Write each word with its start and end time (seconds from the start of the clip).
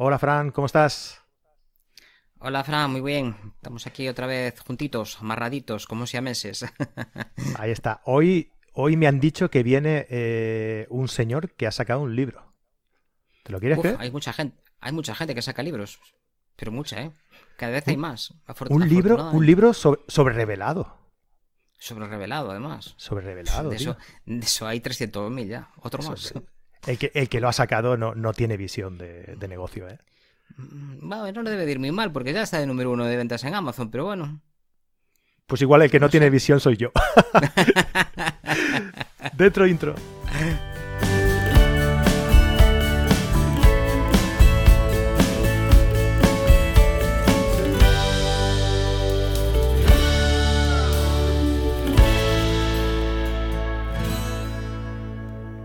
Hola 0.00 0.20
Fran, 0.20 0.52
¿cómo 0.52 0.66
estás? 0.66 1.24
Hola 2.38 2.62
Fran, 2.62 2.92
muy 2.92 3.00
bien. 3.00 3.34
Estamos 3.56 3.84
aquí 3.88 4.06
otra 4.06 4.28
vez 4.28 4.60
juntitos, 4.60 5.20
amarraditos, 5.20 5.88
como 5.88 6.06
si 6.06 6.16
a 6.16 6.20
meses. 6.20 6.64
Ahí 7.58 7.72
está. 7.72 8.00
Hoy, 8.04 8.52
hoy 8.74 8.96
me 8.96 9.08
han 9.08 9.18
dicho 9.18 9.50
que 9.50 9.64
viene 9.64 10.06
eh, 10.08 10.86
un 10.88 11.08
señor 11.08 11.50
que 11.56 11.66
ha 11.66 11.72
sacado 11.72 11.98
un 12.02 12.14
libro. 12.14 12.54
¿Te 13.42 13.50
lo 13.50 13.58
quieres 13.58 13.76
Uf, 13.78 13.82
creer? 13.82 13.96
hay 13.98 14.12
mucha 14.12 14.32
gente, 14.32 14.62
hay 14.78 14.92
mucha 14.92 15.16
gente 15.16 15.34
que 15.34 15.42
saca 15.42 15.64
libros, 15.64 15.98
pero 16.54 16.70
mucha, 16.70 17.02
¿eh? 17.02 17.10
Cada 17.56 17.72
vez 17.72 17.88
hay 17.88 17.96
más. 17.96 18.32
Un 18.68 18.88
libro, 18.88 19.32
un 19.32 19.44
libro 19.44 19.74
sobre, 19.74 20.02
sobre 20.06 20.32
revelado. 20.32 20.96
sobre 21.76 22.06
revelado, 22.06 22.52
además. 22.52 22.94
Sobre 22.98 23.24
revelado. 23.24 23.70
de, 23.70 23.76
tío. 23.78 23.90
eso, 23.90 24.00
de 24.26 24.46
eso 24.46 24.64
hay 24.68 24.78
300.000 24.78 25.48
ya. 25.48 25.70
Otro 25.82 26.04
más. 26.04 26.34
El 26.86 26.98
que, 26.98 27.10
el 27.14 27.28
que 27.28 27.40
lo 27.40 27.48
ha 27.48 27.52
sacado 27.52 27.96
no, 27.96 28.14
no 28.14 28.32
tiene 28.32 28.56
visión 28.56 28.96
de, 28.98 29.34
de 29.36 29.48
negocio, 29.48 29.88
¿eh? 29.88 29.98
Mm, 30.56 31.08
Bueno, 31.08 31.32
no 31.32 31.42
le 31.42 31.50
debe 31.50 31.66
de 31.66 31.72
ir 31.72 31.78
muy 31.78 31.92
mal 31.92 32.12
porque 32.12 32.32
ya 32.32 32.42
está 32.42 32.58
de 32.58 32.66
número 32.66 32.90
uno 32.90 33.04
de 33.04 33.16
ventas 33.16 33.44
en 33.44 33.54
Amazon, 33.54 33.90
pero 33.90 34.04
bueno. 34.04 34.40
Pues 35.46 35.62
igual 35.62 35.82
el 35.82 35.90
que 35.90 36.00
no 36.00 36.08
tiene 36.10 36.30
visión 36.30 36.60
soy 36.60 36.76
yo. 36.76 36.90
Dentro 39.34 39.66
intro. 39.66 39.94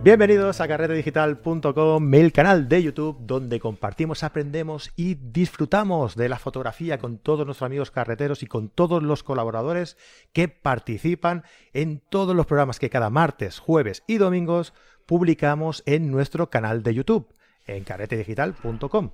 Bienvenidos 0.03 0.59
a 0.59 0.67
carretedigital.com, 0.67 2.13
el 2.13 2.33
canal 2.33 2.67
de 2.67 2.83
YouTube 2.83 3.19
donde 3.21 3.61
compartimos, 3.61 4.23
aprendemos 4.23 4.91
y 4.97 5.15
disfrutamos 5.15 6.17
de 6.17 6.27
la 6.27 6.39
fotografía 6.39 6.97
con 6.97 7.19
todos 7.19 7.45
nuestros 7.45 7.65
amigos 7.65 7.89
carreteros 7.89 8.43
y 8.43 8.47
con 8.47 8.67
todos 8.67 9.01
los 9.01 9.23
colaboradores 9.23 9.95
que 10.33 10.49
participan 10.49 11.45
en 11.71 12.01
todos 12.09 12.35
los 12.35 12.45
programas 12.45 12.79
que 12.79 12.89
cada 12.89 13.09
martes, 13.09 13.59
jueves 13.59 14.03
y 14.05 14.17
domingos 14.17 14.73
publicamos 15.05 15.83
en 15.85 16.11
nuestro 16.11 16.49
canal 16.49 16.83
de 16.83 16.95
YouTube, 16.95 17.33
en 17.65 17.85
carretedigital.com. 17.85 19.11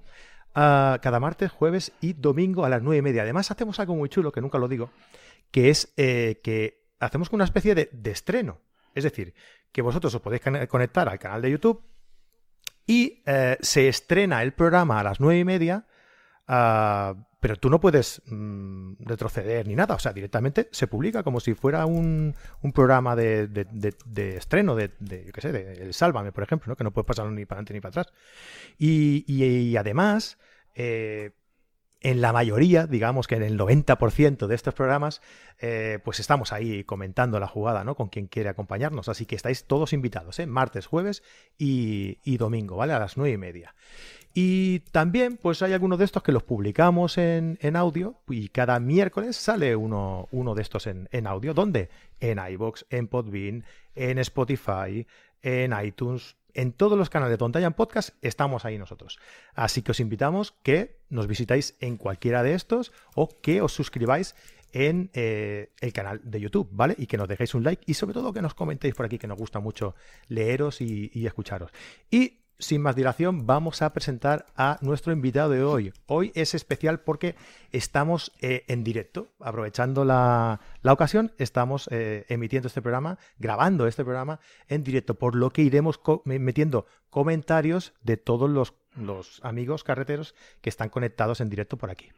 Ah, 0.56 0.98
cada 1.04 1.20
martes, 1.20 1.52
jueves 1.52 1.92
y 2.02 2.14
domingo 2.14 2.66
a 2.66 2.70
las 2.70 2.82
nueve 2.82 2.98
y 2.98 3.04
media. 3.04 3.22
Además 3.22 3.52
hacemos 3.52 3.80
algo 3.80 3.94
muy 3.94 4.10
chulo, 4.10 4.32
que 4.32 4.42
nunca 4.42 4.58
lo 4.58 4.68
digo, 4.68 4.90
que 5.52 5.70
es 5.70 5.94
eh, 5.98 6.42
que 6.44 6.82
hacemos 7.00 7.30
una 7.32 7.44
especie 7.44 7.76
de, 7.76 7.92
de 7.94 8.10
estreno. 8.10 8.58
Es 8.96 9.04
decir, 9.04 9.34
que 9.72 9.82
vosotros 9.82 10.14
os 10.16 10.22
podéis 10.22 10.42
conectar 10.68 11.08
al 11.10 11.20
canal 11.20 11.42
de 11.42 11.52
YouTube 11.52 11.84
y 12.86 13.22
eh, 13.26 13.58
se 13.62 13.88
estrena 13.88 14.42
el 14.42 14.54
programa 14.54 15.00
a 15.00 15.04
las 15.04 15.20
nueve 15.20 15.40
y 15.40 15.46
media, 15.46 15.86
ah, 16.48 17.16
pero 17.40 17.56
tú 17.56 17.70
no 17.70 17.80
puedes 17.80 18.22
mm, 18.26 18.94
retroceder 19.00 19.68
ni 19.68 19.76
nada, 19.76 19.96
o 19.96 20.00
sea, 20.00 20.12
directamente 20.12 20.68
se 20.72 20.88
publica 20.88 21.24
como 21.24 21.40
si 21.40 21.54
fuera 21.54 21.86
un, 21.86 22.36
un 22.62 22.72
programa 22.74 23.16
de, 23.16 23.48
de- 23.48 23.96
de- 24.06 24.36
estreno, 24.38 24.76
de, 24.76 24.92
yo 25.00 25.32
qué 25.32 25.42
sé, 25.42 25.52
de 25.52 25.74
El 25.84 25.94
Sálvame, 25.94 26.32
por 26.32 26.44
ejemplo, 26.44 26.70
¿no? 26.72 26.76
que 26.76 26.84
no 26.84 26.92
puedes 26.92 27.06
pasar 27.06 27.28
ni 27.28 27.46
para 27.46 27.60
adelante 27.60 27.74
ni 27.74 27.80
para 27.82 28.02
atrás. 28.02 28.08
Y, 28.78 29.24
y- 29.28 29.46
y 29.46 29.78
además, 29.78 30.38
eh, 30.76 31.32
en 32.02 32.22
la 32.22 32.32
mayoría, 32.32 32.88
digamos 32.88 33.28
que 33.28 33.36
en 33.36 33.44
el 33.44 33.58
90% 33.58 34.48
de 34.48 34.56
estos 34.56 34.74
programas, 34.74 35.22
eh, 35.60 36.00
pues 36.04 36.20
estamos 36.20 36.54
ahí 36.54 36.84
comentando 36.86 37.40
la 37.40 37.48
jugada, 37.48 37.84
¿no? 37.84 37.96
Con 37.96 38.08
quien 38.08 38.28
quiere 38.28 38.50
acompañarnos. 38.50 39.10
Así 39.10 39.26
que 39.26 39.36
estáis 39.36 39.66
todos 39.66 39.92
invitados, 39.92 40.40
¿eh? 40.40 40.48
Martes, 40.48 40.88
jueves 40.88 41.24
y, 41.58 42.38
domingo, 42.38 42.78
¿vale? 42.78 42.94
A 42.94 43.00
las 43.00 43.18
nueve 43.18 43.34
y 43.34 43.38
media. 43.38 43.76
Y 44.34 44.80
también, 44.92 45.38
pues 45.38 45.62
hay 45.62 45.74
algunos 45.74 46.00
de 46.00 46.06
estos 46.06 46.24
que 46.24 46.32
los 46.32 46.44
publicamos 46.44 47.18
en, 47.18 47.58
audio 47.76 48.22
y 48.30 48.48
cada 48.50 48.80
miércoles 48.80 49.36
sale 49.36 49.76
uno, 49.76 50.30
uno 50.32 50.56
de 50.56 50.62
estos 50.62 50.88
en, 50.88 51.10
en 51.12 51.28
audio. 51.28 51.54
¿Dónde? 51.54 51.90
En 52.22 52.40
iBox, 52.40 52.86
en 52.90 53.08
Podbean, 53.08 53.66
en 53.96 54.20
Spotify, 54.20 55.06
en 55.42 55.74
iTunes, 55.84 56.38
en 56.54 56.74
todos 56.74 56.98
los 56.98 57.10
canales 57.10 57.38
donde 57.38 57.60
hayan 57.60 57.74
podcast, 57.74 58.12
estamos 58.22 58.66
ahí 58.66 58.78
nosotros. 58.78 59.20
Así 59.54 59.82
que 59.82 59.92
os 59.92 60.00
invitamos 60.00 60.54
que 60.64 61.00
nos 61.10 61.28
visitáis 61.28 61.76
en 61.80 61.98
cualquiera 61.98 62.44
de 62.44 62.54
estos 62.54 62.92
o 63.16 63.30
que 63.42 63.62
os 63.62 63.74
suscribáis 63.74 64.36
en 64.72 65.10
eh, 65.14 65.72
el 65.80 65.94
canal 65.94 66.22
de 66.24 66.40
YouTube, 66.40 66.70
¿vale? 66.72 66.96
Y 66.98 67.08
que 67.08 67.18
nos 67.18 67.28
dejéis 67.28 67.56
un 67.56 67.64
like 67.64 67.84
y 67.86 67.96
sobre 67.96 68.14
todo 68.14 68.34
que 68.34 68.42
nos 68.42 68.54
comentéis 68.54 68.94
por 68.94 69.06
aquí, 69.06 69.18
que 69.18 69.28
nos 69.28 69.38
gusta 69.38 69.60
mucho 69.60 69.96
leeros 70.28 70.82
y, 70.82 71.10
y 71.14 71.26
escucharos. 71.26 71.72
Y 72.12 72.40
sin 72.60 72.82
más 72.82 72.96
dilación, 72.96 73.48
vamos 73.48 73.82
a 73.82 73.94
presentar 73.94 74.46
a 74.56 74.78
nuestro 74.82 75.14
invitado 75.14 75.50
de 75.50 75.64
hoy. 75.64 75.94
Hoy 76.06 76.32
es 76.36 76.54
especial 76.54 77.00
porque 77.00 77.36
estamos 77.72 78.34
eh, 78.42 78.66
en 78.68 78.84
directo, 78.84 79.32
aprovechando 79.40 80.04
la, 80.04 80.60
la 80.82 80.94
ocasión, 80.94 81.32
estamos 81.38 81.88
eh, 81.92 82.26
emitiendo 82.28 82.68
este 82.68 82.82
programa, 82.82 83.18
grabando 83.38 83.88
este 83.88 84.04
programa 84.04 84.42
en 84.68 84.84
directo, 84.84 85.16
por 85.16 85.36
lo 85.36 85.52
que 85.52 85.62
iremos 85.62 86.02
metiendo 86.26 86.86
comentarios 87.10 87.94
de 88.04 88.18
todos 88.18 88.50
los, 88.50 88.74
los 88.96 89.40
amigos 89.44 89.86
carreteros 89.86 90.36
que 90.62 90.70
están 90.70 90.90
conectados 90.90 91.40
en 91.40 91.50
directo 91.50 91.78
por 91.78 91.90
aquí. 91.90 92.10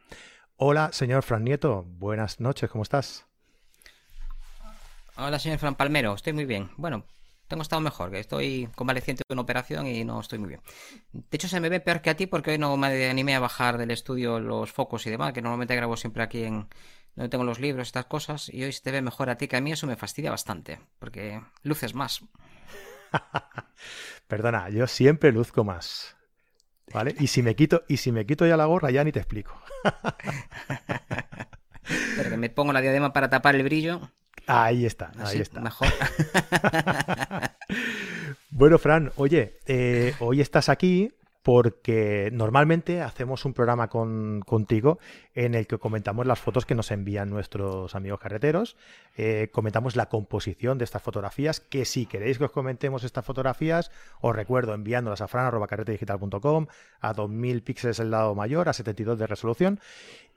Hola, 0.56 0.90
señor 0.92 1.22
Fran 1.22 1.44
Nieto, 1.44 1.86
buenas 1.86 2.40
noches, 2.40 2.68
¿cómo 2.68 2.82
estás? 2.82 3.26
Hola, 5.16 5.38
señor 5.38 5.58
Fran 5.58 5.76
Palmero, 5.76 6.14
estoy 6.14 6.32
muy 6.32 6.46
bien. 6.46 6.70
Bueno, 6.76 7.04
tengo 7.52 7.64
estado 7.64 7.82
mejor, 7.82 8.10
que 8.10 8.18
estoy 8.18 8.70
convaleciente 8.74 9.24
de 9.28 9.32
una 9.34 9.42
operación 9.42 9.86
y 9.86 10.04
no 10.04 10.18
estoy 10.18 10.38
muy 10.38 10.48
bien. 10.48 10.62
De 11.12 11.36
hecho, 11.36 11.48
se 11.48 11.60
me 11.60 11.68
ve 11.68 11.80
peor 11.80 12.00
que 12.00 12.08
a 12.08 12.16
ti 12.16 12.26
porque 12.26 12.52
hoy 12.52 12.56
no 12.56 12.74
me 12.78 13.10
animé 13.10 13.34
a 13.34 13.40
bajar 13.40 13.76
del 13.76 13.90
estudio 13.90 14.40
los 14.40 14.72
focos 14.72 15.06
y 15.06 15.10
demás, 15.10 15.34
que 15.34 15.42
normalmente 15.42 15.76
grabo 15.76 15.98
siempre 15.98 16.22
aquí 16.22 16.44
en 16.44 16.66
donde 17.14 17.28
tengo 17.28 17.44
los 17.44 17.60
libros, 17.60 17.88
estas 17.88 18.06
cosas, 18.06 18.48
y 18.48 18.64
hoy 18.64 18.72
se 18.72 18.80
te 18.80 18.90
ve 18.90 19.02
mejor 19.02 19.28
a 19.28 19.36
ti 19.36 19.48
que 19.48 19.56
a 19.56 19.60
mí, 19.60 19.70
eso 19.70 19.86
me 19.86 19.96
fastidia 19.96 20.30
bastante, 20.30 20.80
porque 20.98 21.42
luces 21.62 21.94
más. 21.94 22.24
Perdona, 24.28 24.70
yo 24.70 24.86
siempre 24.86 25.30
luzco 25.30 25.62
más. 25.62 26.16
¿Vale? 26.94 27.14
Y 27.20 27.26
si 27.26 27.42
me 27.42 27.54
quito, 27.54 27.82
y 27.86 27.98
si 27.98 28.12
me 28.12 28.24
quito 28.24 28.46
ya 28.46 28.56
la 28.56 28.64
gorra, 28.64 28.90
ya 28.90 29.04
ni 29.04 29.12
te 29.12 29.18
explico. 29.18 29.60
Pero 32.16 32.30
que 32.30 32.36
me 32.38 32.48
pongo 32.48 32.72
la 32.72 32.80
diadema 32.80 33.12
para 33.12 33.28
tapar 33.28 33.56
el 33.56 33.62
brillo, 33.62 34.10
Ahí 34.46 34.86
está, 34.86 35.12
así 35.18 35.36
ahí 35.36 35.42
está. 35.42 35.60
mejor. 35.60 35.88
Bueno, 38.54 38.78
Fran, 38.78 39.12
oye, 39.16 39.54
eh, 39.66 40.14
hoy 40.20 40.42
estás 40.42 40.68
aquí 40.68 41.10
porque 41.42 42.30
normalmente 42.32 43.00
hacemos 43.00 43.44
un 43.44 43.54
programa 43.54 43.88
con, 43.88 44.42
contigo 44.46 44.98
en 45.34 45.54
el 45.54 45.66
que 45.66 45.78
comentamos 45.78 46.26
las 46.26 46.38
fotos 46.38 46.66
que 46.66 46.74
nos 46.74 46.90
envían 46.90 47.30
nuestros 47.30 47.94
amigos 47.94 48.20
carreteros, 48.20 48.76
eh, 49.16 49.48
comentamos 49.50 49.96
la 49.96 50.10
composición 50.10 50.78
de 50.78 50.84
estas 50.84 51.02
fotografías, 51.02 51.60
que 51.60 51.84
si 51.84 52.06
queréis 52.06 52.38
que 52.38 52.44
os 52.44 52.52
comentemos 52.52 53.04
estas 53.04 53.24
fotografías, 53.24 53.90
os 54.20 54.36
recuerdo 54.36 54.74
enviándolas 54.74 55.22
a 55.22 55.28
fran.carretedigital.com 55.28 56.66
a 57.00 57.12
2000 57.14 57.62
píxeles 57.62 57.98
el 57.98 58.10
lado 58.10 58.34
mayor, 58.34 58.68
a 58.68 58.72
72 58.74 59.18
de 59.18 59.26
resolución, 59.26 59.80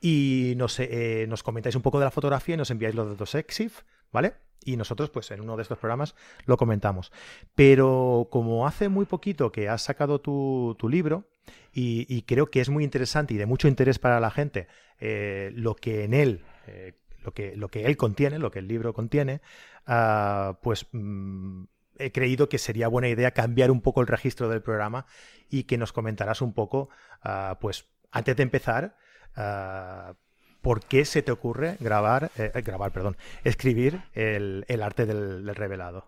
y 0.01 0.53
nos, 0.57 0.79
eh, 0.79 1.25
nos 1.27 1.43
comentáis 1.43 1.75
un 1.75 1.81
poco 1.81 1.99
de 1.99 2.05
la 2.05 2.11
fotografía 2.11 2.55
y 2.55 2.57
nos 2.57 2.71
enviáis 2.71 2.95
los 2.95 3.09
datos 3.09 3.35
EXIF, 3.35 3.81
¿vale? 4.15 4.33
Y 4.63 4.77
nosotros, 4.77 5.11
pues 5.11 5.29
en 5.29 5.41
uno 5.41 5.57
de 5.57 5.61
estos 5.61 5.77
programas 5.77 6.15
lo 6.45 6.57
comentamos. 6.57 7.11
Pero 7.53 8.29
como 8.31 8.65
hace 8.65 8.89
muy 8.89 9.05
poquito 9.05 9.51
que 9.51 9.69
has 9.69 9.83
sacado 9.83 10.19
tu, 10.19 10.75
libro, 10.89 11.29
y, 11.71 12.21
creo 12.23 12.49
que 12.49 12.61
es 12.61 12.69
muy 12.69 12.83
interesante 12.83 13.33
y 13.33 13.37
de 13.37 13.45
mucho 13.45 13.67
interés 13.67 13.99
para 13.99 14.19
la 14.19 14.31
gente 14.31 14.67
eh, 14.99 15.51
lo 15.53 15.75
que 15.75 16.05
en 16.05 16.13
él, 16.13 16.43
eh, 16.65 16.93
lo, 17.23 17.33
que, 17.33 17.55
lo 17.55 17.67
que 17.67 17.85
él 17.85 17.97
contiene, 17.97 18.39
lo 18.39 18.49
que 18.49 18.59
el 18.59 18.67
libro 18.67 18.93
contiene, 18.93 19.41
ah, 19.85 20.57
pues 20.63 20.87
mm, 20.93 21.65
he 21.99 22.11
creído 22.11 22.49
que 22.49 22.57
sería 22.57 22.87
buena 22.87 23.09
idea 23.09 23.31
cambiar 23.31 23.69
un 23.69 23.81
poco 23.81 24.01
el 24.01 24.07
registro 24.07 24.49
del 24.49 24.61
programa 24.61 25.05
y 25.49 25.65
que 25.65 25.77
nos 25.77 25.91
comentarás 25.91 26.41
un 26.41 26.53
poco, 26.53 26.89
ah, 27.21 27.57
pues 27.59 27.85
antes 28.11 28.35
de 28.37 28.43
empezar, 28.43 28.97
ah, 29.35 30.15
¿por 30.65 30.83
qué 30.83 31.05
se 31.05 31.21
te 31.21 31.31
ocurre 31.31 31.77
grabar, 31.79 32.31
eh, 32.39 32.51
grabar, 32.65 32.91
perdón, 32.91 33.17
escribir 33.43 34.01
el, 34.15 34.81
arte 34.81 35.05
del, 35.05 35.45
revelado? 35.53 36.07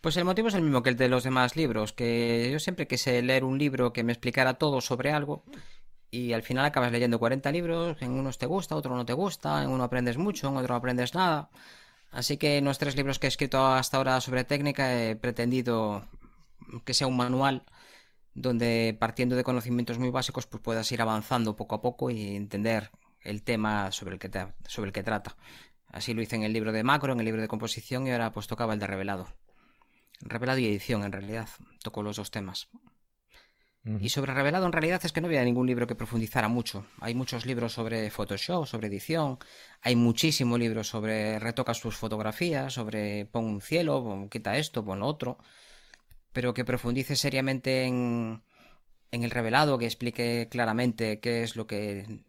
Pues 0.00 0.16
el 0.16 0.24
motivo 0.24 0.46
es 0.46 0.54
el 0.54 0.62
mismo 0.62 0.80
que 0.80 0.90
el 0.90 0.96
de 0.96 1.08
los 1.08 1.24
demás 1.24 1.56
libros, 1.56 1.92
que 1.92 2.48
yo 2.52 2.60
siempre 2.60 2.86
quise 2.86 3.20
leer 3.20 3.42
un 3.42 3.58
libro 3.58 3.92
que 3.92 4.04
me 4.04 4.12
explicara 4.12 4.54
todo 4.54 4.80
sobre 4.80 5.10
algo 5.10 5.42
y 6.08 6.34
al 6.34 6.44
final 6.44 6.64
acabas 6.64 6.92
leyendo 6.92 7.18
40 7.18 7.50
libros, 7.50 8.00
en 8.00 8.12
unos 8.12 8.38
te 8.38 8.46
gusta, 8.46 8.76
otro 8.76 8.94
no 8.94 9.04
te 9.04 9.12
gusta, 9.12 9.64
en 9.64 9.68
uno 9.68 9.82
aprendes 9.82 10.16
mucho, 10.16 10.48
en 10.48 10.56
otro 10.56 10.76
aprendes 10.76 11.16
nada. 11.16 11.50
Así 12.12 12.36
que 12.36 12.58
en 12.58 12.64
los 12.66 12.78
tres 12.78 12.94
libros 12.94 13.18
que 13.18 13.26
he 13.26 13.28
escrito 13.28 13.66
hasta 13.66 13.96
ahora 13.96 14.20
sobre 14.20 14.44
técnica 14.44 15.02
he 15.02 15.16
pretendido 15.16 16.04
que 16.84 16.94
sea 16.94 17.08
un 17.08 17.16
manual 17.16 17.64
donde 18.34 18.96
partiendo 18.98 19.36
de 19.36 19.44
conocimientos 19.44 19.98
muy 19.98 20.10
básicos 20.10 20.46
pues 20.46 20.62
puedas 20.62 20.90
ir 20.92 21.02
avanzando 21.02 21.56
poco 21.56 21.74
a 21.74 21.82
poco 21.82 22.10
y 22.10 22.36
entender 22.36 22.90
el 23.20 23.42
tema 23.42 23.92
sobre 23.92 24.14
el 24.14 24.18
que, 24.18 24.28
te- 24.28 24.48
sobre 24.66 24.88
el 24.88 24.92
que 24.92 25.02
trata. 25.02 25.36
Así 25.88 26.14
lo 26.14 26.22
hice 26.22 26.36
en 26.36 26.42
el 26.42 26.52
libro 26.52 26.72
de 26.72 26.82
macro, 26.82 27.12
en 27.12 27.20
el 27.20 27.26
libro 27.26 27.42
de 27.42 27.48
composición 27.48 28.06
y 28.06 28.12
ahora 28.12 28.32
pues 28.32 28.46
tocaba 28.46 28.74
el 28.74 28.80
de 28.80 28.86
revelado. 28.86 29.28
Revelado 30.20 30.58
y 30.58 30.66
edición, 30.66 31.04
en 31.04 31.12
realidad. 31.12 31.48
Tocó 31.82 32.02
los 32.02 32.16
dos 32.16 32.30
temas. 32.30 32.68
Y 33.84 34.10
sobre 34.10 34.32
revelado, 34.32 34.64
en 34.64 34.72
realidad 34.72 35.00
es 35.04 35.10
que 35.10 35.20
no 35.20 35.26
había 35.26 35.42
ningún 35.42 35.66
libro 35.66 35.88
que 35.88 35.96
profundizara 35.96 36.46
mucho. 36.46 36.86
Hay 37.00 37.16
muchos 37.16 37.46
libros 37.46 37.72
sobre 37.72 38.08
Photoshop, 38.10 38.64
sobre 38.66 38.86
edición. 38.86 39.38
Hay 39.80 39.96
muchísimos 39.96 40.56
libros 40.60 40.86
sobre 40.86 41.40
retocas 41.40 41.80
tus 41.80 41.96
fotografías, 41.96 42.72
sobre 42.72 43.26
pon 43.26 43.44
un 43.44 43.60
cielo, 43.60 44.28
quita 44.30 44.56
esto, 44.56 44.84
pon 44.84 45.02
otro. 45.02 45.38
Pero 46.32 46.54
que 46.54 46.64
profundice 46.64 47.16
seriamente 47.16 47.84
en, 47.84 48.42
en 49.10 49.24
el 49.24 49.30
revelado, 49.30 49.78
que 49.78 49.86
explique 49.86 50.48
claramente 50.50 51.20
qué 51.20 51.42
es 51.42 51.56
lo 51.56 51.66
que, 51.66 52.24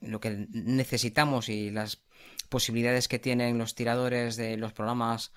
lo 0.00 0.20
que 0.20 0.46
necesitamos 0.50 1.48
y 1.48 1.70
las 1.70 2.02
posibilidades 2.48 3.08
que 3.08 3.18
tienen 3.18 3.58
los 3.58 3.74
tiradores 3.74 4.36
de 4.36 4.56
los 4.56 4.72
programas 4.72 5.32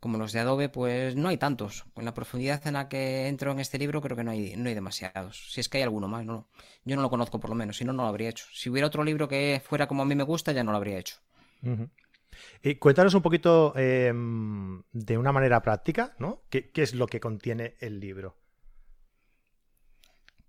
como 0.00 0.18
los 0.18 0.32
de 0.32 0.40
Adobe, 0.40 0.68
pues 0.68 1.16
no 1.16 1.28
hay 1.28 1.38
tantos. 1.38 1.84
Con 1.94 2.04
la 2.04 2.14
profundidad 2.14 2.64
en 2.66 2.74
la 2.74 2.88
que 2.88 3.28
entro 3.28 3.52
en 3.52 3.60
este 3.60 3.78
libro, 3.78 4.00
creo 4.02 4.16
que 4.16 4.24
no 4.24 4.30
hay, 4.30 4.54
no 4.56 4.68
hay 4.68 4.74
demasiados. 4.74 5.50
Si 5.52 5.60
es 5.60 5.68
que 5.68 5.78
hay 5.78 5.82
alguno 5.84 6.06
más, 6.06 6.24
no, 6.24 6.48
yo 6.84 6.96
no 6.96 7.02
lo 7.02 7.10
conozco 7.10 7.40
por 7.40 7.50
lo 7.50 7.56
menos, 7.56 7.78
si 7.78 7.84
no, 7.84 7.92
no 7.92 8.02
lo 8.02 8.08
habría 8.08 8.28
hecho. 8.28 8.44
Si 8.52 8.70
hubiera 8.70 8.86
otro 8.86 9.02
libro 9.02 9.26
que 9.26 9.60
fuera 9.64 9.88
como 9.88 10.02
a 10.02 10.06
mí 10.06 10.14
me 10.14 10.22
gusta, 10.22 10.52
ya 10.52 10.62
no 10.62 10.70
lo 10.70 10.76
habría 10.76 10.98
hecho. 10.98 11.16
Y 12.62 12.76
cuéntanos 12.76 13.14
un 13.14 13.22
poquito 13.22 13.72
em, 13.76 14.82
de 14.92 15.18
una 15.18 15.32
manera 15.32 15.62
práctica, 15.62 16.14
¿no? 16.18 16.42
¿Qué, 16.50 16.70
es 16.74 16.94
lo 16.94 17.06
que 17.06 17.20
contiene 17.20 17.76
el 17.80 18.00
libro? 18.00 18.36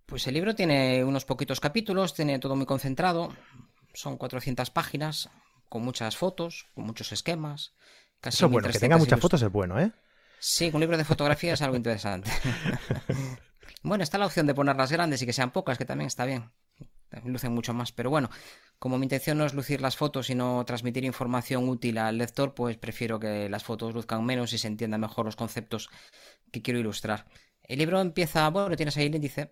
Pues 0.06 0.26
el 0.28 0.34
libro 0.36 0.56
tiene 0.56 1.04
unos 1.04 1.26
poquitos 1.26 1.60
capítulos, 1.60 2.14
tiene 2.14 2.40
todo 2.40 2.56
muy 2.56 2.66
concentrado, 2.66 3.34
son 3.94 4.18
400 4.18 4.70
páginas, 4.70 5.30
con 5.68 5.84
muchas 5.84 6.16
fotos, 6.16 6.68
con 6.74 6.86
muchos 6.86 7.12
esquemas, 7.12 7.74
eso 8.24 8.50
bueno, 8.50 8.70
que 8.70 8.80
tenga 8.80 8.98
muchas 8.98 9.20
fotos 9.20 9.42
es 9.42 9.52
bueno, 9.52 9.80
¿eh? 9.80 9.92
Sí, 10.40 10.70
un 10.74 10.82
libro 10.82 10.98
de 10.98 11.06
fotografía 11.06 11.54
es 11.54 11.62
algo 11.62 11.76
interesante. 11.76 12.30
bueno, 13.84 14.04
está 14.04 14.18
la 14.18 14.26
opción 14.26 14.48
de 14.48 14.54
ponerlas 14.54 14.92
grandes 14.92 15.22
y 15.22 15.26
que 15.26 15.34
sean 15.34 15.52
pocas, 15.52 15.78
que 15.78 15.86
también 15.86 16.08
está 16.08 16.26
bien. 16.26 16.52
Lucen 17.24 17.54
mucho 17.54 17.74
más, 17.74 17.92
pero 17.92 18.10
bueno, 18.10 18.30
como 18.80 18.98
mi 18.98 19.06
intención 19.06 19.38
no 19.38 19.46
es 19.46 19.54
lucir 19.54 19.82
las 19.82 19.98
fotos, 19.98 20.28
sino 20.28 20.64
transmitir 20.66 21.04
información 21.04 21.68
útil 21.68 21.98
al 21.98 22.18
lector, 22.18 22.54
pues 22.54 22.78
prefiero 22.78 23.20
que 23.20 23.50
las 23.50 23.64
fotos 23.64 23.94
luzcan 23.94 24.26
menos 24.26 24.54
y 24.54 24.58
se 24.58 24.68
entiendan 24.68 25.02
mejor 25.02 25.26
los 25.26 25.36
conceptos 25.36 25.90
que 26.52 26.62
quiero 26.62 26.80
ilustrar. 26.80 27.26
El 27.64 27.80
libro 27.80 28.00
empieza, 28.00 28.50
bueno, 28.50 28.76
tienes 28.76 28.96
ahí 28.98 29.08
el 29.08 29.16
índice, 29.16 29.52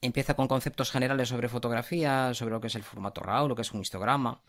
empieza 0.00 0.34
con 0.34 0.48
conceptos 0.48 0.90
generales 0.90 1.28
sobre 1.28 1.48
fotografía, 1.48 2.34
sobre 2.34 2.52
lo 2.52 2.60
que 2.60 2.68
es 2.68 2.74
el 2.74 2.82
formato 2.82 3.22
RAW, 3.22 3.48
lo 3.48 3.56
que 3.56 3.62
es 3.62 3.72
un 3.72 3.80
histograma, 3.80 4.42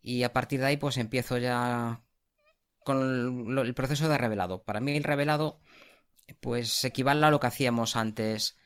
y 0.00 0.24
a 0.24 0.32
partir 0.32 0.60
de 0.60 0.66
ahí 0.66 0.76
pues 0.76 0.98
empiezo 0.98 1.38
ya 1.38 2.02
con 2.84 3.58
el, 3.58 3.74
proceso 3.74 4.08
de 4.08 4.18
revelado. 4.18 4.62
Para 4.62 4.80
mí 4.80 4.96
el 4.96 5.04
revelado 5.04 5.60
pues 6.40 6.84
equivale 6.84 7.24
a 7.26 7.30
lo 7.30 7.40
que 7.40 7.46
hacíamos 7.46 7.96
antes 7.96 8.56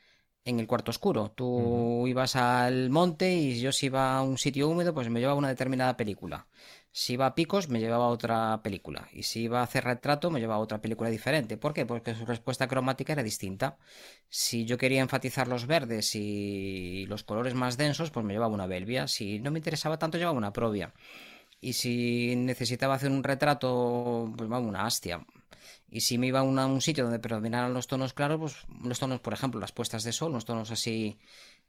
en 0.47 0.59
el 0.59 0.67
cuarto 0.67 0.91
oscuro. 0.91 1.31
Tú 1.31 2.07
ibas 2.07 2.35
al 2.35 2.89
monte 2.89 3.33
y 3.35 3.59
yo 3.59 3.71
si 3.71 3.87
iba 3.87 4.17
a 4.17 4.21
un 4.21 4.37
sitio 4.37 4.69
húmedo 4.69 4.93
pues 4.93 5.09
me 5.09 5.19
llevaba 5.19 5.37
una 5.37 5.49
determinada 5.49 5.97
película. 5.97 6.47
Si 6.91 7.13
iba 7.13 7.25
a 7.27 7.35
picos 7.35 7.69
me 7.69 7.79
llevaba 7.79 8.07
otra 8.07 8.61
película. 8.63 9.09
Y 9.11 9.23
si 9.23 9.41
iba 9.43 9.59
a 9.59 9.63
hacer 9.63 9.83
retrato 9.83 10.31
me 10.31 10.39
llevaba 10.39 10.59
otra 10.61 10.81
película 10.81 11.09
diferente. 11.09 11.57
¿Por 11.57 11.73
qué? 11.73 11.85
Porque 11.85 12.15
su 12.15 12.25
respuesta 12.25 12.67
cromática 12.67 13.13
era 13.13 13.23
distinta. 13.23 13.77
Si 14.29 14.65
yo 14.65 14.77
quería 14.77 15.01
enfatizar 15.01 15.47
los 15.47 15.67
verdes 15.67 16.15
y 16.15 17.05
los 17.07 17.23
colores 17.23 17.53
más 17.53 17.77
densos 17.77 18.11
pues 18.11 18.25
me 18.25 18.33
llevaba 18.33 18.53
una 18.53 18.67
belvia. 18.67 19.07
Si 19.07 19.39
no 19.39 19.51
me 19.51 19.59
interesaba 19.59 19.99
tanto 19.99 20.17
llevaba 20.17 20.37
una 20.37 20.53
provia. 20.53 20.93
Y 21.59 21.73
si 21.73 22.35
necesitaba 22.35 22.95
hacer 22.95 23.11
un 23.11 23.23
retrato, 23.23 24.31
pues 24.37 24.49
vamos, 24.49 24.69
una 24.69 24.85
hastia. 24.85 25.25
Y 25.89 26.01
si 26.01 26.17
me 26.17 26.27
iba 26.27 26.39
a, 26.39 26.43
un 26.43 26.81
sitio 26.81 27.05
donde 27.05 27.19
predominaran 27.19 27.73
los 27.73 27.87
tonos 27.87 28.13
claros, 28.13 28.39
pues 28.39 28.55
los 28.83 28.99
tonos, 28.99 29.21
por 29.21 29.33
ejemplo, 29.33 29.59
las 29.59 29.71
puestas 29.71 30.03
de 30.03 30.11
sol, 30.11 30.33
los 30.33 30.45
tonos 30.45 30.69
así 30.71 31.17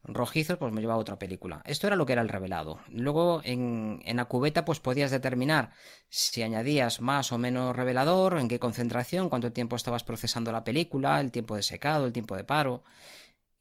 rojizos, 0.03 0.59
pues 0.59 0.73
me 0.73 0.81
llevaba 0.81 0.99
a 0.99 1.03
otra 1.03 1.19
película. 1.19 1.63
Esto 1.65 1.87
era 1.87 1.97
lo 1.97 2.05
que 2.07 2.15
era 2.15 2.23
el 2.23 2.29
revelado. 2.29 2.81
Luego 2.89 3.41
en, 3.45 4.01
en 4.05 4.17
la 4.17 4.25
cubeta, 4.25 4.65
pues 4.65 4.81
podías 4.81 5.11
determinar 5.11 5.71
si 6.09 6.43
añadías 6.43 7.01
más 7.01 7.33
o 7.33 7.39
menos 7.39 7.77
revelador, 7.77 8.39
en 8.39 8.49
qué 8.49 8.59
concentración, 8.59 9.29
cuánto 9.29 9.53
tiempo 9.53 9.77
estabas 9.77 10.05
procesando 10.05 10.51
la 10.51 10.65
película, 10.65 11.21
el 11.21 11.31
tiempo 11.31 11.55
de 11.57 11.63
secado, 11.63 12.07
el 12.07 12.13
tiempo 12.13 12.37
de 12.37 12.45
paro. 12.45 12.83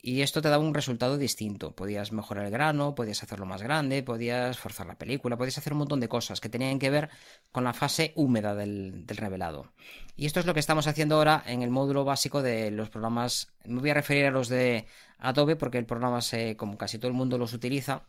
Y 0.07 0.21
esto 0.21 0.42
te 0.42 0.48
daba 0.48 0.63
un 0.63 0.74
resultado 0.74 1.18
distinto. 1.18 1.75
Podías 1.75 2.13
mejorar 2.13 2.45
el 2.45 2.51
grano, 2.51 2.95
podías 2.95 3.21
hacerlo 3.24 3.45
más 3.45 3.62
grande, 3.62 4.04
podías 4.04 4.57
forzar 4.57 4.88
la 4.88 4.98
película, 4.98 5.36
podías 5.36 5.57
hacer 5.57 5.74
un 5.74 5.80
montón 5.80 6.00
de 6.00 6.07
cosas 6.07 6.39
que 6.39 6.48
tenían 6.48 6.80
que 6.80 6.89
ver 6.89 7.09
con 7.51 7.65
la 7.65 7.74
fase 7.74 8.13
húmeda 8.15 8.56
del, 8.56 9.04
revelado. 9.06 9.74
Y 10.15 10.25
esto 10.25 10.39
es 10.39 10.45
lo 10.45 10.54
que 10.54 10.62
estamos 10.62 10.88
haciendo 10.88 11.15
ahora 11.15 11.44
en 11.45 11.62
el 11.62 11.71
módulo 11.71 12.06
básico 12.06 12.42
de 12.42 12.71
los 12.71 12.89
programas. 12.89 13.51
Me 13.65 13.81
voy 13.81 13.89
a 13.89 13.95
referir 13.95 14.25
a 14.27 14.31
los 14.31 14.48
de 14.48 14.86
Adobe 15.18 15.57
porque 15.57 15.77
el 15.77 15.86
programa, 15.86 16.21
se, 16.21 16.56
como 16.56 16.77
casi 16.77 17.00
todo 17.00 17.09
el 17.09 17.13
mundo 17.13 17.38
los 17.38 17.51
utiliza, 17.51 18.04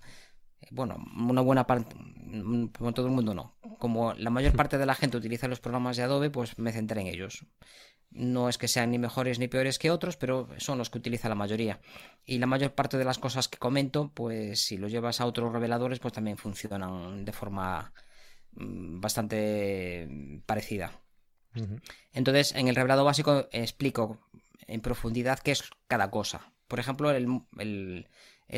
bueno, 0.70 1.04
una 1.16 1.40
buena 1.40 1.66
parte, 1.66 1.96
como 2.78 2.94
todo 2.94 3.06
el 3.06 3.12
mundo 3.12 3.34
no. 3.34 3.56
Como 3.80 4.14
la 4.14 4.30
mayor 4.30 4.52
parte 4.56 4.78
de 4.78 4.86
la 4.86 4.94
gente 4.94 5.16
utiliza 5.16 5.48
los 5.48 5.58
programas 5.58 5.96
de 5.96 6.04
Adobe, 6.04 6.30
pues 6.30 6.60
me 6.60 6.70
centré 6.70 7.00
en 7.00 7.08
ellos. 7.08 7.44
No 8.10 8.49
es 8.49 8.56
que 8.56 8.69
sean 8.69 8.90
ni 8.90 8.99
mejores 8.99 9.38
ni 9.38 9.49
peores 9.49 9.78
que 9.78 9.90
otros, 9.90 10.16
pero 10.16 10.49
son 10.56 10.78
los 10.78 10.90
que 10.90 10.99
utiliza 10.99 11.28
la 11.28 11.34
mayoría. 11.34 11.81
Y 12.25 12.38
la 12.38 12.46
mayor 12.46 12.75
parte 12.75 12.96
de 12.96 13.05
las 13.05 13.19
cosas 13.19 13.49
que 13.49 13.58
comento, 13.58 14.10
pues 14.14 14.60
si 14.60 14.76
lo 14.78 14.88
llevas 14.88 15.20
a 15.20 15.26
otros 15.26 15.52
reveladores, 15.52 15.99
pues 15.99 16.14
también 16.14 16.38
funcionan 16.38 17.25
de 17.25 17.32
forma 17.32 17.93
mm, 18.52 19.00
bastante 19.00 20.43
parecida. 20.46 20.93
Entonces, 22.12 22.55
en 22.55 22.69
el 22.69 22.76
revelado 22.76 23.05
básico 23.05 23.49
explico 23.50 24.20
en 24.66 24.81
profundidad 24.81 25.40
qué 25.40 25.52
es 25.52 25.64
cada 25.88 26.10
cosa. 26.10 26.52
Por 26.69 26.78
ejemplo, 26.78 27.10
el, 27.10 28.06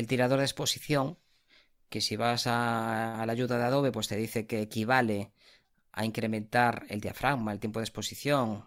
tirador 0.07 0.39
de 0.39 0.45
exposición, 0.45 1.17
que 1.89 2.01
si 2.01 2.15
vas 2.15 2.47
a, 2.47 3.21
a, 3.21 3.25
la 3.25 3.31
ayuda 3.31 3.57
de 3.57 3.63
Adobe, 3.63 3.91
pues 3.91 4.07
te 4.07 4.17
dice 4.17 4.45
que 4.45 4.61
equivale 4.61 5.31
a 5.93 6.05
incrementar 6.05 6.85
el 6.89 7.01
diafragma, 7.01 7.51
el 7.51 7.59
tiempo 7.59 7.79
de 7.79 7.85
exposición, 7.85 8.63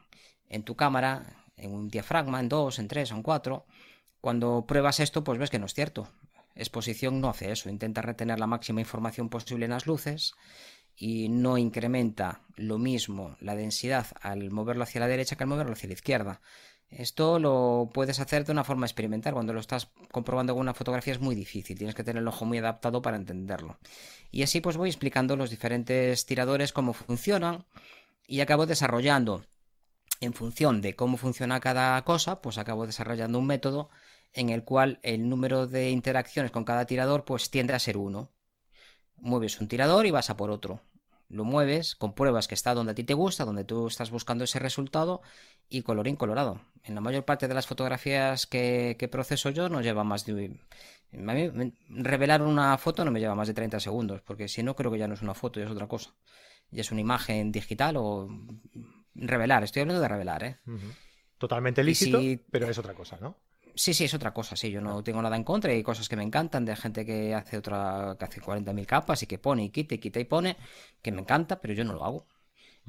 en 0.54 0.62
tu 0.62 0.76
cámara, 0.76 1.24
en 1.56 1.72
un 1.72 1.88
diafragma, 1.88 2.40
en 2.40 2.48
dos, 2.48 2.78
en 2.78 2.88
tres, 2.88 3.10
en 3.10 3.22
cuatro. 3.22 3.66
Cuando 4.20 4.66
pruebas 4.66 5.00
esto, 5.00 5.24
pues 5.24 5.38
ves 5.38 5.50
que 5.50 5.58
no 5.58 5.66
es 5.66 5.74
cierto. 5.74 6.08
Exposición 6.54 7.20
no 7.20 7.28
hace 7.28 7.50
eso, 7.50 7.68
intenta 7.68 8.02
retener 8.02 8.38
la 8.38 8.46
máxima 8.46 8.80
información 8.80 9.28
posible 9.28 9.64
en 9.64 9.72
las 9.72 9.86
luces 9.86 10.34
y 10.96 11.28
no 11.28 11.58
incrementa 11.58 12.42
lo 12.54 12.78
mismo 12.78 13.36
la 13.40 13.56
densidad 13.56 14.06
al 14.20 14.52
moverlo 14.52 14.84
hacia 14.84 15.00
la 15.00 15.08
derecha 15.08 15.34
que 15.34 15.42
al 15.42 15.48
moverlo 15.48 15.72
hacia 15.72 15.88
la 15.88 15.94
izquierda. 15.94 16.40
Esto 16.88 17.40
lo 17.40 17.90
puedes 17.92 18.20
hacer 18.20 18.44
de 18.44 18.52
una 18.52 18.62
forma 18.62 18.86
experimental. 18.86 19.34
Cuando 19.34 19.52
lo 19.52 19.58
estás 19.58 19.90
comprobando 20.12 20.52
con 20.52 20.60
una 20.60 20.74
fotografía 20.74 21.14
es 21.14 21.20
muy 21.20 21.34
difícil. 21.34 21.76
Tienes 21.76 21.96
que 21.96 22.04
tener 22.04 22.22
el 22.22 22.28
ojo 22.28 22.44
muy 22.44 22.58
adaptado 22.58 23.02
para 23.02 23.16
entenderlo. 23.16 23.78
Y 24.30 24.44
así 24.44 24.60
pues 24.60 24.76
voy 24.76 24.90
explicando 24.90 25.34
los 25.34 25.50
diferentes 25.50 26.24
tiradores 26.24 26.72
cómo 26.72 26.92
funcionan 26.92 27.64
y 28.28 28.40
acabo 28.40 28.66
desarrollando 28.66 29.44
en 30.24 30.34
función 30.34 30.80
de 30.80 30.96
cómo 30.96 31.16
funciona 31.16 31.60
cada 31.60 32.02
cosa, 32.04 32.40
pues 32.42 32.58
acabo 32.58 32.86
desarrollando 32.86 33.38
un 33.38 33.46
método 33.46 33.90
en 34.32 34.50
el 34.50 34.64
cual 34.64 34.98
el 35.02 35.28
número 35.28 35.66
de 35.66 35.90
interacciones 35.90 36.50
con 36.50 36.64
cada 36.64 36.86
tirador 36.86 37.24
pues 37.24 37.50
tiende 37.50 37.72
a 37.72 37.78
ser 37.78 37.96
uno. 37.96 38.30
Mueves 39.16 39.60
un 39.60 39.68
tirador 39.68 40.06
y 40.06 40.10
vas 40.10 40.30
a 40.30 40.36
por 40.36 40.50
otro. 40.50 40.82
Lo 41.28 41.44
mueves, 41.44 41.94
compruebas 41.94 42.48
que 42.48 42.54
está 42.54 42.74
donde 42.74 42.92
a 42.92 42.94
ti 42.94 43.04
te 43.04 43.14
gusta, 43.14 43.44
donde 43.44 43.64
tú 43.64 43.86
estás 43.86 44.10
buscando 44.10 44.44
ese 44.44 44.58
resultado 44.58 45.22
y 45.68 45.82
colorín 45.82 46.16
colorado. 46.16 46.60
En 46.82 46.94
la 46.94 47.00
mayor 47.00 47.24
parte 47.24 47.48
de 47.48 47.54
las 47.54 47.66
fotografías 47.66 48.46
que, 48.46 49.08
proceso 49.10 49.50
yo 49.50 49.68
no 49.68 49.80
lleva 49.80 50.04
más 50.04 50.26
de... 50.26 50.60
revelar 51.88 52.42
una 52.42 52.76
foto 52.76 53.04
no 53.04 53.10
me 53.10 53.20
lleva 53.20 53.34
más 53.34 53.48
de 53.48 53.54
30 53.54 53.80
segundos, 53.80 54.20
porque 54.22 54.48
si 54.48 54.62
no 54.62 54.76
creo 54.76 54.90
que 54.90 54.98
ya 54.98 55.08
no 55.08 55.14
es 55.14 55.22
una 55.22 55.34
foto, 55.34 55.60
ya 55.60 55.66
es 55.66 55.72
otra 55.72 55.88
cosa. 55.88 56.14
Ya 56.70 56.82
es 56.82 56.92
una 56.92 57.00
imagen 57.00 57.52
digital 57.52 57.96
o 57.96 58.28
Revelar, 59.14 59.64
estoy 59.64 59.82
hablando 59.82 60.02
de 60.02 60.08
revelar, 60.08 60.44
¿eh? 60.44 60.58
Totalmente 61.38 61.84
lícito, 61.84 62.20
pero 62.50 62.68
es 62.68 62.78
otra 62.78 62.94
cosa, 62.94 63.18
¿no? 63.20 63.36
Sí, 63.76 63.92
sí, 63.92 64.04
es 64.04 64.14
otra 64.14 64.32
cosa, 64.32 64.54
sí, 64.54 64.70
yo 64.70 64.80
no 64.80 65.02
tengo 65.02 65.20
nada 65.20 65.34
en 65.36 65.42
contra, 65.42 65.72
hay 65.72 65.82
cosas 65.82 66.08
que 66.08 66.14
me 66.14 66.22
encantan 66.22 66.64
de 66.64 66.76
gente 66.76 67.04
que 67.04 67.34
hace 67.34 67.58
otra, 67.58 68.16
que 68.18 68.24
hace 68.24 68.40
40.000 68.40 68.86
capas 68.86 69.22
y 69.24 69.26
que 69.26 69.38
pone 69.38 69.64
y 69.64 69.70
quita 69.70 69.96
y 69.96 69.98
quita 69.98 70.20
y 70.20 70.24
pone, 70.24 70.56
que 71.02 71.10
me 71.10 71.20
encanta, 71.22 71.60
pero 71.60 71.74
yo 71.74 71.84
no 71.84 71.92
lo 71.92 72.04
hago. 72.04 72.26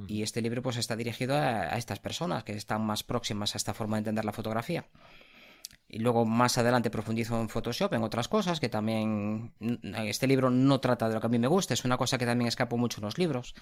Y 0.08 0.24
este 0.24 0.41
libro 0.41 0.62
pues 0.62 0.75
está 0.75 0.96
dirigido 0.96 1.38
a, 1.38 1.77
estas 1.77 2.00
personas 2.00 2.44
que 2.44 2.51
están 2.51 2.86
más 2.86 3.03
próximas 3.03 3.55
a 3.55 3.58
esta 3.58 3.74
forma 3.74 3.96
de 3.96 4.00
entender 4.00 4.25
la 4.25 4.34
fotografía. 4.34 4.86
Y 5.88 6.00
luego 6.00 6.26
más 6.26 6.58
adelante 6.58 6.90
profundizo 6.90 7.40
en 7.40 7.50
Photoshop, 7.50 7.94
en 7.94 8.04
otras 8.04 8.28
cosas 8.28 8.60
que 8.60 8.70
también... 8.70 9.54
Este 10.06 10.28
libro 10.28 10.50
no 10.50 10.80
trata 10.80 11.08
de 11.08 11.16
lo 11.16 11.22
que 11.22 11.28
a 11.28 11.30
mí 11.30 11.40
me 11.40 11.48
gusta, 11.48 11.74
es 11.74 11.86
una 11.86 11.98
cosa 11.98 12.18
que 12.18 12.26
también 12.26 12.48
escapo 12.48 12.78
mucho 12.78 13.00
en 13.00 13.06
los 13.06 13.18
libros. 13.18 13.54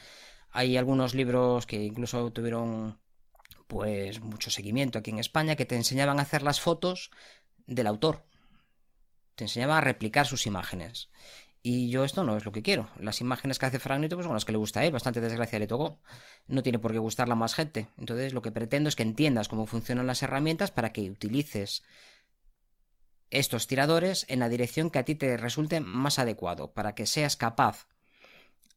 Hay 0.49 0.77
algunos 0.77 1.13
libros 1.13 1.65
que 1.65 1.83
incluso 1.83 2.31
tuvieron 2.31 2.99
pues 3.67 4.21
mucho 4.21 4.51
seguimiento 4.51 4.99
aquí 4.99 5.11
en 5.11 5.19
España 5.19 5.55
que 5.55 5.65
te 5.65 5.75
enseñaban 5.75 6.19
a 6.19 6.23
hacer 6.23 6.43
las 6.43 6.59
fotos 6.59 7.11
del 7.65 7.87
autor. 7.87 8.25
Te 9.35 9.45
enseñaba 9.45 9.77
a 9.77 9.81
replicar 9.81 10.27
sus 10.27 10.45
imágenes. 10.45 11.09
Y 11.65 11.89
yo 11.89 12.03
esto 12.03 12.25
no 12.25 12.35
es 12.35 12.43
lo 12.43 12.51
que 12.51 12.61
quiero. 12.61 12.89
Las 12.99 13.21
imágenes 13.21 13.57
que 13.57 13.65
hace 13.65 13.79
Frank 13.79 14.01
Nito 14.01 14.17
pues 14.17 14.25
son 14.25 14.33
las 14.33 14.43
que 14.43 14.51
le 14.51 14.57
gusta 14.57 14.81
a 14.81 14.85
él. 14.85 14.91
Bastante 14.91 15.21
desgracia 15.21 15.57
le 15.59 15.65
tocó. 15.65 15.97
No 16.45 16.61
tiene 16.61 16.77
por 16.77 16.91
qué 16.91 16.99
gustarla 16.99 17.35
más 17.35 17.55
gente. 17.55 17.87
Entonces 17.97 18.33
lo 18.33 18.41
que 18.41 18.51
pretendo 18.51 18.89
es 18.89 18.97
que 18.97 19.03
entiendas 19.03 19.47
cómo 19.47 19.65
funcionan 19.65 20.05
las 20.05 20.21
herramientas 20.21 20.71
para 20.71 20.91
que 20.91 21.09
utilices 21.09 21.83
estos 23.29 23.65
tiradores 23.65 24.25
en 24.27 24.39
la 24.39 24.49
dirección 24.49 24.89
que 24.89 24.99
a 24.99 25.05
ti 25.05 25.15
te 25.15 25.37
resulte 25.37 25.79
más 25.79 26.19
adecuado, 26.19 26.73
para 26.73 26.95
que 26.95 27.05
seas 27.05 27.37
capaz 27.37 27.87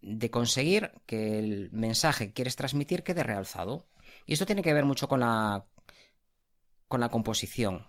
de 0.00 0.30
conseguir 0.30 0.92
que 1.06 1.40
el 1.40 1.70
mensaje 1.72 2.28
que 2.28 2.34
quieres 2.34 2.54
transmitir 2.54 3.02
quede 3.02 3.24
realzado. 3.24 3.88
Y 4.26 4.32
esto 4.32 4.46
tiene 4.46 4.62
que 4.62 4.72
ver 4.72 4.84
mucho 4.84 5.08
con 5.08 5.20
la, 5.20 5.66
con 6.86 7.00
la 7.00 7.08
composición. 7.08 7.84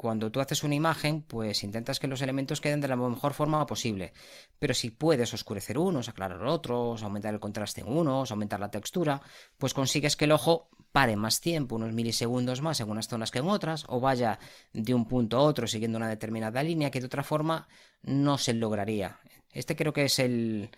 Cuando 0.00 0.32
tú 0.32 0.40
haces 0.40 0.64
una 0.64 0.74
imagen, 0.74 1.20
pues 1.20 1.62
intentas 1.62 2.00
que 2.00 2.06
los 2.06 2.22
elementos 2.22 2.62
queden 2.62 2.80
de 2.80 2.88
la 2.88 2.96
mejor 2.96 3.34
forma 3.34 3.66
posible. 3.66 4.14
Pero 4.58 4.72
si 4.72 4.88
puedes 4.88 5.34
oscurecer 5.34 5.76
unos, 5.76 6.08
aclarar 6.08 6.42
otros, 6.46 7.02
aumentar 7.02 7.34
el 7.34 7.38
contraste 7.38 7.82
en 7.82 7.88
unos, 7.88 8.30
aumentar 8.30 8.60
la 8.60 8.70
textura, 8.70 9.20
pues 9.58 9.74
consigues 9.74 10.16
que 10.16 10.24
el 10.24 10.32
ojo 10.32 10.70
pare 10.90 11.16
más 11.16 11.42
tiempo, 11.42 11.76
unos 11.76 11.92
milisegundos 11.92 12.62
más 12.62 12.80
en 12.80 12.88
unas 12.88 13.08
zonas 13.08 13.30
que 13.30 13.40
en 13.40 13.48
otras, 13.48 13.84
o 13.88 14.00
vaya 14.00 14.38
de 14.72 14.94
un 14.94 15.06
punto 15.06 15.36
a 15.36 15.42
otro 15.42 15.66
siguiendo 15.66 15.98
una 15.98 16.08
determinada 16.08 16.62
línea 16.62 16.90
que 16.90 17.00
de 17.00 17.06
otra 17.06 17.22
forma 17.22 17.68
no 18.00 18.38
se 18.38 18.54
lograría. 18.54 19.20
Este 19.52 19.76
creo 19.76 19.92
que 19.92 20.04
es 20.04 20.18
el, 20.18 20.70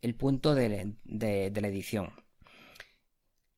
el 0.00 0.14
punto 0.14 0.54
de, 0.54 0.94
de 1.04 1.60
la 1.60 1.68
edición. 1.68 2.23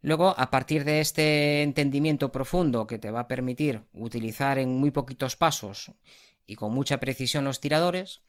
Luego, 0.02 0.34
a 0.38 0.50
partir 0.50 0.84
de 0.84 1.00
este 1.00 1.62
entendimiento 1.62 2.30
profundo 2.30 2.86
que 2.86 2.98
te 2.98 3.10
va 3.10 3.20
a 3.20 3.28
permitir 3.28 3.82
utilizar 3.92 4.58
en 4.58 4.78
muy 4.78 4.90
poquitos 4.90 5.36
pasos 5.36 5.92
y 6.46 6.54
con 6.54 6.72
mucha 6.72 7.00
precisión 7.00 7.44
los 7.44 7.60
tiradores 7.60 8.22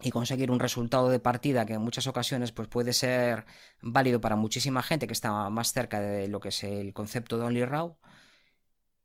y 0.00 0.10
conseguir 0.10 0.50
un 0.50 0.60
resultado 0.60 1.08
de 1.10 1.20
partida 1.20 1.66
que 1.66 1.74
en 1.74 1.82
muchas 1.82 2.06
ocasiones 2.06 2.52
pues, 2.52 2.68
puede 2.68 2.92
ser 2.92 3.44
válido 3.80 4.20
para 4.20 4.36
muchísima 4.36 4.82
gente 4.82 5.06
que 5.06 5.12
está 5.12 5.48
más 5.50 5.72
cerca 5.72 6.00
de 6.00 6.28
lo 6.28 6.40
que 6.40 6.48
es 6.48 6.64
el 6.64 6.92
concepto 6.92 7.38
de 7.38 7.44
Only 7.44 7.64
Raw 7.64 7.96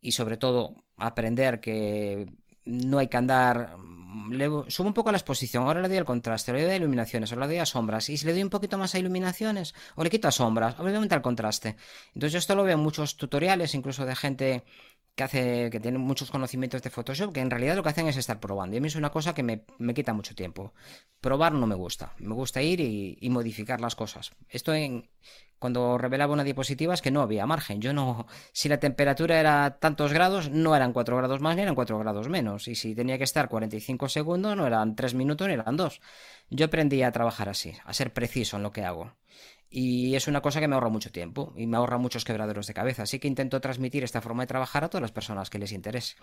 y 0.01 0.13
sobre 0.13 0.38
todo 0.38 0.86
aprender 0.96 1.60
que 1.60 2.27
no 2.68 3.00
hay 3.00 3.08
que 3.08 3.18
andar. 3.18 3.78
Le 4.30 4.48
subo 4.68 4.88
un 4.88 4.94
poco 4.94 5.12
la 5.12 5.18
exposición, 5.18 5.64
ahora 5.64 5.82
le 5.82 5.88
doy 5.88 5.98
el 5.98 6.06
contraste, 6.06 6.52
le 6.52 6.64
doy 6.64 6.72
a 6.72 6.76
iluminaciones, 6.76 7.32
ahora 7.32 7.46
le 7.46 7.54
doy 7.54 7.60
a 7.60 7.66
sombras, 7.66 8.10
y 8.10 8.18
si 8.18 8.26
le 8.26 8.34
doy 8.34 8.44
un 8.44 8.50
poquito 8.50 8.78
más 8.78 8.94
a 8.96 9.00
iluminaciones, 9.00 9.74
o 9.96 10.04
le 10.04 10.10
quito 10.10 10.28
a 10.28 10.32
sombras, 10.32 10.80
obviamente 10.80 11.16
el 11.16 11.22
contraste. 11.22 11.78
Entonces 12.14 12.34
yo 12.34 12.40
esto 12.40 12.56
lo 12.56 12.64
veo 12.64 12.76
en 12.76 12.84
muchos 12.84 13.16
tutoriales, 13.16 13.74
incluso 13.74 14.06
de 14.06 14.16
gente 14.16 14.64
que 15.18 15.24
hace, 15.24 15.70
que 15.72 15.80
tiene 15.80 15.98
muchos 15.98 16.30
conocimientos 16.30 16.84
de 16.84 16.92
Photoshop, 16.92 17.34
que 17.34 17.40
en 17.40 17.50
realidad 17.50 17.76
lo 17.76 17.82
que 17.82 17.90
hacen 17.90 18.08
es 18.08 18.18
estar 18.18 18.40
probando. 18.40 18.76
Y 18.76 18.78
a 18.78 18.82
mí 18.82 18.88
es 18.88 18.96
una 18.96 19.10
cosa 19.10 19.34
que 19.34 19.42
me, 19.42 19.94
quita 19.96 20.14
mucho 20.14 20.36
tiempo. 20.36 20.74
Probar 21.20 21.54
no 21.54 21.66
me 21.66 21.74
gusta. 21.74 22.14
Me 22.20 22.36
gusta 22.36 22.62
ir 22.62 22.80
y, 22.80 23.18
y 23.20 23.30
modificar 23.32 23.82
las 23.82 23.96
cosas. 23.96 24.32
Esto 24.48 24.76
en, 24.76 25.10
cuando 25.58 25.98
revelaba 25.98 26.34
una 26.34 26.44
diapositiva 26.44 26.94
es 26.94 27.02
que 27.02 27.10
no 27.10 27.22
había 27.22 27.48
margen. 27.48 27.82
Yo 27.82 27.94
no, 27.94 28.28
si 28.52 28.70
la 28.70 28.80
temperatura 28.80 29.40
era 29.40 29.80
tantos 29.80 30.14
grados, 30.14 30.52
no 30.52 30.76
eran 30.76 30.94
4 30.94 31.18
grados 31.18 31.42
más 31.42 31.56
ni 31.56 31.64
eran 31.64 31.74
4 31.74 31.98
grados 31.98 32.30
menos. 32.30 32.68
Y 32.68 32.76
si 32.76 32.94
tenía 32.94 33.18
que 33.18 33.24
estar 33.24 33.50
45 33.50 34.10
segundos, 34.10 34.56
no 34.56 34.68
eran 34.68 34.96
3 34.96 35.16
minutos 35.16 35.48
ni 35.48 35.56
eran 35.56 35.76
2. 35.76 36.00
Yo 36.52 36.66
aprendí 36.68 37.02
a 37.02 37.12
trabajar 37.12 37.50
así, 37.50 37.74
a 37.84 37.94
ser 37.94 38.14
preciso 38.14 38.58
en 38.58 38.64
lo 38.64 38.72
que 38.72 38.84
hago. 38.84 39.14
Y 39.70 40.16
es 40.16 40.28
una 40.28 40.42
cosa 40.42 40.60
que 40.60 40.68
me 40.68 40.76
ahorra 40.76 40.90
mucho 40.90 41.12
tiempo 41.12 41.54
y 41.56 41.68
me 41.68 41.78
ahorra 41.78 41.98
muchos 41.98 42.24
quebraderos 42.24 42.68
de 42.68 42.74
cabeza. 42.74 43.04
Así 43.04 43.20
que 43.20 43.28
intento 43.28 43.60
transmitir 43.60 44.04
esta 44.04 44.22
forma 44.22 44.44
de 44.44 44.48
trabajar 44.48 44.84
a 44.84 44.90
todas 44.90 45.02
las 45.02 45.12
personas 45.12 45.50
que 45.50 45.60
les 45.60 45.74
interese. 45.74 46.16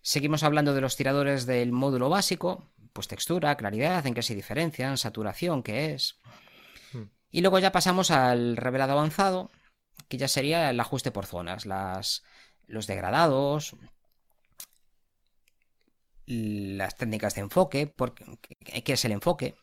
Seguimos 0.00 0.42
hablando 0.42 0.72
de 0.74 0.80
los 0.80 0.96
tiradores 0.96 1.44
del 1.44 1.72
módulo 1.72 2.08
básico, 2.08 2.70
pues 2.92 3.08
textura, 3.08 3.56
claridad, 3.56 4.06
en 4.06 4.14
qué 4.14 4.22
se 4.22 4.34
diferencian, 4.34 4.96
saturación, 4.96 5.62
qué 5.62 5.92
es. 5.92 6.18
Y 7.30 7.42
luego 7.42 7.58
ya 7.58 7.70
pasamos 7.70 8.10
al 8.10 8.56
revelado 8.56 8.92
avanzado, 8.92 9.50
que 10.08 10.16
ya 10.16 10.28
sería 10.28 10.70
el 10.70 10.80
ajuste 10.80 11.10
por 11.10 11.26
zonas, 11.26 11.66
las, 11.66 12.22
los 12.66 12.86
degradados, 12.86 13.76
las 16.24 16.96
técnicas 16.96 17.34
de 17.34 17.42
enfoque, 17.42 17.86
porque, 17.86 18.24
¿qué 18.82 18.92
es 18.94 19.04
el 19.04 19.12
enfoque? 19.12 19.54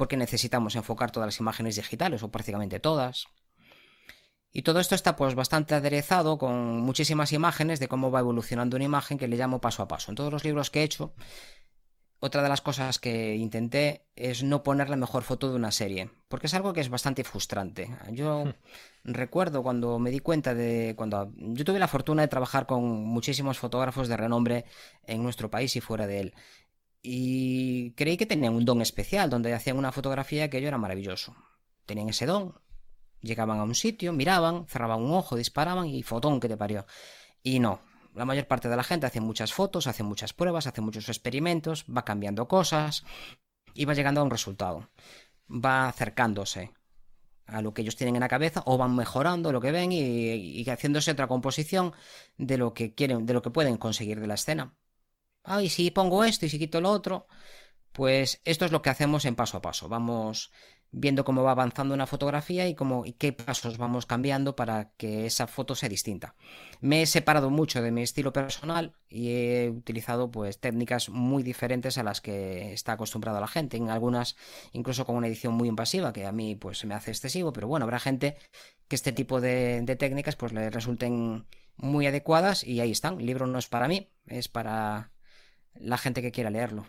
Porque 0.00 0.16
necesitamos 0.16 0.76
enfocar 0.76 1.10
todas 1.10 1.26
las 1.26 1.40
imágenes 1.40 1.76
digitales 1.76 2.22
o 2.22 2.30
prácticamente 2.30 2.80
todas. 2.80 3.26
Y 4.50 4.62
todo 4.62 4.80
esto 4.80 4.94
está 4.94 5.14
pues 5.14 5.34
bastante 5.34 5.74
aderezado 5.74 6.38
con 6.38 6.80
muchísimas 6.80 7.34
imágenes 7.34 7.80
de 7.80 7.88
cómo 7.88 8.10
va 8.10 8.20
evolucionando 8.20 8.76
una 8.76 8.86
imagen 8.86 9.18
que 9.18 9.28
le 9.28 9.36
llamo 9.36 9.60
paso 9.60 9.82
a 9.82 9.88
paso. 9.88 10.10
En 10.10 10.14
todos 10.14 10.32
los 10.32 10.42
libros 10.42 10.70
que 10.70 10.80
he 10.80 10.84
hecho 10.84 11.12
otra 12.18 12.42
de 12.42 12.48
las 12.48 12.62
cosas 12.62 12.98
que 12.98 13.36
intenté 13.36 14.06
es 14.16 14.42
no 14.42 14.62
poner 14.62 14.88
la 14.88 14.96
mejor 14.96 15.22
foto 15.22 15.50
de 15.50 15.56
una 15.56 15.70
serie, 15.70 16.10
porque 16.28 16.46
es 16.46 16.54
algo 16.54 16.72
que 16.72 16.80
es 16.80 16.88
bastante 16.88 17.24
frustrante. 17.24 17.90
Yo 18.10 18.44
hmm. 18.46 18.54
recuerdo 19.04 19.62
cuando 19.62 19.98
me 19.98 20.10
di 20.10 20.20
cuenta 20.20 20.54
de 20.54 20.94
cuando 20.96 21.30
yo 21.36 21.64
tuve 21.64 21.78
la 21.78 21.88
fortuna 21.88 22.22
de 22.22 22.28
trabajar 22.28 22.66
con 22.66 22.84
muchísimos 23.04 23.58
fotógrafos 23.58 24.08
de 24.08 24.16
renombre 24.16 24.64
en 25.06 25.22
nuestro 25.22 25.50
país 25.50 25.76
y 25.76 25.80
fuera 25.82 26.06
de 26.06 26.20
él. 26.20 26.34
Y 27.02 27.92
creí 27.92 28.16
que 28.16 28.26
tenían 28.26 28.54
un 28.54 28.64
don 28.64 28.82
especial, 28.82 29.30
donde 29.30 29.54
hacían 29.54 29.78
una 29.78 29.92
fotografía 29.92 30.50
que 30.50 30.60
yo 30.60 30.68
era 30.68 30.78
maravilloso. 30.78 31.34
Tenían 31.86 32.08
ese 32.08 32.26
don. 32.26 32.60
Llegaban 33.20 33.58
a 33.58 33.64
un 33.64 33.74
sitio, 33.74 34.12
miraban, 34.12 34.66
cerraban 34.66 35.02
un 35.02 35.12
ojo, 35.12 35.36
disparaban 35.36 35.86
y 35.86 36.02
fotón 36.02 36.40
que 36.40 36.48
te 36.48 36.56
parió. 36.56 36.86
Y 37.42 37.58
no, 37.58 37.80
la 38.14 38.24
mayor 38.24 38.46
parte 38.46 38.68
de 38.68 38.76
la 38.76 38.82
gente 38.82 39.06
hace 39.06 39.20
muchas 39.20 39.52
fotos, 39.52 39.86
hace 39.86 40.02
muchas 40.02 40.32
pruebas, 40.32 40.66
hace 40.66 40.80
muchos 40.80 41.08
experimentos, 41.08 41.84
va 41.84 42.04
cambiando 42.04 42.48
cosas 42.48 43.04
y 43.74 43.84
va 43.84 43.94
llegando 43.94 44.20
a 44.20 44.24
un 44.24 44.30
resultado. 44.30 44.90
Va 45.48 45.88
acercándose 45.88 46.72
a 47.46 47.62
lo 47.62 47.74
que 47.74 47.82
ellos 47.82 47.96
tienen 47.96 48.16
en 48.16 48.20
la 48.20 48.28
cabeza 48.28 48.62
o 48.66 48.78
van 48.78 48.94
mejorando 48.94 49.52
lo 49.52 49.60
que 49.60 49.72
ven 49.72 49.90
y, 49.92 50.64
haciéndose 50.68 51.10
otra 51.10 51.26
composición 51.26 51.92
de 52.36 52.58
lo 52.58 52.74
que 52.74 52.94
quieren, 52.94 53.26
de 53.26 53.34
lo 53.34 53.42
que 53.42 53.50
pueden 53.50 53.76
conseguir 53.76 54.20
de 54.20 54.26
la 54.26 54.34
escena. 54.34 54.74
Ah, 55.44 55.62
y 55.62 55.68
si 55.68 55.90
pongo 55.90 56.24
esto 56.24 56.46
y 56.46 56.48
si 56.48 56.58
quito 56.58 56.80
lo 56.80 56.90
otro, 56.90 57.26
pues 57.92 58.40
esto 58.44 58.64
es 58.64 58.72
lo 58.72 58.82
que 58.82 58.90
hacemos 58.90 59.24
en 59.24 59.36
paso 59.36 59.56
a 59.56 59.62
paso. 59.62 59.88
Vamos 59.88 60.52
viendo 60.92 61.24
cómo 61.24 61.42
va 61.42 61.52
avanzando 61.52 61.94
una 61.94 62.06
fotografía 62.06 62.66
y, 62.68 62.74
cómo, 62.74 63.06
y 63.06 63.12
qué 63.12 63.32
pasos 63.32 63.78
vamos 63.78 64.06
cambiando 64.06 64.56
para 64.56 64.90
que 64.96 65.26
esa 65.26 65.46
foto 65.46 65.74
sea 65.74 65.88
distinta. 65.88 66.34
Me 66.80 67.02
he 67.02 67.06
separado 67.06 67.50
mucho 67.50 67.80
de 67.82 67.92
mi 67.92 68.02
estilo 68.02 68.32
personal 68.32 68.96
y 69.08 69.30
he 69.30 69.70
utilizado 69.70 70.30
pues 70.30 70.58
técnicas 70.58 71.08
muy 71.08 71.42
diferentes 71.42 71.96
a 71.98 72.02
las 72.02 72.20
que 72.20 72.72
está 72.72 72.92
acostumbrada 72.92 73.40
la 73.40 73.46
gente. 73.46 73.76
En 73.76 73.90
algunas 73.90 74.36
incluso 74.72 75.06
con 75.06 75.16
una 75.16 75.28
edición 75.28 75.54
muy 75.54 75.68
invasiva 75.68 76.12
que 76.12 76.26
a 76.26 76.32
mí 76.32 76.56
pues 76.56 76.78
se 76.78 76.86
me 76.86 76.94
hace 76.94 77.12
excesivo, 77.12 77.52
pero 77.52 77.68
bueno, 77.68 77.84
habrá 77.84 78.00
gente 78.00 78.36
que 78.88 78.96
este 78.96 79.12
tipo 79.12 79.40
de, 79.40 79.84
técnicas 79.98 80.36
pues 80.36 80.52
le 80.52 80.70
resulten 80.70 81.46
muy 81.76 82.06
adecuadas 82.06 82.64
y 82.64 82.80
ahí 82.80 82.90
están. 82.90 83.20
El 83.20 83.26
libro 83.26 83.46
no 83.46 83.58
es 83.58 83.68
para 83.68 83.86
mí, 83.86 84.10
es 84.26 84.48
para 84.48 85.12
la 85.74 85.98
gente 85.98 86.22
que 86.22 86.32
quiera 86.32 86.50
leerlo. 86.50 86.86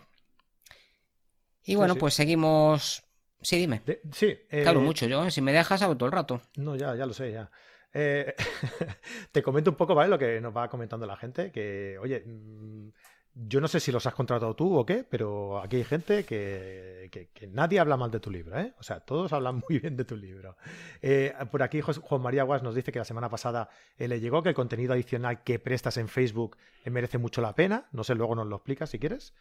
Y 1.64 1.76
bueno, 1.76 1.94
pues 1.96 2.14
seguimos 2.14 3.04
Sí, 3.42 3.58
dime. 3.58 3.82
sí. 4.12 4.38
Eh, 4.50 4.64
hablo 4.66 4.80
mucho 4.80 5.06
yo, 5.06 5.24
¿eh? 5.26 5.30
si 5.30 5.40
me 5.42 5.52
dejas 5.52 5.82
hablo 5.82 5.96
todo 5.96 6.06
el 6.06 6.12
rato. 6.12 6.40
No, 6.56 6.76
ya, 6.76 6.94
ya 6.94 7.06
lo 7.06 7.12
sé, 7.12 7.32
ya. 7.32 7.50
Eh, 7.92 8.34
te 9.32 9.42
comento 9.42 9.70
un 9.70 9.76
poco, 9.76 9.94
¿vale? 9.94 10.08
Lo 10.08 10.18
que 10.18 10.40
nos 10.40 10.56
va 10.56 10.68
comentando 10.68 11.06
la 11.06 11.16
gente, 11.16 11.50
que, 11.50 11.98
oye, 12.00 12.20
mm, 12.24 12.88
yo 13.34 13.60
no 13.60 13.68
sé 13.68 13.80
si 13.80 13.90
los 13.92 14.06
has 14.06 14.14
contratado 14.14 14.54
tú 14.54 14.76
o 14.76 14.84
qué, 14.84 15.04
pero 15.08 15.60
aquí 15.60 15.76
hay 15.76 15.84
gente 15.84 16.24
que, 16.24 17.08
que, 17.10 17.46
nadie 17.48 17.80
habla 17.80 17.96
mal 17.96 18.10
de 18.10 18.20
tu 18.20 18.30
libro, 18.30 18.58
¿eh? 18.58 18.74
O 18.78 18.82
sea, 18.82 19.00
todos 19.00 19.32
hablan 19.32 19.62
muy 19.68 19.78
bien 19.78 19.96
de 19.96 20.04
tu 20.04 20.16
libro. 20.16 20.56
Eh, 21.00 21.34
por 21.50 21.62
aquí 21.62 21.80
Juan 21.80 22.22
María 22.22 22.42
Guas 22.44 22.62
nos 22.62 22.74
dice 22.74 22.92
que 22.92 22.98
la 22.98 23.04
semana 23.04 23.28
pasada 23.28 23.68
le 23.98 24.20
llegó 24.20 24.42
que 24.42 24.50
el 24.50 24.54
contenido 24.54 24.92
adicional 24.92 25.42
que 25.42 25.58
prestas 25.58 25.96
en 25.96 26.08
Facebook 26.08 26.56
merece 26.84 27.18
mucho 27.18 27.40
la 27.40 27.54
pena. 27.54 27.88
No 27.92 28.04
sé, 28.04 28.14
luego 28.14 28.34
nos 28.34 28.46
lo 28.46 28.56
explicas 28.56 28.90
si 28.90 28.98
quieres. 28.98 29.32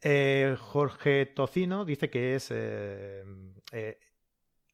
Eh, 0.00 0.56
Jorge 0.58 1.26
Tocino 1.26 1.84
dice 1.84 2.08
que 2.08 2.36
es 2.36 2.50
eh, 2.50 3.24
eh, 3.72 3.98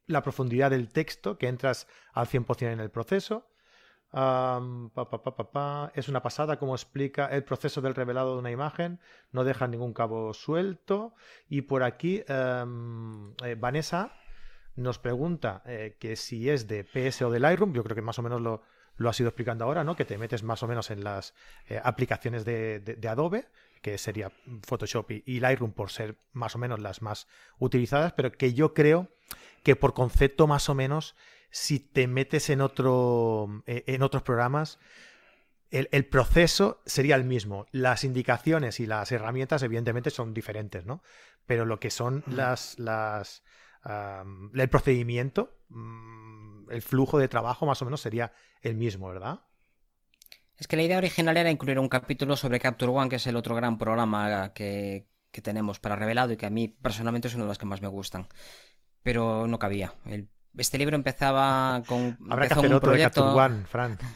la 0.06 0.22
profundidad 0.22 0.70
del 0.70 0.92
texto, 0.92 1.38
que 1.38 1.48
entras 1.48 1.86
al 2.12 2.26
100% 2.26 2.72
en 2.72 2.80
el 2.80 2.90
proceso. 2.90 3.48
Es 5.94 6.08
una 6.08 6.22
pasada 6.22 6.58
como 6.58 6.74
explica 6.74 7.26
el 7.26 7.44
proceso 7.44 7.80
del 7.80 7.94
revelado 7.94 8.34
de 8.34 8.38
una 8.38 8.50
imagen, 8.50 9.00
no 9.32 9.44
deja 9.44 9.66
ningún 9.66 9.92
cabo 9.92 10.32
suelto. 10.34 11.14
Y 11.48 11.62
por 11.62 11.82
aquí 11.82 12.22
em, 12.28 13.34
Vanessa 13.58 14.12
nos 14.76 14.98
pregunta 14.98 15.62
que 15.98 16.16
si 16.16 16.50
es 16.50 16.66
de 16.68 16.84
PS 16.84 17.22
o 17.22 17.30
de 17.30 17.40
Lightroom, 17.40 17.72
yo 17.72 17.84
creo 17.84 17.94
que 17.94 18.02
más 18.02 18.18
o 18.18 18.22
menos 18.22 18.40
lo, 18.40 18.62
lo 18.96 19.08
has 19.08 19.18
ido 19.20 19.28
explicando 19.28 19.64
ahora, 19.64 19.84
¿no? 19.84 19.96
Que 19.96 20.04
te 20.04 20.18
metes 20.18 20.42
más 20.42 20.62
o 20.62 20.68
menos 20.68 20.90
en 20.90 21.04
las 21.04 21.34
aplicaciones 21.82 22.44
de, 22.44 22.98
Adobe 23.08 23.46
que 23.82 23.98
sería 23.98 24.32
Photoshop 24.62 25.10
y, 25.10 25.40
Lightroom 25.40 25.72
por 25.72 25.90
ser 25.90 26.16
más 26.32 26.54
o 26.54 26.58
menos 26.58 26.80
las 26.80 27.02
más 27.02 27.28
utilizadas, 27.58 28.14
pero 28.14 28.32
que 28.32 28.54
yo 28.54 28.72
creo 28.72 29.08
que 29.62 29.76
por 29.76 29.92
concepto 29.92 30.46
más 30.46 30.70
o 30.70 30.74
menos, 30.74 31.14
si 31.54 31.78
te 31.78 32.08
metes 32.08 32.50
en, 32.50 32.60
otro, 32.60 33.62
eh, 33.66 33.84
en 33.86 34.02
otros 34.02 34.24
programas, 34.24 34.80
el, 35.70 36.04
proceso 36.06 36.82
sería 36.84 37.14
el 37.14 37.22
mismo. 37.22 37.66
Las 37.70 38.02
indicaciones 38.02 38.80
y 38.80 38.86
las 38.86 39.12
herramientas, 39.12 39.62
evidentemente, 39.62 40.10
son 40.10 40.34
diferentes, 40.34 40.84
¿no? 40.84 41.00
Pero 41.46 41.64
lo 41.64 41.78
que 41.78 41.90
son 41.90 42.24
las. 42.26 42.76
las 42.80 43.44
el 44.54 44.68
procedimiento, 44.68 45.56
mm, 45.68 46.72
el 46.72 46.82
flujo 46.82 47.20
de 47.20 47.28
trabajo, 47.28 47.66
más 47.66 47.80
o 47.82 47.84
menos, 47.84 48.00
sería 48.00 48.32
el 48.60 48.74
mismo, 48.74 49.08
¿verdad? 49.08 49.42
Es 50.56 50.66
que 50.66 50.74
la 50.74 50.82
idea 50.82 50.98
original 50.98 51.36
era 51.36 51.52
incluir 51.52 51.78
un 51.78 51.88
capítulo 51.88 52.34
sobre 52.34 52.58
Capture 52.58 52.90
One, 52.90 53.08
que 53.08 53.16
es 53.16 53.26
el 53.28 53.36
otro 53.36 53.54
gran 53.54 53.78
programa 53.78 54.52
que, 54.54 55.06
que 55.30 55.40
tenemos 55.40 55.78
para 55.78 55.94
revelado 55.94 56.32
y 56.32 56.36
que 56.36 56.46
a 56.46 56.50
mí 56.50 56.66
personalmente 56.66 57.28
es 57.28 57.34
uno 57.34 57.44
de 57.44 57.48
los 57.48 57.58
que 57.58 57.66
más 57.66 57.80
me 57.80 57.88
gustan. 57.88 58.26
Pero 59.04 59.46
no 59.46 59.60
cabía. 59.60 59.94
Este 60.56 60.78
libro 60.78 60.96
empezaba 60.96 61.82
con. 61.86 62.18
Habrá 62.30 62.48
que 62.48 62.54
hacer 62.54 62.72
otro 62.72 62.92
de 62.92 63.00
Capture 63.00 63.28
One, 63.28 63.64
Fran. 63.66 63.98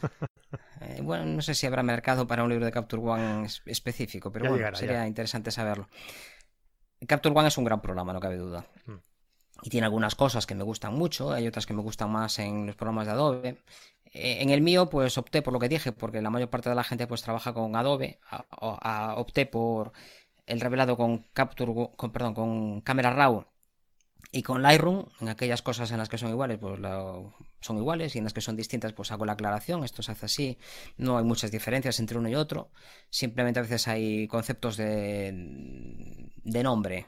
Eh, 0.81 1.01
bueno, 1.03 1.25
no 1.25 1.41
sé 1.41 1.55
si 1.55 1.67
habrá 1.67 1.83
mercado 1.83 2.25
para 2.25 2.41
un 2.41 2.49
libro 2.49 2.65
de 2.65 2.71
Capture 2.71 3.01
One 3.01 3.47
específico, 3.65 4.31
pero 4.31 4.49
bueno, 4.49 4.73
sería 4.75 5.05
interesante 5.05 5.51
saberlo. 5.51 5.89
Capture 7.05 7.35
One 7.37 7.49
es 7.49 7.57
un 7.57 7.65
gran 7.65 7.81
programa, 7.81 8.13
no 8.13 8.21
cabe 8.21 8.37
duda. 8.37 8.65
Hmm. 8.85 8.95
Y 9.61 9.69
tiene 9.69 9.85
algunas 9.85 10.15
cosas 10.15 10.47
que 10.47 10.55
me 10.55 10.63
gustan 10.63 10.93
mucho, 10.93 11.33
hay 11.33 11.45
otras 11.47 11.65
que 11.65 11.73
me 11.73 11.81
gustan 11.81 12.09
más 12.09 12.39
en 12.39 12.65
los 12.65 12.77
programas 12.77 13.07
de 13.07 13.11
Adobe. 13.11 13.57
Eh, 14.05 14.37
en 14.39 14.51
el 14.51 14.61
mío, 14.61 14.89
pues 14.89 15.17
opté 15.17 15.41
por 15.41 15.51
lo 15.51 15.59
que 15.59 15.67
dije, 15.67 15.91
porque 15.91 16.21
la 16.21 16.29
mayor 16.29 16.49
parte 16.49 16.69
de 16.69 16.75
la 16.75 16.85
gente 16.85 17.07
pues 17.07 17.21
trabaja 17.23 17.53
con 17.53 17.75
Adobe. 17.75 18.19
opté 18.61 19.45
por 19.47 19.91
el 20.45 20.61
revelado 20.61 20.95
con 20.95 21.25
Capture, 21.33 21.73
con, 21.97 22.11
perdón, 22.11 22.33
con 22.33 22.81
Camera 22.81 23.11
Raw 23.11 23.45
y 24.31 24.43
con 24.43 24.61
Lightroom, 24.61 25.05
en 25.21 25.29
aquellas 25.29 25.61
cosas 25.61 25.91
en 25.91 25.97
las 25.97 26.09
que 26.09 26.17
son 26.17 26.29
iguales, 26.29 26.59
pues 26.59 26.79
son 27.61 27.77
iguales, 27.77 28.15
y 28.15 28.19
en 28.19 28.23
las 28.25 28.33
que 28.33 28.41
son 28.41 28.55
distintas, 28.55 28.93
pues 28.93 29.11
hago 29.11 29.25
la 29.25 29.33
aclaración, 29.33 29.83
esto 29.83 30.03
se 30.03 30.11
hace 30.11 30.25
así, 30.25 30.57
no 30.97 31.17
hay 31.17 31.23
muchas 31.23 31.51
diferencias 31.51 31.99
entre 31.99 32.17
uno 32.17 32.29
y 32.29 32.35
otro, 32.35 32.71
simplemente 33.09 33.59
a 33.59 33.63
veces 33.63 33.87
hay 33.87 34.27
conceptos 34.27 34.77
de, 34.77 35.31
de 36.43 36.63
nombre, 36.63 37.07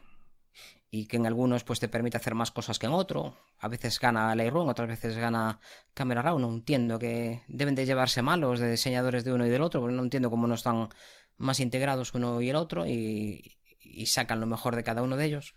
y 0.94 1.06
que 1.06 1.16
en 1.16 1.26
algunos 1.26 1.64
pues 1.64 1.80
te 1.80 1.88
permite 1.88 2.18
hacer 2.18 2.36
más 2.36 2.52
cosas 2.52 2.78
que 2.78 2.86
en 2.86 2.92
otro, 2.92 3.38
a 3.60 3.70
veces 3.70 3.98
gana 4.00 4.36
Lightroom, 4.36 4.68
otras 4.68 4.90
veces 4.90 5.16
gana 5.16 5.62
Camera 5.94 6.22
Raw, 6.22 6.38
no 6.38 6.50
entiendo 6.50 7.00
que 7.00 7.44
deben 7.48 7.76
de 7.76 7.86
llevarse 7.86 8.22
malos 8.22 8.60
de 8.60 8.70
diseñadores 8.70 9.24
de 9.24 9.32
uno 9.32 9.46
y 9.46 9.50
del 9.50 9.62
otro, 9.62 9.80
porque 9.80 9.96
no 9.96 10.04
entiendo 10.04 10.30
cómo 10.30 10.48
no 10.48 10.56
están 10.56 10.90
más 11.38 11.62
integrados 11.62 12.14
uno 12.14 12.42
y 12.42 12.50
el 12.50 12.56
otro 12.58 12.86
y, 12.86 13.58
sacan 14.06 14.40
lo 14.40 14.48
mejor 14.48 14.76
de 14.76 14.84
cada 14.84 15.02
uno 15.02 15.18
de 15.18 15.26
ellos. 15.26 15.56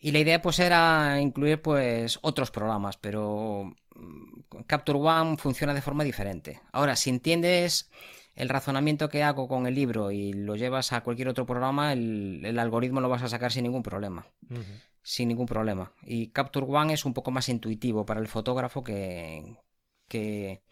Y 0.00 0.12
la 0.12 0.18
idea 0.18 0.40
pues 0.40 0.58
era 0.58 1.20
incluir 1.20 1.60
pues 1.60 2.18
otros 2.22 2.50
programas, 2.50 2.96
pero 2.96 3.74
mm, 3.94 4.62
Capture 4.66 4.98
One 4.98 5.36
funciona 5.36 5.74
de 5.74 5.82
forma 5.82 6.04
diferente. 6.04 6.60
Ahora, 6.72 6.96
si 6.96 7.10
entiendes 7.10 7.90
el 8.34 8.48
razonamiento 8.48 9.10
que 9.10 9.22
hago 9.22 9.46
con 9.46 9.66
el 9.66 9.74
libro 9.74 10.10
y 10.10 10.32
lo 10.32 10.56
llevas 10.56 10.92
a 10.92 11.02
cualquier 11.02 11.28
otro 11.28 11.44
programa, 11.44 11.92
el, 11.92 12.58
algoritmo 12.58 13.02
lo 13.02 13.10
vas 13.10 13.22
a 13.22 13.28
sacar 13.28 13.52
sin 13.52 13.64
ningún 13.64 13.82
problema. 13.82 14.26
Sin 15.02 15.28
ningún 15.28 15.46
problema. 15.46 15.92
Y 16.02 16.28
Capture 16.28 16.66
One 16.66 16.94
es 16.94 17.04
un 17.04 17.12
poco 17.12 17.30
más 17.30 17.50
intuitivo 17.50 18.06
para 18.06 18.20
el 18.20 18.28
fotógrafo 18.28 18.82
que, 18.82 19.56
que, 20.08 20.62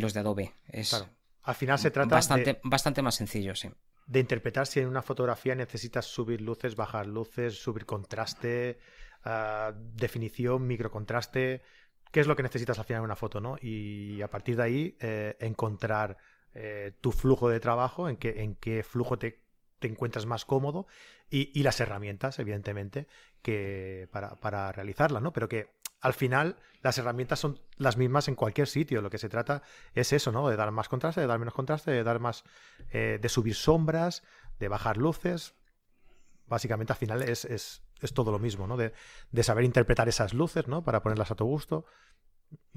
los 0.00 0.14
de 0.14 0.20
Adobe. 0.20 0.54
Es, 0.68 1.04
al 1.42 1.54
final 1.54 1.78
se 1.78 1.90
trata 1.90 2.16
bastante, 2.16 2.60
bastante 2.64 3.02
más 3.02 3.14
sencillo, 3.14 3.54
sí. 3.54 3.70
De 4.06 4.20
interpretar 4.20 4.66
si 4.66 4.80
en 4.80 4.88
una 4.88 5.02
fotografía 5.02 5.54
necesitas 5.54 6.06
subir 6.06 6.40
luces, 6.40 6.76
bajar 6.76 7.06
luces, 7.06 7.60
subir 7.60 7.84
contraste, 7.84 8.78
uh, 9.24 9.72
definición, 9.94 10.66
microcontraste. 10.66 11.62
¿Qué 12.10 12.20
es 12.20 12.26
lo 12.26 12.36
que 12.36 12.42
necesitas 12.42 12.78
al 12.78 12.84
final 12.84 13.00
en 13.00 13.04
una 13.04 13.16
foto, 13.16 13.40
no? 13.40 13.56
Y 13.60 14.22
a 14.22 14.28
partir 14.28 14.56
de 14.56 14.62
ahí 14.62 14.96
eh, 15.00 15.36
encontrar 15.40 16.16
eh, 16.54 16.92
tu 17.00 17.12
flujo 17.12 17.50
de 17.50 17.60
trabajo, 17.60 18.08
en 18.08 18.16
qué, 18.16 18.42
en 18.42 18.54
qué 18.54 18.82
flujo 18.82 19.18
te, 19.18 19.42
te 19.78 19.88
encuentras 19.88 20.24
más 20.24 20.46
cómodo 20.46 20.86
y, 21.30 21.50
y, 21.58 21.62
las 21.62 21.80
herramientas, 21.80 22.38
evidentemente, 22.38 23.06
que 23.42 24.08
para, 24.10 24.36
para 24.36 24.72
realizarla, 24.72 25.20
¿no? 25.20 25.32
Pero 25.34 25.48
que 25.48 25.68
al 26.00 26.14
final 26.14 26.56
las 26.82 26.96
herramientas 26.98 27.40
son 27.40 27.60
las 27.76 27.96
mismas 27.96 28.28
en 28.28 28.34
cualquier 28.34 28.68
sitio. 28.68 29.02
Lo 29.02 29.10
que 29.10 29.18
se 29.18 29.28
trata 29.28 29.62
es 29.94 30.12
eso, 30.12 30.30
¿no? 30.30 30.48
De 30.48 30.56
dar 30.56 30.70
más 30.70 30.88
contraste, 30.88 31.20
de 31.20 31.26
dar 31.26 31.38
menos 31.38 31.54
contraste, 31.54 31.90
de 31.90 32.04
dar 32.04 32.20
más. 32.20 32.44
Eh, 32.90 33.18
de 33.20 33.28
subir 33.28 33.54
sombras, 33.54 34.22
de 34.58 34.68
bajar 34.68 34.96
luces. 34.96 35.54
Básicamente 36.46 36.92
al 36.92 36.98
final 36.98 37.22
es, 37.22 37.44
es, 37.44 37.82
es 38.00 38.14
todo 38.14 38.30
lo 38.30 38.38
mismo, 38.38 38.66
¿no? 38.66 38.76
De, 38.76 38.92
de, 39.30 39.42
saber 39.42 39.64
interpretar 39.64 40.08
esas 40.08 40.34
luces, 40.34 40.68
¿no? 40.68 40.82
Para 40.84 41.02
ponerlas 41.02 41.30
a 41.30 41.34
tu 41.34 41.44
gusto. 41.44 41.84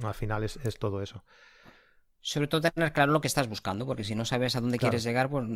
Al 0.04 0.14
final 0.14 0.44
es, 0.44 0.58
es, 0.58 0.78
todo 0.80 1.02
eso. 1.02 1.24
Sobre 2.20 2.48
todo 2.48 2.62
tener 2.62 2.92
claro 2.92 3.12
lo 3.14 3.22
que 3.22 3.28
estás 3.28 3.48
buscando, 3.48 3.86
porque 3.86 4.04
si 4.04 4.14
no 4.14 4.26
sabes 4.26 4.56
a 4.56 4.62
dónde 4.62 4.78
quieres 4.78 5.04
llegar, 5.04 5.30
pues 5.30 5.48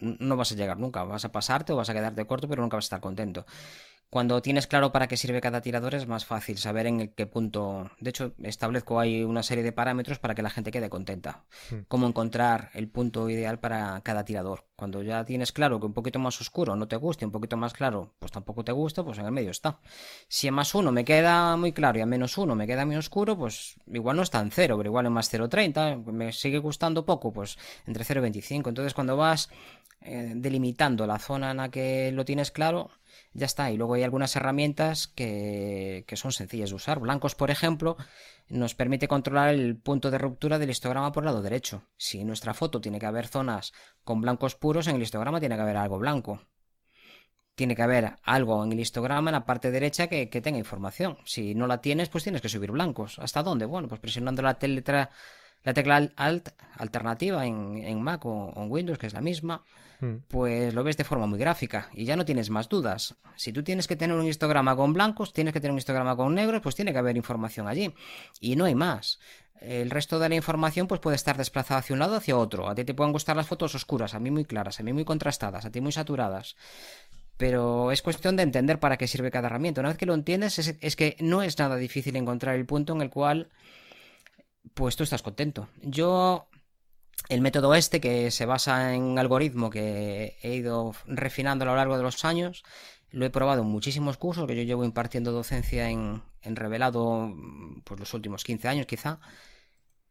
no 0.00 0.36
vas 0.36 0.52
a 0.52 0.54
llegar 0.54 0.78
nunca. 0.78 1.02
Vas 1.04 1.24
a 1.24 1.32
pasarte 1.32 1.72
o 1.72 1.76
vas 1.76 1.88
a 1.88 1.94
quedarte 1.94 2.26
corto, 2.26 2.48
pero 2.48 2.62
nunca 2.62 2.76
vas 2.76 2.84
a 2.84 2.86
estar 2.86 3.00
contento. 3.00 3.46
Cuando 4.12 4.42
tienes 4.42 4.66
claro 4.66 4.92
para 4.92 5.08
qué 5.08 5.16
sirve 5.16 5.40
cada 5.40 5.62
tirador 5.62 5.94
es 5.94 6.06
más 6.06 6.26
fácil 6.26 6.58
saber 6.58 6.86
en 6.86 7.08
qué 7.08 7.26
punto. 7.26 7.90
De 7.98 8.10
hecho, 8.10 8.34
establezco 8.42 9.00
ahí 9.00 9.24
una 9.24 9.42
serie 9.42 9.64
de 9.64 9.72
parámetros 9.72 10.18
para 10.18 10.34
que 10.34 10.42
la 10.42 10.50
gente 10.50 10.70
quede 10.70 10.90
contenta. 10.90 11.44
Hmm. 11.70 11.76
Cómo 11.88 12.06
encontrar 12.06 12.68
el 12.74 12.90
punto 12.90 13.30
ideal 13.30 13.58
para 13.58 13.98
cada 14.02 14.26
tirador. 14.26 14.66
Cuando 14.76 15.02
ya 15.02 15.24
tienes 15.24 15.50
claro 15.50 15.80
que 15.80 15.86
un 15.86 15.94
poquito 15.94 16.18
más 16.18 16.38
oscuro 16.42 16.76
no 16.76 16.88
te 16.88 16.96
gusta, 16.96 17.24
un 17.24 17.32
poquito 17.32 17.56
más 17.56 17.72
claro 17.72 18.12
pues 18.18 18.30
tampoco 18.30 18.62
te 18.62 18.72
gusta, 18.72 19.02
pues 19.02 19.16
en 19.16 19.24
el 19.24 19.32
medio 19.32 19.50
está. 19.50 19.80
Si 20.28 20.46
en 20.46 20.52
más 20.52 20.74
uno 20.74 20.92
me 20.92 21.06
queda 21.06 21.56
muy 21.56 21.72
claro 21.72 21.98
y 21.98 22.02
a 22.02 22.06
menos 22.06 22.36
uno 22.36 22.54
me 22.54 22.66
queda 22.66 22.84
muy 22.84 22.96
oscuro, 22.96 23.38
pues 23.38 23.76
igual 23.90 24.16
no 24.16 24.24
está 24.24 24.40
en 24.40 24.50
cero, 24.50 24.76
pero 24.76 24.90
igual 24.90 25.06
en 25.06 25.12
más 25.12 25.32
0.30, 25.32 26.04
me 26.12 26.34
sigue 26.34 26.58
gustando 26.58 27.06
poco, 27.06 27.32
pues 27.32 27.56
entre 27.86 28.04
0.25. 28.04 28.68
Entonces 28.68 28.92
cuando 28.92 29.16
vas 29.16 29.48
eh, 30.02 30.32
delimitando 30.34 31.06
la 31.06 31.18
zona 31.18 31.52
en 31.52 31.56
la 31.56 31.70
que 31.70 32.10
lo 32.12 32.24
tienes 32.24 32.50
claro, 32.50 32.90
ya 33.34 33.46
está. 33.46 33.70
Y 33.70 33.76
luego 33.76 33.94
hay 33.94 34.02
algunas 34.02 34.34
herramientas 34.36 35.08
que, 35.08 36.04
son 36.14 36.32
sencillas 36.32 36.70
de 36.70 36.76
usar. 36.76 37.00
Blancos, 37.00 37.34
por 37.34 37.50
ejemplo, 37.50 37.96
nos 38.48 38.74
permite 38.74 39.08
controlar 39.08 39.54
el 39.54 39.76
punto 39.76 40.10
de 40.10 40.18
ruptura 40.18 40.58
del 40.58 40.70
histograma 40.70 41.12
por 41.12 41.22
el 41.22 41.26
lado 41.26 41.42
derecho. 41.42 41.84
Si 41.96 42.20
en 42.20 42.26
nuestra 42.26 42.54
foto 42.54 42.80
tiene 42.80 42.98
que 42.98 43.06
haber 43.06 43.26
zonas 43.26 43.72
con 44.04 44.20
blancos 44.20 44.54
puros, 44.54 44.86
en 44.86 44.96
el 44.96 45.02
histograma 45.02 45.40
tiene 45.40 45.56
que 45.56 45.62
haber 45.62 45.76
algo 45.76 45.98
blanco. 45.98 46.42
Tiene 47.54 47.76
que 47.76 47.82
haber 47.82 48.16
algo 48.22 48.64
en 48.64 48.72
el 48.72 48.80
histograma 48.80 49.30
en 49.30 49.34
la 49.34 49.44
parte 49.44 49.70
derecha 49.70 50.06
que, 50.06 50.26
tenga 50.26 50.58
información. 50.58 51.18
Si 51.24 51.54
no 51.54 51.66
la 51.66 51.80
tienes, 51.80 52.08
pues 52.08 52.24
tienes 52.24 52.40
que 52.40 52.48
subir 52.48 52.70
blancos. 52.70 53.18
¿Hasta 53.18 53.42
dónde? 53.42 53.66
Bueno, 53.66 53.88
pues 53.88 54.00
presionando 54.00 54.42
la, 54.42 54.58
la 55.64 55.74
tecla 55.74 56.10
Alt 56.16 56.48
alternativa 56.76 57.46
en, 57.46 58.02
Mac 58.02 58.24
o 58.24 58.52
en 58.56 58.70
Windows, 58.70 58.98
que 58.98 59.06
es 59.06 59.12
la 59.12 59.20
misma, 59.20 59.64
Hmm. 60.02 60.16
pues 60.26 60.74
lo 60.74 60.82
ves 60.82 60.96
de 60.96 61.04
forma 61.04 61.28
muy 61.28 61.38
gráfica 61.38 61.88
y 61.94 62.04
ya 62.04 62.16
no 62.16 62.24
tienes 62.24 62.50
más 62.50 62.68
dudas. 62.68 63.14
Si 63.36 63.52
tú 63.52 63.62
tienes 63.62 63.86
que 63.86 63.94
tener 63.94 64.16
un 64.16 64.26
histograma 64.26 64.74
con 64.74 64.92
blancos, 64.92 65.32
tienes 65.32 65.54
que 65.54 65.60
tener 65.60 65.70
un 65.70 65.78
histograma 65.78 66.16
con 66.16 66.34
negros, 66.34 66.60
pues 66.60 66.74
tiene 66.74 66.92
que 66.92 66.98
haber 66.98 67.16
información 67.16 67.68
allí. 67.68 67.94
Y 68.40 68.56
no 68.56 68.64
hay 68.64 68.74
más. 68.74 69.20
El 69.60 69.90
resto 69.90 70.18
de 70.18 70.28
la 70.28 70.34
información 70.34 70.88
pues 70.88 71.00
puede 71.00 71.14
estar 71.14 71.36
desplazada 71.36 71.78
hacia 71.78 71.94
un 71.94 72.00
lado 72.00 72.16
hacia 72.16 72.36
otro. 72.36 72.68
A 72.68 72.74
ti 72.74 72.84
te 72.84 72.94
pueden 72.94 73.12
gustar 73.12 73.36
las 73.36 73.46
fotos 73.46 73.76
oscuras, 73.76 74.14
a 74.14 74.18
mí 74.18 74.32
muy 74.32 74.44
claras, 74.44 74.80
a 74.80 74.82
mí 74.82 74.92
muy 74.92 75.04
contrastadas, 75.04 75.66
a 75.66 75.70
ti 75.70 75.80
muy 75.80 75.92
saturadas. 75.92 76.56
Pero 77.36 77.92
es 77.92 78.02
cuestión 78.02 78.34
de 78.34 78.42
entender 78.42 78.80
para 78.80 78.96
qué 78.96 79.06
sirve 79.06 79.30
cada 79.30 79.46
herramienta. 79.46 79.82
Una 79.82 79.90
vez 79.90 79.98
que 79.98 80.06
lo 80.06 80.14
entiendes, 80.14 80.58
es, 80.58 80.74
es 80.80 80.96
que 80.96 81.16
no 81.20 81.44
es 81.44 81.56
nada 81.60 81.76
difícil 81.76 82.16
encontrar 82.16 82.56
el 82.56 82.66
punto 82.66 82.92
en 82.92 83.02
el 83.02 83.10
cual 83.10 83.50
pues 84.74 84.96
tú 84.96 85.04
estás 85.04 85.22
contento. 85.22 85.68
Yo 85.80 86.48
el 87.28 87.40
método 87.40 87.74
este, 87.74 88.00
que 88.00 88.30
se 88.30 88.46
basa 88.46 88.94
en 88.94 89.02
un 89.02 89.18
algoritmo 89.18 89.70
que 89.70 90.36
he 90.42 90.54
ido 90.54 90.94
refinando 91.06 91.64
a 91.64 91.68
lo 91.68 91.76
largo 91.76 91.96
de 91.96 92.02
los 92.02 92.24
años, 92.24 92.62
lo 93.10 93.26
he 93.26 93.30
probado 93.30 93.62
en 93.62 93.68
muchísimos 93.68 94.16
cursos, 94.16 94.46
que 94.46 94.56
yo 94.56 94.62
llevo 94.62 94.84
impartiendo 94.84 95.32
docencia 95.32 95.90
en, 95.90 96.22
revelado 96.42 97.34
pues, 97.84 98.00
los 98.00 98.14
últimos 98.14 98.44
15 98.44 98.68
años 98.68 98.86
quizá, 98.86 99.20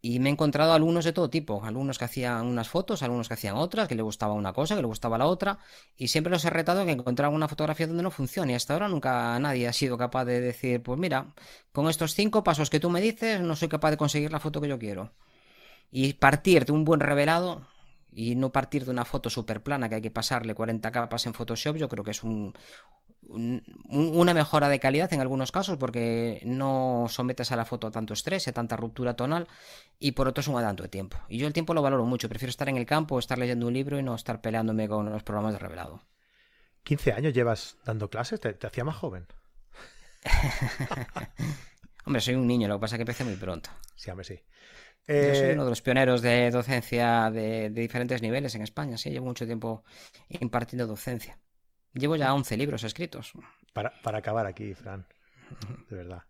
y 0.04 0.20
me 0.20 0.30
he 0.30 0.32
encontrado 0.32 0.74
alumnos 0.74 1.06
de 1.06 1.14
todo 1.14 1.30
tipo, 1.30 1.64
alumnos 1.64 2.00
que 2.00 2.06
hacían 2.06 2.48
unas 2.48 2.70
fotos, 2.70 3.04
alumnos 3.04 3.28
que 3.28 3.36
hacían 3.36 3.56
otras, 3.56 3.88
que 3.88 3.96
le 3.96 4.02
gustaba 4.02 4.34
una 4.34 4.54
cosa, 4.54 4.76
que 4.76 4.82
le 4.82 4.88
gustaba 4.88 5.18
la 5.18 5.28
otra, 5.28 5.60
y 5.96 6.08
siempre 6.08 6.32
los 6.32 6.44
he 6.46 6.50
retado 6.50 6.86
que 6.86 6.92
encontraran 6.92 7.36
una 7.36 7.48
fotografía 7.48 7.88
donde 7.88 8.04
no 8.04 8.12
funcione, 8.12 8.54
y 8.54 8.56
hasta 8.56 8.74
ahora 8.74 8.88
nunca 8.88 9.38
nadie 9.40 9.68
ha 9.68 9.74
sido 9.74 9.98
capaz 9.98 10.26
de 10.26 10.42
decir, 10.42 10.82
pues 10.82 10.98
mira, 11.00 11.34
con 11.72 11.88
estos 11.90 12.16
cinco 12.16 12.44
pasos 12.44 12.70
que 12.72 12.80
tú 12.80 12.90
me 12.90 13.02
dices, 13.02 13.42
no 13.42 13.56
soy 13.56 13.68
capaz 13.70 13.92
de 13.92 13.98
conseguir 13.98 14.32
la 14.32 14.40
foto 14.40 14.60
que 14.62 14.68
yo 14.70 14.80
quiero. 14.80 15.12
Y 15.92 16.14
partir 16.14 16.66
de 16.66 16.72
un 16.72 16.86
buen 16.86 17.02
revelado 17.02 17.68
y 18.12 18.36
no 18.36 18.52
partir 18.52 18.86
de 18.86 18.92
una 18.92 19.06
foto 19.06 19.30
super 19.30 19.62
plana 19.62 19.90
que 19.90 19.96
hay 19.96 20.02
que 20.02 20.12
pasarle 20.12 20.56
40 20.56 20.92
capas 20.92 21.26
en 21.26 21.34
Photoshop, 21.34 21.76
yo 21.76 21.90
creo 21.90 22.04
que 22.04 22.12
es 22.12 22.24
un, 22.24 22.54
una 23.30 24.34
mejora 24.34 24.70
de 24.70 24.80
calidad 24.80 25.12
en 25.14 25.22
algunos 25.22 25.52
casos 25.52 25.78
porque 25.78 26.42
no 26.46 27.06
sometes 27.10 27.52
a 27.52 27.56
la 27.56 27.66
foto 27.66 27.88
a 27.88 27.92
tanto 27.92 28.14
estrés, 28.14 28.48
a 28.48 28.52
tanta 28.52 28.76
ruptura 28.76 29.16
tonal 29.16 29.48
y 30.00 30.12
por 30.12 30.28
otro 30.28 30.42
es 30.42 30.48
un 30.48 30.56
adelanto 30.56 30.84
de 30.84 30.90
tiempo. 30.90 31.18
Y 31.30 31.38
yo 31.38 31.48
el 31.48 31.54
tiempo 31.54 31.74
lo 31.74 31.82
valoro 31.82 32.06
mucho, 32.06 32.30
prefiero 32.30 32.50
estar 32.50 32.70
en 32.70 32.78
el 32.78 32.86
campo, 32.86 33.20
estar 33.20 33.38
leyendo 33.38 33.68
un 33.68 33.74
libro 33.74 34.00
y 34.00 34.04
no 34.04 34.16
estar 34.16 34.42
peleándome 34.42 34.88
con 34.88 35.10
los 35.10 35.24
programas 35.24 35.54
de 35.54 35.60
revelado. 35.60 36.02
15 36.84 37.14
años 37.14 37.34
llevas 37.34 37.78
dando 37.86 38.10
clases, 38.10 38.40
te, 38.40 38.58
hacía 38.66 38.84
más 38.84 38.96
joven. 38.96 39.28
hombre, 42.06 42.22
soy 42.22 42.36
un 42.36 42.48
niño, 42.48 42.68
lo 42.68 42.76
que 42.76 42.82
pasa 42.82 42.96
es 42.96 42.98
que 42.98 43.04
empecé 43.04 43.24
muy 43.24 43.36
pronto. 43.36 43.70
Sí, 43.96 44.10
hombre, 44.10 44.26
sí. 44.26 44.40
Yo 45.08 45.36
soy 45.36 45.50
eh, 45.50 45.54
uno 45.54 45.66
de 45.66 45.70
los 45.72 45.82
pioneros 45.82 46.22
de 46.22 46.52
docencia 46.52 47.30
de, 47.32 47.70
diferentes 47.70 48.22
niveles 48.22 48.56
en 48.56 48.62
España, 48.62 48.98
sí, 48.98 49.10
llevo 49.10 49.26
mucho 49.26 49.46
tiempo 49.46 49.84
impartiendo 50.30 50.88
docencia. 50.88 51.38
Llevo 51.94 52.16
ya 52.16 52.34
11 52.34 52.56
libros 52.58 52.84
escritos. 52.84 53.34
Para, 53.74 53.92
para 54.02 54.20
acabar 54.20 54.46
aquí, 54.46 54.74
Fran, 54.74 55.06
de 55.90 55.96
verdad. 55.96 56.24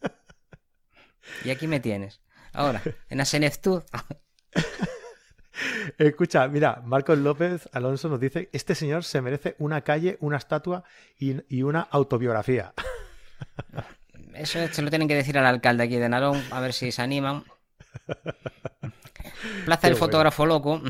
Y 1.44 1.50
aquí 1.50 1.68
me 1.68 1.78
tienes. 1.78 2.20
Ahora, 2.52 2.82
en 3.08 3.18
la 3.18 3.24
senectud. 3.24 3.82
Escucha, 5.98 6.48
mira, 6.48 6.82
Marcos 6.84 7.18
López 7.18 7.68
Alonso 7.72 8.08
nos 8.08 8.20
dice, 8.20 8.48
este 8.52 8.74
señor 8.74 9.04
se 9.04 9.20
merece 9.20 9.56
una 9.58 9.82
calle, 9.82 10.16
una 10.20 10.36
estatua 10.36 10.84
y, 11.18 11.62
una 11.62 11.80
autobiografía. 11.82 12.74
Eso 14.34 14.66
se 14.68 14.82
lo 14.82 14.90
tienen 14.90 15.08
que 15.08 15.14
decir 15.14 15.38
al 15.38 15.46
alcalde 15.46 15.84
aquí 15.84 15.96
de 15.96 16.08
Narón, 16.08 16.42
a 16.50 16.60
ver 16.60 16.72
si 16.72 16.92
se 16.92 17.02
animan. 17.02 17.44
Plaza 19.64 19.88
del 19.88 19.96
fotógrafo 19.96 20.46
loco. 20.46 20.80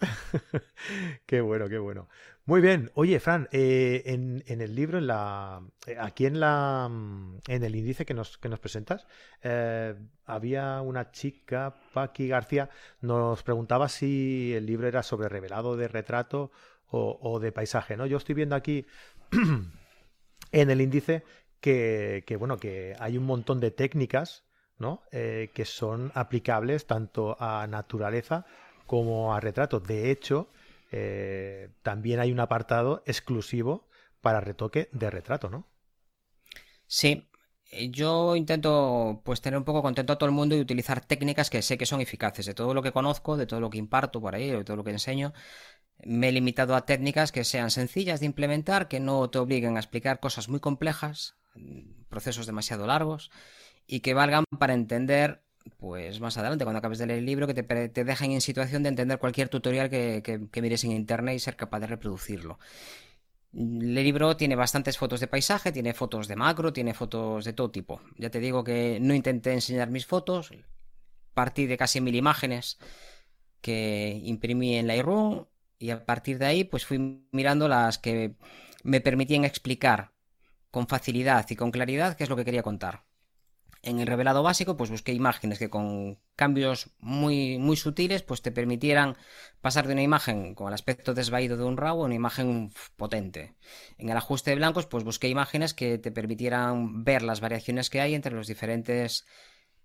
qué 1.26 1.40
bueno, 1.40 1.68
qué 1.68 1.78
bueno. 1.78 2.08
Muy 2.50 2.60
bien. 2.60 2.90
Oye, 2.94 3.20
Fran, 3.20 3.48
eh, 3.52 4.02
en, 4.06 4.42
el 4.60 4.74
libro, 4.74 4.98
en 4.98 5.06
la, 5.06 5.62
eh, 5.86 5.96
aquí 6.00 6.26
en 6.26 6.40
la 6.40 6.88
mm, 6.90 7.38
en 7.46 7.62
el 7.62 7.76
índice 7.76 8.04
que 8.04 8.12
nos, 8.12 8.38
que 8.38 8.48
nos 8.48 8.58
presentas, 8.58 9.06
eh, 9.42 9.94
había 10.26 10.80
una 10.80 11.12
chica, 11.12 11.76
Paqui 11.92 12.26
García, 12.26 12.68
nos 13.02 13.42
preguntaba 13.44 13.88
si 13.88 14.52
el 14.54 14.66
libro 14.66 14.88
era 14.88 15.02
sobre 15.02 15.28
revelado 15.28 15.76
de 15.76 15.86
retrato 15.86 16.50
o, 16.92 17.38
de 17.38 17.52
paisaje, 17.52 17.96
¿no? 17.96 18.04
Yo 18.06 18.16
estoy 18.16 18.34
viendo 18.34 18.56
aquí 18.56 18.84
en 20.52 20.70
el 20.70 20.80
índice 20.80 21.22
que, 21.60 22.36
bueno, 22.38 22.58
que 22.58 22.96
hay 22.98 23.18
un 23.18 23.24
montón 23.24 23.60
de 23.60 23.70
técnicas, 23.70 24.44
¿no? 24.78 25.02
que 25.10 25.64
son 25.64 26.10
aplicables 26.14 26.86
tanto 26.86 27.36
a 27.38 27.66
naturaleza 27.66 28.46
como 28.86 29.34
a 29.34 29.40
retrato. 29.40 29.78
De 29.78 30.10
hecho, 30.10 30.48
eh, 30.90 31.68
también 31.82 32.18
hay 32.18 32.32
un 32.32 32.40
apartado 32.40 33.02
exclusivo 33.06 33.86
para 34.20 34.40
retoque 34.40 34.88
de 34.90 35.10
retrato, 35.10 35.48
¿no? 35.48 35.64
Sí, 36.86 37.28
eh, 37.70 37.90
yo 37.90 38.34
intento 38.34 39.22
pues 39.24 39.40
tener 39.40 39.58
un 39.58 39.64
poco 39.64 39.82
contento 39.82 40.12
a 40.12 40.18
todo 40.18 40.28
el 40.28 40.34
mundo 40.34 40.56
y 40.56 40.60
utilizar 40.60 41.04
técnicas 41.04 41.50
que 41.50 41.62
sé 41.62 41.78
que 41.78 41.86
son 41.86 42.00
eficaces. 42.00 42.46
De 42.46 42.54
todo 42.54 42.74
lo 42.74 42.82
que 42.82 42.92
conozco, 42.92 43.36
de 43.36 43.46
todo 43.46 43.60
lo 43.60 43.70
que 43.70 43.78
imparto 43.78 44.20
por 44.20 44.34
ahí, 44.34 44.50
de 44.50 44.64
todo 44.64 44.76
lo 44.76 44.84
que 44.84 44.90
enseño, 44.90 45.32
me 46.04 46.30
he 46.30 46.32
limitado 46.32 46.74
a 46.74 46.84
técnicas 46.84 47.30
que 47.30 47.44
sean 47.44 47.70
sencillas 47.70 48.20
de 48.20 48.26
implementar, 48.26 48.88
que 48.88 48.98
no 48.98 49.30
te 49.30 49.38
obliguen 49.38 49.76
a 49.76 49.80
explicar 49.80 50.18
cosas 50.18 50.48
muy 50.48 50.58
complejas, 50.58 51.36
procesos 52.08 52.46
demasiado 52.46 52.86
largos, 52.86 53.30
y 53.86 54.00
que 54.00 54.14
valgan 54.14 54.44
para 54.58 54.74
entender 54.74 55.42
pues 55.78 56.20
más 56.20 56.36
adelante, 56.38 56.64
cuando 56.64 56.78
acabes 56.78 56.98
de 56.98 57.06
leer 57.06 57.18
el 57.20 57.26
libro, 57.26 57.46
que 57.46 57.54
te, 57.54 57.88
te 57.88 58.04
dejen 58.04 58.32
en 58.32 58.40
situación 58.40 58.82
de 58.82 58.88
entender 58.88 59.18
cualquier 59.18 59.48
tutorial 59.48 59.90
que, 59.90 60.22
que, 60.22 60.62
mires 60.62 60.84
en 60.84 60.92
internet 60.92 61.36
y 61.36 61.38
ser 61.38 61.56
capaz 61.56 61.80
de 61.80 61.86
reproducirlo. 61.86 62.58
El 63.52 63.94
libro 63.94 64.36
tiene 64.36 64.54
bastantes 64.56 64.96
fotos 64.96 65.20
de 65.20 65.26
paisaje, 65.26 65.72
tiene 65.72 65.92
fotos 65.92 66.28
de 66.28 66.36
macro, 66.36 66.72
tiene 66.72 66.94
fotos 66.94 67.44
de 67.44 67.52
todo 67.52 67.70
tipo. 67.70 68.00
Ya 68.16 68.30
te 68.30 68.40
digo 68.40 68.62
que 68.64 68.98
no 69.00 69.12
intenté 69.12 69.52
enseñar 69.52 69.90
mis 69.90 70.06
fotos, 70.06 70.52
partí 71.34 71.66
de 71.66 71.76
casi 71.76 72.00
mil 72.00 72.14
imágenes 72.14 72.78
que 73.60 74.20
imprimí 74.24 74.76
en 74.76 74.86
Lightroom 74.86 75.46
y 75.78 75.90
a 75.90 76.04
partir 76.04 76.38
de 76.38 76.46
ahí 76.46 76.64
pues 76.64 76.86
fui 76.86 77.26
mirando 77.32 77.68
las 77.68 77.98
que 77.98 78.36
me 78.82 79.00
permitían 79.00 79.44
explicar 79.44 80.12
con 80.70 80.86
facilidad 80.86 81.46
y 81.50 81.56
con 81.56 81.70
claridad 81.70 82.16
qué 82.16 82.24
es 82.24 82.30
lo 82.30 82.36
que 82.36 82.44
quería 82.44 82.62
contar. 82.62 83.04
En 83.82 83.98
el 83.98 84.06
revelado 84.06 84.42
básico, 84.42 84.76
pues 84.76 84.90
busqué 84.90 85.14
imágenes 85.14 85.58
que 85.58 85.70
con 85.70 86.18
cambios 86.36 86.90
muy, 86.98 87.56
muy 87.56 87.76
sutiles, 87.78 88.22
pues 88.22 88.42
te 88.42 88.52
permitieran 88.52 89.16
pasar 89.62 89.86
de 89.86 89.94
una 89.94 90.02
imagen 90.02 90.54
con 90.54 90.68
el 90.68 90.74
aspecto 90.74 91.14
desvaído 91.14 91.56
de 91.56 91.64
un 91.64 91.78
RAW 91.78 92.02
a 92.02 92.04
una 92.04 92.14
imagen 92.14 92.70
potente. 92.96 93.54
En 93.96 94.10
el 94.10 94.16
ajuste 94.18 94.50
de 94.50 94.56
blancos, 94.56 94.86
pues 94.86 95.02
busqué 95.02 95.28
imágenes 95.28 95.72
que 95.72 95.96
te 95.96 96.12
permitieran 96.12 97.04
ver 97.04 97.22
las 97.22 97.40
variaciones 97.40 97.88
que 97.88 98.02
hay 98.02 98.14
entre 98.14 98.34
los 98.34 98.46
diferentes 98.46 99.24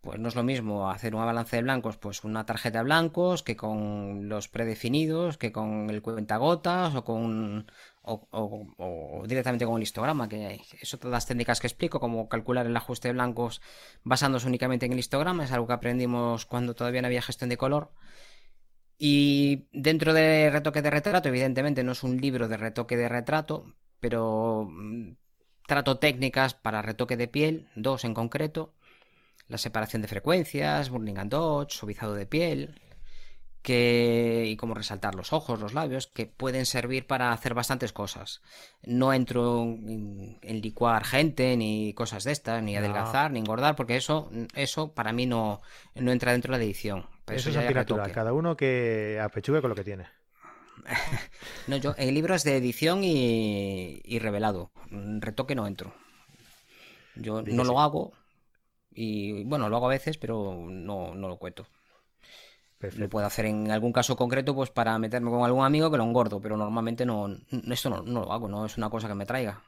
pues 0.06 0.20
no 0.20 0.28
es 0.28 0.36
lo 0.36 0.44
mismo 0.44 0.92
hacer 0.92 1.16
un 1.16 1.26
balance 1.26 1.56
de 1.56 1.64
blancos, 1.64 1.98
pues 1.98 2.24
una 2.24 2.46
tarjeta 2.46 2.78
de 2.78 2.84
blancos, 2.84 3.42
que 3.42 3.58
con 3.58 4.30
los 4.30 4.48
predefinidos, 4.48 5.40
que 5.40 5.52
con 5.52 5.90
el 5.90 6.04
cuentagotas 6.04 6.94
o 6.94 7.04
con 7.04 7.66
o, 8.08 9.24
directamente 9.28 9.66
con 9.66 9.78
el 9.78 9.84
histograma, 9.84 10.30
que 10.30 10.62
es 10.80 10.94
otra 10.94 11.10
de 11.10 11.16
las 11.16 11.26
técnicas 11.26 11.60
que 11.60 11.68
explico, 11.68 12.00
como 12.00 12.30
calcular 12.30 12.66
el 12.66 12.78
ajuste 12.78 13.08
de 13.08 13.14
blancos 13.14 13.62
basándose 14.04 14.48
únicamente 14.48 14.86
en 14.86 14.94
el 14.94 15.00
histograma, 15.00 15.44
es 15.44 15.52
algo 15.52 15.68
que 15.68 15.74
aprendimos 15.74 16.46
cuando 16.46 16.76
todavía 16.76 17.02
no 17.02 17.08
había 17.08 17.22
gestión 17.22 17.50
de 17.50 17.58
color. 17.58 17.92
Y 18.98 19.68
dentro 19.74 20.14
de 20.14 20.50
retoque 20.50 20.82
de 20.82 20.90
retrato, 20.90 21.30
evidentemente 21.30 21.84
no 21.84 21.92
es 21.92 22.04
un 22.04 22.18
libro 22.22 22.48
de 22.48 22.58
retoque 22.58 22.96
de 22.96 23.10
retrato, 23.10 23.74
pero 24.00 24.68
mm, 24.70 25.16
trato 25.68 25.98
técnicas 25.98 26.54
para 26.54 26.82
retoque 26.82 27.18
de 27.18 27.28
piel, 27.28 27.70
dos 27.76 28.06
en 28.06 28.14
concreto, 28.14 28.74
la 29.48 29.58
separación 29.58 30.02
de 30.02 30.08
frecuencias, 30.08 30.90
burning 30.90 31.18
and 31.18 31.32
dodge, 31.32 31.74
suavizado 31.74 32.14
de 32.16 32.26
piel, 32.26 32.82
que, 33.66 34.46
y 34.46 34.58
cómo 34.58 34.76
resaltar 34.76 35.16
los 35.16 35.34
ojos, 35.34 35.60
los 35.60 35.74
labios, 35.74 36.06
que 36.06 36.28
pueden 36.28 36.68
servir 36.68 37.08
para 37.08 37.32
hacer 37.32 37.56
bastantes 37.56 37.92
cosas. 37.94 38.44
No 38.84 39.12
entro 39.12 39.64
en, 39.64 40.62
licuar 40.62 41.04
gente, 41.04 41.58
ni 41.58 41.92
cosas 41.96 42.26
de 42.26 42.32
estas, 42.32 42.62
ni 42.62 42.78
adelgazar, 42.78 43.32
ni 43.32 43.40
engordar, 43.40 43.76
porque 43.76 43.96
eso, 43.96 44.30
eso 44.54 44.94
para 44.94 45.14
mí 45.14 45.26
no, 45.26 45.62
no 45.96 46.12
entra 46.12 46.32
dentro 46.32 46.54
de 46.54 46.60
la 46.60 46.64
edición. 46.64 47.08
eso, 47.26 47.50
es 47.50 47.74
natural, 47.74 48.12
cada 48.12 48.34
uno 48.34 48.56
que 48.56 49.20
apechugue 49.20 49.62
con 49.62 49.72
lo 49.72 49.76
que 49.76 49.84
tiene. 49.84 50.06
no, 51.68 51.78
yo, 51.78 51.96
el 51.98 52.14
libro 52.14 52.36
es 52.36 52.44
de 52.44 52.58
edición 52.58 53.04
y, 53.04 54.00
y 54.04 54.20
revelado. 54.20 54.70
Retoque 54.92 55.56
no 55.56 55.66
entro. 55.66 55.92
Yo 57.16 57.42
no 57.42 57.64
lo 57.64 57.80
hago. 57.80 58.14
Y 58.94 59.44
bueno, 59.46 59.70
lo 59.70 59.78
hago 59.78 59.88
a 59.88 59.90
veces, 59.90 60.20
pero 60.20 60.68
no, 60.70 61.16
no 61.16 61.28
lo 61.28 61.38
cuento. 61.38 61.66
Lo 62.96 63.10
puedo 63.10 63.26
hacer 63.26 63.46
en 63.46 63.72
algún 63.72 63.92
caso 63.92 64.16
concreto, 64.16 64.56
pues 64.56 64.70
para 64.70 64.98
meterme 65.00 65.32
con 65.32 65.44
algún 65.44 65.66
amigo 65.66 65.92
que 65.92 65.98
lo 65.98 66.04
engordo, 66.04 66.42
pero 66.42 66.58
normalmente 66.58 67.06
no, 67.06 67.28
esto 67.72 67.90
no, 67.90 68.02
lo 68.02 68.32
hago, 68.32 68.48
no 68.48 68.66
es 68.66 68.78
una 68.78 68.90
cosa 68.90 69.08
que 69.08 69.16
me 69.16 69.26
traiga. 69.26 69.62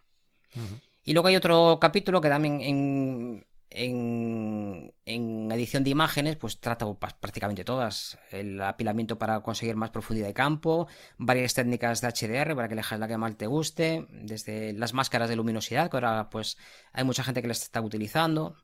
Y 1.03 1.13
luego 1.13 1.27
hay 1.27 1.35
otro 1.35 1.77
capítulo 1.79 2.19
que 2.19 2.29
también 2.29 2.61
en, 2.61 3.45
en, 3.69 5.51
edición 5.51 5.83
de 5.83 5.89
imágenes, 5.89 6.35
pues 6.35 6.59
trata 6.59 6.85
prácticamente 6.93 7.63
todas. 7.63 8.17
El 8.31 8.61
apilamiento 8.61 9.17
para 9.17 9.41
conseguir 9.41 9.75
más 9.75 9.91
profundidad 9.91 10.27
de 10.27 10.33
campo, 10.33 10.87
varias 11.17 11.53
técnicas 11.53 12.01
de 12.01 12.07
HDR 12.07 12.55
para 12.55 12.67
que 12.67 12.73
elijas 12.73 12.99
la 12.99 13.07
que 13.07 13.17
más 13.17 13.37
te 13.37 13.47
guste, 13.47 14.07
desde 14.09 14.73
las 14.73 14.93
máscaras 14.93 15.29
de 15.29 15.35
luminosidad, 15.35 15.89
que 15.89 15.97
ahora 15.97 16.29
pues 16.29 16.57
hay 16.93 17.03
mucha 17.03 17.23
gente 17.23 17.41
que 17.41 17.47
las 17.47 17.61
está 17.61 17.81
utilizando 17.81 18.55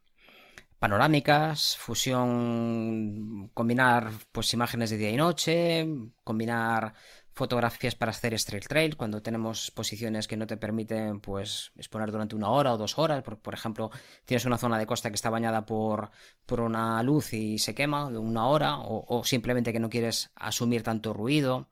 panorámicas, 0.84 1.78
fusión, 1.78 3.50
combinar 3.54 4.12
pues 4.34 4.54
imágenes 4.54 4.90
de 4.90 4.98
día 4.98 5.12
y 5.12 5.16
noche, 5.16 5.88
combinar 6.26 6.94
fotografías 7.32 7.96
para 7.96 8.10
hacer 8.10 8.34
straight 8.34 8.68
trail 8.68 8.98
cuando 8.98 9.22
tenemos 9.22 9.72
posiciones 9.72 10.28
que 10.28 10.36
no 10.36 10.46
te 10.46 10.58
permiten 10.58 11.22
pues 11.22 11.72
exponer 11.78 12.12
durante 12.12 12.36
una 12.36 12.50
hora 12.50 12.74
o 12.74 12.78
dos 12.78 13.00
horas. 13.00 13.24
Por, 13.24 13.40
por, 13.40 13.54
ejemplo 13.54 13.92
tienes 14.26 14.44
una 14.44 14.58
zona 14.58 14.78
de 14.78 14.86
costa 14.86 15.10
que 15.10 15.16
está 15.16 15.30
bañada 15.30 15.66
por, 15.66 16.12
por 16.46 16.60
una 16.60 17.02
luz 17.02 17.32
y 17.32 17.60
se 17.60 17.74
quema 17.74 18.12
de 18.12 18.18
una 18.18 18.48
hora 18.48 18.80
o, 18.80 19.06
o, 19.08 19.24
simplemente 19.24 19.72
que 19.72 19.80
no 19.80 19.90
quieres 19.90 20.32
asumir 20.36 20.84
tanto 20.84 21.14
ruido. 21.14 21.70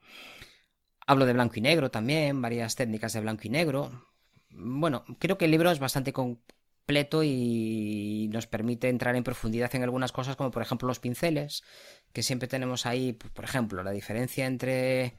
Hablo 1.06 1.26
de 1.26 1.34
blanco 1.34 1.56
y 1.58 1.62
negro 1.62 1.92
también 1.92 2.42
varias 2.42 2.78
técnicas 2.78 3.12
de 3.12 3.20
blanco 3.20 3.42
y 3.44 3.50
negro. 3.50 4.08
Bueno 4.52 5.04
creo 5.20 5.38
que 5.38 5.46
el 5.46 5.52
libro 5.52 5.70
es 5.70 5.80
bastante 5.80 6.14
con, 6.14 6.40
y 7.24 8.30
nos 8.34 8.48
permite 8.48 8.90
entrar 8.90 9.16
en 9.16 9.24
profundidad 9.24 9.74
en 9.76 9.84
algunas 9.84 10.12
cosas 10.12 10.36
como 10.36 10.52
por 10.52 10.62
ejemplo 10.62 10.88
los 10.88 11.00
pinceles 11.00 11.64
que 12.12 12.24
siempre 12.24 12.48
tenemos 12.48 12.86
ahí 12.86 13.14
por 13.14 13.46
ejemplo 13.46 13.82
la 13.84 13.92
diferencia 13.92 14.46
entre 14.46 15.16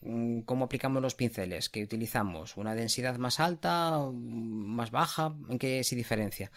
mm, 0.00 0.40
cómo 0.40 0.64
aplicamos 0.64 1.02
los 1.02 1.14
pinceles 1.14 1.68
que 1.68 1.82
utilizamos 1.82 2.56
una 2.56 2.74
densidad 2.74 3.16
más 3.18 3.38
alta 3.38 3.98
más 4.12 4.90
baja 4.90 5.34
en 5.48 5.58
qué 5.58 5.84
se 5.84 5.94
diferencia 5.94 6.50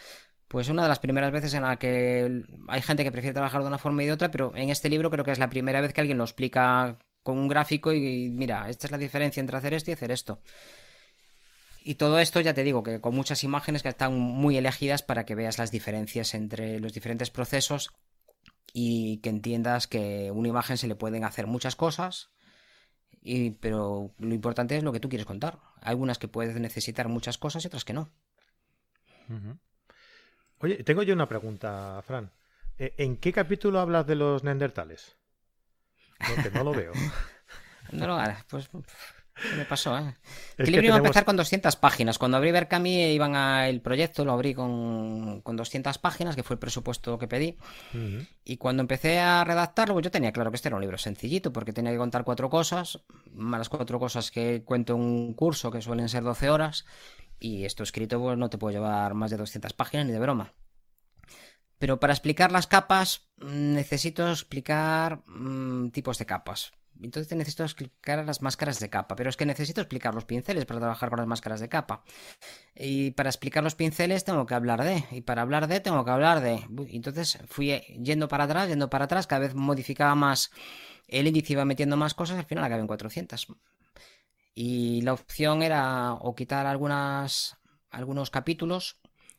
pues 0.47 0.69
una 0.69 0.83
de 0.83 0.89
las 0.89 0.99
primeras 0.99 1.31
veces 1.31 1.53
en 1.55 1.63
la 1.63 1.77
que 1.77 2.43
hay 2.67 2.81
gente 2.81 3.03
que 3.03 3.11
prefiere 3.11 3.33
trabajar 3.33 3.61
de 3.61 3.67
una 3.67 3.77
forma 3.77 4.03
y 4.03 4.05
de 4.05 4.13
otra 4.13 4.31
pero 4.31 4.53
en 4.55 4.69
este 4.69 4.89
libro 4.89 5.09
creo 5.09 5.25
que 5.25 5.31
es 5.31 5.39
la 5.39 5.49
primera 5.49 5.81
vez 5.81 5.93
que 5.93 6.01
alguien 6.01 6.17
lo 6.17 6.23
explica 6.23 6.97
con 7.21 7.37
un 7.37 7.47
gráfico 7.49 7.91
y 7.91 8.29
mira 8.29 8.69
esta 8.69 8.87
es 8.87 8.91
la 8.91 8.97
diferencia 8.97 9.41
entre 9.41 9.57
hacer 9.57 9.73
esto 9.73 9.91
y 9.91 9.93
hacer 9.93 10.11
esto 10.11 10.39
y 11.85 11.95
todo 11.95 12.19
esto, 12.19 12.39
ya 12.39 12.53
te 12.53 12.63
digo, 12.63 12.83
que 12.83 13.01
con 13.01 13.13
muchas 13.13 13.43
imágenes 13.43 13.83
que 13.83 13.89
están 13.89 14.17
muy 14.17 14.57
elegidas 14.57 15.03
para 15.03 15.25
que 15.25 15.35
veas 15.35 15.57
las 15.57 15.71
diferencias 15.71 16.33
entre 16.33 16.79
los 16.79 16.93
diferentes 16.93 17.29
procesos 17.29 17.91
y 18.73 19.17
que 19.17 19.29
entiendas 19.29 19.87
que 19.87 20.31
una 20.31 20.47
imagen 20.47 20.77
se 20.77 20.87
le 20.87 20.95
pueden 20.95 21.23
hacer 21.23 21.45
muchas 21.47 21.75
cosas, 21.75 22.31
y, 23.21 23.51
pero 23.51 24.13
lo 24.17 24.33
importante 24.33 24.77
es 24.77 24.83
lo 24.83 24.91
que 24.91 24.99
tú 24.99 25.09
quieres 25.09 25.25
contar. 25.25 25.59
algunas 25.81 26.17
que 26.17 26.27
puedes 26.27 26.55
necesitar 26.59 27.07
muchas 27.07 27.37
cosas 27.37 27.63
y 27.63 27.67
otras 27.67 27.85
que 27.85 27.93
no. 27.93 28.11
Oye, 30.59 30.83
tengo 30.83 31.03
yo 31.03 31.13
una 31.13 31.27
pregunta, 31.27 32.01
Fran. 32.05 32.31
Eh, 32.77 32.95
¿En 32.97 33.17
qué 33.17 33.31
capítulo 33.31 33.79
hablas 33.79 34.07
de 34.07 34.15
los 34.15 34.43
neandertales? 34.43 35.17
Porque 36.17 36.51
no 36.51 36.63
lo 36.63 36.71
veo. 36.71 36.91
no 37.91 38.07
lo 38.07 38.15
hagas, 38.15 38.43
pues 38.45 38.69
me 39.57 39.65
pasó, 39.65 39.97
¿eh? 39.97 40.15
el 40.57 40.71
libro 40.71 40.85
iba 40.87 40.95
a 40.95 40.99
empezar 40.99 41.25
con 41.25 41.35
200 41.35 41.75
páginas. 41.77 42.17
Cuando 42.17 42.37
abrí 42.37 42.51
Berkami 42.51 43.13
iban 43.13 43.35
a 43.35 43.67
el 43.67 43.81
proyecto, 43.81 44.23
lo 44.25 44.31
abrí 44.31 44.53
con, 44.53 45.41
con 45.41 45.55
200 45.55 45.97
páginas, 45.97 46.35
que 46.35 46.43
fue 46.43 46.55
el 46.55 46.59
presupuesto 46.59 47.17
que 47.17 47.27
pedí. 47.27 47.57
Y 48.45 48.57
cuando 48.57 48.81
empecé 48.81 49.19
a 49.19 49.43
redactarlo, 49.43 49.95
pues 49.95 50.03
yo 50.03 50.11
tenía 50.11 50.31
claro 50.31 50.51
que 50.51 50.55
este 50.55 50.69
era 50.69 50.75
un 50.75 50.81
libro 50.81 50.97
sencillito, 50.97 51.51
porque 51.51 51.73
tenía 51.73 51.91
que 51.91 51.97
contar 51.97 52.23
cuatro 52.23 52.49
cosas, 52.49 52.99
más 53.33 53.59
las 53.59 53.69
cuatro 53.69 53.99
cosas 53.99 54.29
que 54.29 54.63
cuento 54.63 54.93
en 54.95 55.01
un 55.01 55.33
curso, 55.33 55.71
que 55.71 55.81
suelen 55.81 56.09
ser 56.09 56.23
12 56.23 56.49
horas. 56.49 56.85
Y 57.39 57.65
esto 57.65 57.83
escrito 57.83 58.19
pues, 58.19 58.37
no 58.37 58.49
te 58.49 58.57
puede 58.57 58.75
llevar 58.75 59.15
más 59.15 59.31
de 59.31 59.37
200 59.37 59.73
páginas 59.73 60.05
ni 60.05 60.11
de 60.11 60.19
broma. 60.19 60.53
Pero 61.79 61.99
para 61.99 62.13
explicar 62.13 62.51
las 62.51 62.67
capas 62.67 63.27
mm, 63.37 63.73
necesito 63.73 64.29
explicar 64.29 65.23
mm, 65.25 65.89
tipos 65.89 66.17
de 66.17 66.25
capas. 66.25 66.71
Entonces 67.01 67.35
necesito 67.37 67.63
explicar 67.63 68.23
las 68.25 68.41
máscaras 68.41 68.79
de 68.79 68.89
capa, 68.89 69.15
pero 69.15 69.29
es 69.29 69.37
que 69.37 69.45
necesito 69.45 69.81
explicar 69.81 70.13
los 70.13 70.25
pinceles 70.25 70.65
para 70.65 70.79
trabajar 70.79 71.09
con 71.09 71.19
las 71.19 71.27
máscaras 71.27 71.59
de 71.59 71.69
capa. 71.69 72.03
Y 72.75 73.11
para 73.11 73.29
explicar 73.29 73.63
los 73.63 73.75
pinceles 73.75 74.23
tengo 74.23 74.45
que 74.45 74.53
hablar 74.53 74.83
de, 74.83 75.03
y 75.11 75.21
para 75.21 75.41
hablar 75.41 75.67
de 75.67 75.79
tengo 75.79 76.05
que 76.05 76.11
hablar 76.11 76.41
de. 76.41 76.65
Entonces 76.89 77.39
fui 77.47 77.79
yendo 78.01 78.27
para 78.27 78.45
atrás, 78.45 78.69
yendo 78.69 78.89
para 78.89 79.05
atrás, 79.05 79.27
cada 79.27 79.39
vez 79.39 79.55
modificaba 79.55 80.15
más 80.15 80.51
el 81.07 81.27
índice, 81.27 81.53
iba 81.53 81.65
metiendo 81.65 81.97
más 81.97 82.13
cosas, 82.13 82.37
al 82.37 82.45
final 82.45 82.63
acabé 82.63 82.81
en 82.81 82.87
400. 82.87 83.47
Y 84.55 85.01
la 85.01 85.13
opción 85.13 85.63
era 85.63 86.13
o 86.13 86.35
quitar 86.35 86.65
algunas, 86.65 87.57
algunos 87.89 88.29
capítulos 88.29 88.97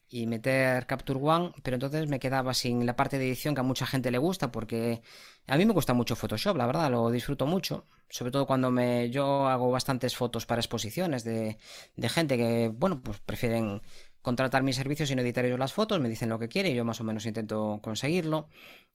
y 0.08 0.26
meter 0.26 0.86
Capture 0.86 1.18
One, 1.20 1.52
pero 1.62 1.76
entonces 1.76 2.08
me 2.08 2.20
quedaba 2.20 2.54
sin 2.54 2.86
la 2.86 2.96
parte 2.96 3.18
de 3.18 3.26
edición 3.26 3.54
que 3.54 3.60
a 3.60 3.64
mucha 3.64 3.86
gente 3.86 4.10
le 4.10 4.18
gusta, 4.18 4.52
porque 4.52 5.02
a 5.46 5.56
mí 5.56 5.66
me 5.66 5.72
gusta 5.72 5.94
mucho 5.94 6.16
Photoshop, 6.16 6.56
la 6.56 6.66
verdad, 6.66 6.90
lo 6.90 7.10
disfruto 7.10 7.46
mucho, 7.46 7.86
sobre 8.08 8.32
todo 8.32 8.46
cuando 8.46 8.70
me 8.70 9.10
yo 9.10 9.46
hago 9.46 9.70
bastantes 9.70 10.16
fotos 10.16 10.46
para 10.46 10.60
exposiciones 10.60 11.24
de, 11.24 11.58
de 11.96 12.08
gente 12.08 12.36
que, 12.36 12.68
bueno, 12.68 13.00
pues 13.02 13.20
prefieren 13.20 13.82
contratar 14.24 14.62
mis 14.62 14.76
servicios 14.76 15.10
y 15.10 15.14
no 15.14 15.20
editar 15.20 15.44
ellos 15.44 15.58
las 15.58 15.74
fotos, 15.74 16.00
me 16.00 16.08
dicen 16.08 16.30
lo 16.30 16.38
que 16.38 16.48
quieren 16.48 16.72
y 16.72 16.74
yo 16.74 16.82
más 16.82 16.98
o 16.98 17.04
menos 17.04 17.26
intento 17.26 17.78
conseguirlo 17.82 18.48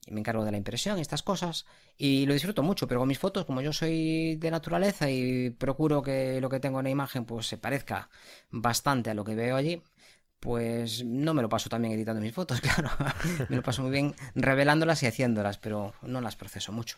y 0.07 0.11
me 0.11 0.21
encargo 0.21 0.43
de 0.43 0.49
la 0.49 0.57
impresión 0.57 0.97
y 0.97 1.01
estas 1.01 1.21
cosas 1.21 1.67
y 1.99 2.25
lo 2.25 2.33
disfruto 2.33 2.63
mucho, 2.63 2.87
pero 2.87 2.99
con 2.99 3.07
mis 3.07 3.19
fotos, 3.19 3.45
como 3.45 3.61
yo 3.61 3.71
soy 3.71 4.37
de 4.37 4.49
naturaleza 4.49 5.07
y 5.11 5.51
procuro 5.51 6.01
que 6.01 6.41
lo 6.41 6.49
que 6.49 6.59
tengo 6.59 6.79
en 6.79 6.85
la 6.85 6.89
imagen 6.89 7.25
pues 7.25 7.45
se 7.45 7.59
parezca 7.59 8.09
bastante 8.49 9.11
a 9.11 9.13
lo 9.13 9.23
que 9.23 9.35
veo 9.35 9.55
allí, 9.55 9.83
pues 10.39 11.03
no 11.03 11.33
me 11.33 11.41
lo 11.41 11.49
paso 11.49 11.69
también 11.69 11.93
editando 11.93 12.21
mis 12.21 12.33
fotos, 12.33 12.61
claro. 12.61 12.89
me 13.49 13.55
lo 13.57 13.63
paso 13.63 13.81
muy 13.81 13.91
bien 13.91 14.15
revelándolas 14.35 15.03
y 15.03 15.07
haciéndolas, 15.07 15.57
pero 15.57 15.93
no 16.01 16.21
las 16.21 16.35
proceso 16.35 16.71
mucho. 16.71 16.97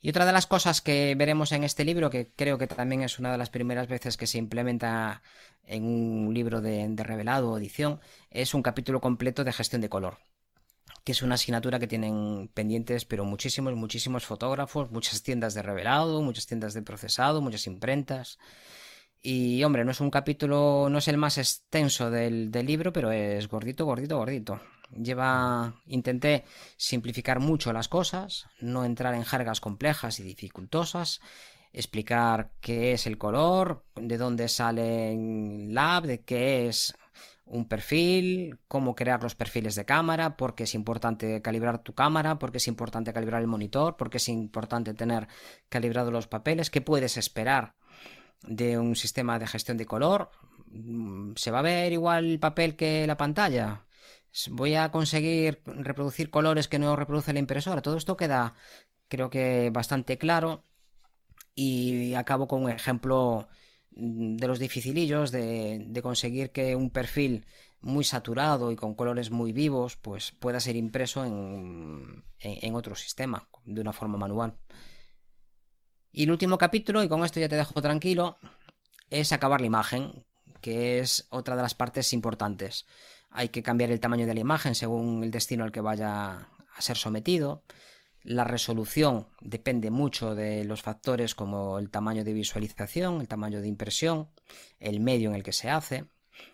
Y 0.00 0.10
otra 0.10 0.26
de 0.26 0.32
las 0.32 0.48
cosas 0.48 0.80
que 0.80 1.14
veremos 1.14 1.52
en 1.52 1.62
este 1.62 1.84
libro, 1.84 2.10
que 2.10 2.32
creo 2.34 2.58
que 2.58 2.66
también 2.66 3.02
es 3.02 3.20
una 3.20 3.30
de 3.30 3.38
las 3.38 3.50
primeras 3.50 3.86
veces 3.86 4.16
que 4.16 4.26
se 4.26 4.36
implementa 4.36 5.22
en 5.64 5.84
un 5.84 6.34
libro 6.34 6.60
de, 6.60 6.92
revelado 6.96 7.52
o 7.52 7.58
edición, 7.58 8.00
es 8.30 8.52
un 8.52 8.62
capítulo 8.62 9.00
completo 9.00 9.44
de 9.44 9.52
gestión 9.52 9.80
de 9.80 9.88
color 9.88 10.18
que 11.04 11.12
es 11.12 11.22
una 11.22 11.34
asignatura 11.34 11.80
que 11.80 11.88
tienen 11.88 12.48
pendientes, 12.54 13.04
pero 13.04 13.24
muchísimos, 13.24 13.74
muchísimos 13.74 14.24
fotógrafos, 14.24 14.92
muchas 14.92 15.24
tiendas 15.24 15.52
de 15.52 15.62
revelado, 15.62 16.22
muchas 16.22 16.46
tiendas 16.46 16.74
de 16.74 16.82
procesado, 16.82 17.40
muchas 17.40 17.66
imprentas. 17.66 18.38
Y 19.24 19.62
hombre, 19.62 19.84
no 19.84 19.92
es 19.92 20.00
un 20.00 20.10
capítulo, 20.10 20.88
no 20.90 20.98
es 20.98 21.06
el 21.06 21.16
más 21.16 21.38
extenso 21.38 22.10
del, 22.10 22.50
libro, 22.50 22.92
pero 22.92 23.12
es 23.12 23.46
gordito, 23.46 23.84
gordito, 23.84 24.16
gordito. 24.18 24.60
Lleva. 25.00 25.80
Intenté 25.86 26.44
simplificar 26.76 27.38
mucho 27.38 27.72
las 27.72 27.86
cosas, 27.88 28.46
no 28.60 28.84
entrar 28.84 29.14
en 29.14 29.24
jergas 29.24 29.60
complejas 29.60 30.18
y 30.18 30.24
dificultosas, 30.24 31.20
explicar 31.72 32.50
qué 32.60 32.92
es 32.92 33.06
el 33.06 33.16
color, 33.16 33.84
de 33.94 34.18
dónde 34.18 34.48
sale 34.48 35.12
el 35.12 35.72
lab, 35.72 36.02
de 36.02 36.22
qué 36.22 36.66
es 36.66 36.92
un 37.46 37.68
perfil, 37.68 38.58
cómo 38.66 38.96
crear 38.96 39.22
los 39.22 39.36
perfiles 39.36 39.76
de 39.76 39.84
cámara, 39.84 40.36
por 40.36 40.56
qué 40.56 40.64
es 40.64 40.74
importante 40.74 41.40
calibrar 41.42 41.78
tu 41.78 41.94
cámara, 41.94 42.40
por 42.40 42.50
qué 42.50 42.58
es 42.58 42.66
importante 42.66 43.12
calibrar 43.12 43.40
el 43.40 43.46
monitor, 43.46 43.96
por 43.96 44.10
qué 44.10 44.16
es 44.16 44.28
importante 44.28 44.94
tener 44.94 45.28
calibrados 45.68 46.12
los 46.12 46.26
papeles, 46.26 46.70
qué 46.70 46.80
puedes 46.80 47.16
esperar 47.16 47.74
de 48.44 48.78
un 48.78 48.96
sistema 48.96 49.38
de 49.38 49.46
gestión 49.46 49.76
de 49.76 49.86
color, 49.86 50.30
mm, 50.68 51.32
¿se 51.36 51.50
va 51.50 51.60
a 51.60 51.62
ver 51.62 51.92
igual 51.92 52.24
el 52.26 52.40
papel 52.40 52.76
que 52.76 53.06
la 53.06 53.16
pantalla? 53.16 53.86
¿Voy 54.50 54.74
a 54.74 54.90
conseguir 54.90 55.62
reproducir 55.66 56.30
colores 56.30 56.68
que 56.68 56.78
no 56.78 56.96
reproduce 56.96 57.32
la 57.32 57.38
impresora? 57.40 57.82
Todo 57.82 57.96
esto 57.98 58.16
queda, 58.16 58.54
creo 59.08 59.30
que, 59.30 59.70
bastante 59.72 60.18
claro. 60.18 60.64
Y 61.54 62.14
acabo 62.14 62.48
con 62.48 62.64
un 62.64 62.70
ejemplo 62.70 63.48
mm, 63.92 64.36
de 64.36 64.48
los 64.48 64.58
dificilillos 64.58 65.30
de, 65.32 65.84
de 65.88 66.02
conseguir 66.02 66.50
que 66.52 66.76
un 66.76 66.90
perfil 66.90 67.46
muy 67.82 68.04
saturado 68.04 68.70
y 68.72 68.76
con 68.76 68.94
colores 68.94 69.30
muy 69.30 69.52
vivos 69.52 69.96
pues 69.96 70.32
pueda 70.32 70.60
ser 70.60 70.76
impreso 70.76 71.24
en, 71.24 72.24
en 72.40 72.74
otro 72.74 72.94
sistema 72.94 73.48
de 73.64 73.80
una 73.80 73.92
forma 73.92 74.18
manual. 74.18 74.56
Y 76.12 76.24
el 76.24 76.30
último 76.30 76.58
capítulo, 76.58 77.02
y 77.02 77.08
con 77.08 77.24
esto 77.24 77.40
ya 77.40 77.48
te 77.48 77.56
dejo 77.56 77.80
tranquilo, 77.80 78.38
es 79.10 79.32
acabar 79.32 79.60
la 79.60 79.66
imagen, 79.66 80.24
que 80.60 80.98
es 80.98 81.26
otra 81.30 81.56
de 81.56 81.62
las 81.62 81.74
partes 81.74 82.12
importantes. 82.12 82.86
Hay 83.30 83.48
que 83.48 83.62
cambiar 83.62 83.90
el 83.90 84.00
tamaño 84.00 84.26
de 84.26 84.34
la 84.34 84.40
imagen 84.40 84.74
según 84.74 85.24
el 85.24 85.30
destino 85.30 85.64
al 85.64 85.72
que 85.72 85.80
vaya 85.80 86.48
a 86.74 86.82
ser 86.82 86.98
sometido. 86.98 87.62
La 88.22 88.44
resolución 88.44 89.26
depende 89.40 89.90
mucho 89.90 90.34
de 90.34 90.64
los 90.64 90.82
factores 90.82 91.34
como 91.34 91.78
el 91.78 91.90
tamaño 91.90 92.24
de 92.24 92.34
visualización, 92.34 93.20
el 93.20 93.26
tamaño 93.26 93.60
de 93.60 93.68
impresión, 93.68 94.28
el 94.80 95.00
medio 95.00 95.30
en 95.30 95.34
el 95.34 95.42
que 95.42 95.52
se 95.52 95.70
hace. 95.70 96.04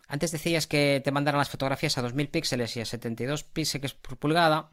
Antes 0.06 0.30
decías 0.30 0.66
que 0.66 1.02
te 1.04 1.12
mandaran 1.12 1.38
las 1.38 1.50
fotografías 1.50 1.98
a 1.98 2.02
2000 2.02 2.28
píxeles 2.28 2.76
y 2.76 2.80
a 2.80 2.86
72 2.86 3.44
píxeles 3.44 3.92
por 3.92 4.16
pulgada. 4.16 4.70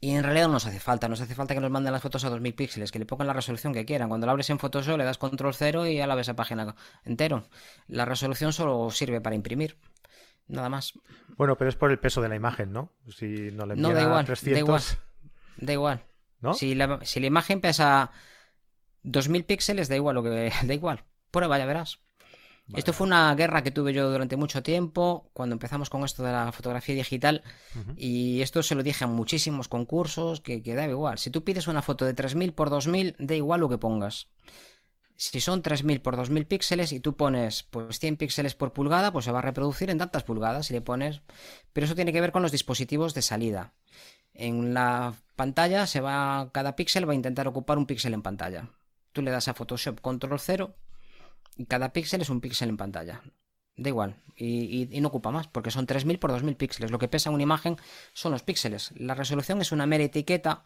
Y 0.00 0.14
en 0.14 0.22
realidad 0.22 0.46
no 0.46 0.54
nos 0.54 0.66
hace 0.66 0.78
falta, 0.78 1.08
nos 1.08 1.20
hace 1.20 1.34
falta 1.34 1.54
que 1.54 1.60
nos 1.60 1.70
manden 1.70 1.92
las 1.92 2.02
fotos 2.02 2.24
a 2.24 2.30
2000 2.30 2.54
píxeles, 2.54 2.92
que 2.92 3.00
le 3.00 3.06
pongan 3.06 3.26
la 3.26 3.32
resolución 3.32 3.72
que 3.72 3.84
quieran. 3.84 4.08
Cuando 4.08 4.26
la 4.26 4.32
abres 4.32 4.48
en 4.50 4.58
Photoshop 4.58 4.96
le 4.96 5.04
das 5.04 5.18
control 5.18 5.54
cero 5.54 5.86
y 5.86 5.96
ya 5.96 6.06
la 6.06 6.14
ves 6.14 6.28
a 6.28 6.36
página 6.36 6.76
entero. 7.04 7.48
La 7.88 8.04
resolución 8.04 8.52
solo 8.52 8.90
sirve 8.90 9.20
para 9.20 9.34
imprimir. 9.34 9.76
Nada 10.46 10.68
más. 10.68 10.94
Bueno, 11.36 11.56
pero 11.56 11.68
es 11.68 11.76
por 11.76 11.90
el 11.90 11.98
peso 11.98 12.22
de 12.22 12.28
la 12.28 12.36
imagen, 12.36 12.72
¿no? 12.72 12.92
Si 13.08 13.50
no 13.52 13.66
le 13.66 13.76
no, 13.76 13.92
da 13.92 14.02
igual, 14.02 14.24
300... 14.24 14.52
da 14.52 14.58
igual. 14.58 14.82
Da 15.56 15.72
igual. 15.72 16.04
¿No? 16.40 16.54
Si 16.54 16.74
la, 16.76 17.00
si 17.02 17.18
la 17.18 17.26
imagen 17.26 17.60
pesa 17.60 18.12
2000 19.02 19.44
píxeles, 19.44 19.88
da 19.88 19.96
igual 19.96 20.14
lo 20.14 20.22
que 20.22 20.52
da 20.62 20.74
igual. 20.74 21.04
Prueba, 21.30 21.58
ya 21.58 21.66
verás. 21.66 22.00
Esto 22.74 22.92
fue 22.92 23.06
una 23.06 23.34
guerra 23.34 23.62
que 23.62 23.70
tuve 23.70 23.94
yo 23.94 24.10
durante 24.10 24.36
mucho 24.36 24.62
tiempo, 24.62 25.30
cuando 25.32 25.54
empezamos 25.54 25.88
con 25.88 26.04
esto 26.04 26.22
de 26.22 26.32
la 26.32 26.52
fotografía 26.52 26.94
digital, 26.94 27.42
y 27.96 28.42
esto 28.42 28.62
se 28.62 28.74
lo 28.74 28.82
dije 28.82 29.04
a 29.04 29.06
muchísimos 29.06 29.68
concursos, 29.68 30.40
que, 30.40 30.62
que 30.62 30.74
da 30.74 30.86
igual. 30.86 31.18
Si 31.18 31.30
tú 31.30 31.44
pides 31.44 31.66
una 31.66 31.80
foto 31.80 32.04
de 32.04 32.12
3000 32.12 32.52
por 32.52 32.68
2000, 32.68 33.16
da 33.18 33.34
igual 33.34 33.60
lo 33.60 33.68
que 33.68 33.78
pongas. 33.78 34.28
Si 35.16 35.40
son 35.40 35.62
3000 35.62 36.00
por 36.00 36.16
2000 36.16 36.46
píxeles 36.46 36.92
y 36.92 37.00
tú 37.00 37.16
pones 37.16 37.64
pues 37.64 37.98
100 37.98 38.18
píxeles 38.18 38.54
por 38.54 38.72
pulgada, 38.72 39.12
pues 39.12 39.24
se 39.24 39.32
va 39.32 39.40
a 39.40 39.42
reproducir 39.42 39.90
en 39.90 39.98
tantas 39.98 40.22
pulgadas 40.22 40.66
si 40.66 40.74
le 40.74 40.80
pones. 40.80 41.22
Pero 41.72 41.86
eso 41.86 41.96
tiene 41.96 42.12
que 42.12 42.20
ver 42.20 42.30
con 42.30 42.42
los 42.42 42.52
dispositivos 42.52 43.14
de 43.14 43.22
salida. 43.22 43.72
En 44.32 44.74
la 44.74 45.14
pantalla 45.34 45.88
se 45.88 46.00
va 46.00 46.50
cada 46.52 46.76
píxel 46.76 47.08
va 47.08 47.14
a 47.14 47.16
intentar 47.16 47.48
ocupar 47.48 47.78
un 47.78 47.86
píxel 47.86 48.14
en 48.14 48.22
pantalla. 48.22 48.70
Tú 49.12 49.22
le 49.22 49.32
das 49.32 49.48
a 49.48 49.54
Photoshop 49.54 50.00
control 50.00 50.38
0 50.38 50.76
cada 51.66 51.92
píxel 51.92 52.20
es 52.20 52.30
un 52.30 52.40
píxel 52.40 52.68
en 52.68 52.76
pantalla. 52.76 53.22
Da 53.78 53.88
igual. 53.88 54.16
Y, 54.36 54.88
no 55.00 55.08
ocupa 55.08 55.30
más, 55.30 55.46
porque 55.46 55.70
son 55.70 55.86
3000 55.86 56.18
por 56.18 56.30
2000 56.30 56.56
píxeles. 56.56 56.90
Lo 56.90 56.98
que 56.98 57.08
pesa 57.08 57.30
una 57.30 57.42
imagen 57.42 57.76
son 58.12 58.32
los 58.32 58.42
píxeles. 58.42 58.92
La 58.96 59.14
resolución 59.14 59.60
es 59.60 59.72
una 59.72 59.86
mera 59.86 60.04
etiqueta. 60.04 60.64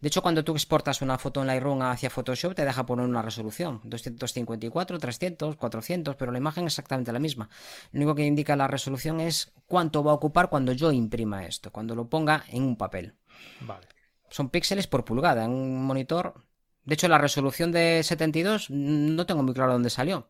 De 0.00 0.08
hecho, 0.08 0.22
cuando 0.22 0.44
tú 0.44 0.52
exportas 0.52 1.02
una 1.02 1.18
foto 1.18 1.40
en 1.40 1.46
Lightroom 1.46 1.82
hacia 1.82 2.10
Photoshop, 2.10 2.54
te 2.54 2.64
deja 2.64 2.86
poner 2.86 3.06
una 3.06 3.22
resolución: 3.22 3.80
254, 3.84 4.98
300, 4.98 5.56
400, 5.56 6.16
pero 6.16 6.32
la 6.32 6.38
imagen 6.38 6.66
es 6.66 6.72
exactamente 6.72 7.12
la 7.12 7.18
misma. 7.18 7.48
Lo 7.92 7.98
único 7.98 8.14
que 8.14 8.26
indica 8.26 8.56
la 8.56 8.66
resolución 8.66 9.20
es 9.20 9.52
cuánto 9.66 10.02
va 10.02 10.12
a 10.12 10.14
ocupar 10.14 10.48
cuando 10.48 10.72
yo 10.72 10.90
imprima 10.90 11.46
esto, 11.46 11.70
cuando 11.70 11.94
lo 11.94 12.08
ponga 12.08 12.44
en 12.48 12.62
un 12.62 12.76
papel. 12.76 13.14
Vale. 13.60 13.86
Son 14.30 14.48
píxeles 14.48 14.86
por 14.86 15.04
pulgada. 15.04 15.44
En 15.44 15.50
un 15.50 15.84
monitor 15.84 16.34
de 16.84 16.94
hecho, 16.94 17.08
la 17.08 17.18
resolución 17.18 17.72
de 17.72 18.02
72 18.02 18.68
no 18.70 19.24
tengo 19.26 19.42
muy 19.42 19.54
claro 19.54 19.72
dónde 19.72 19.90
salió. 19.90 20.28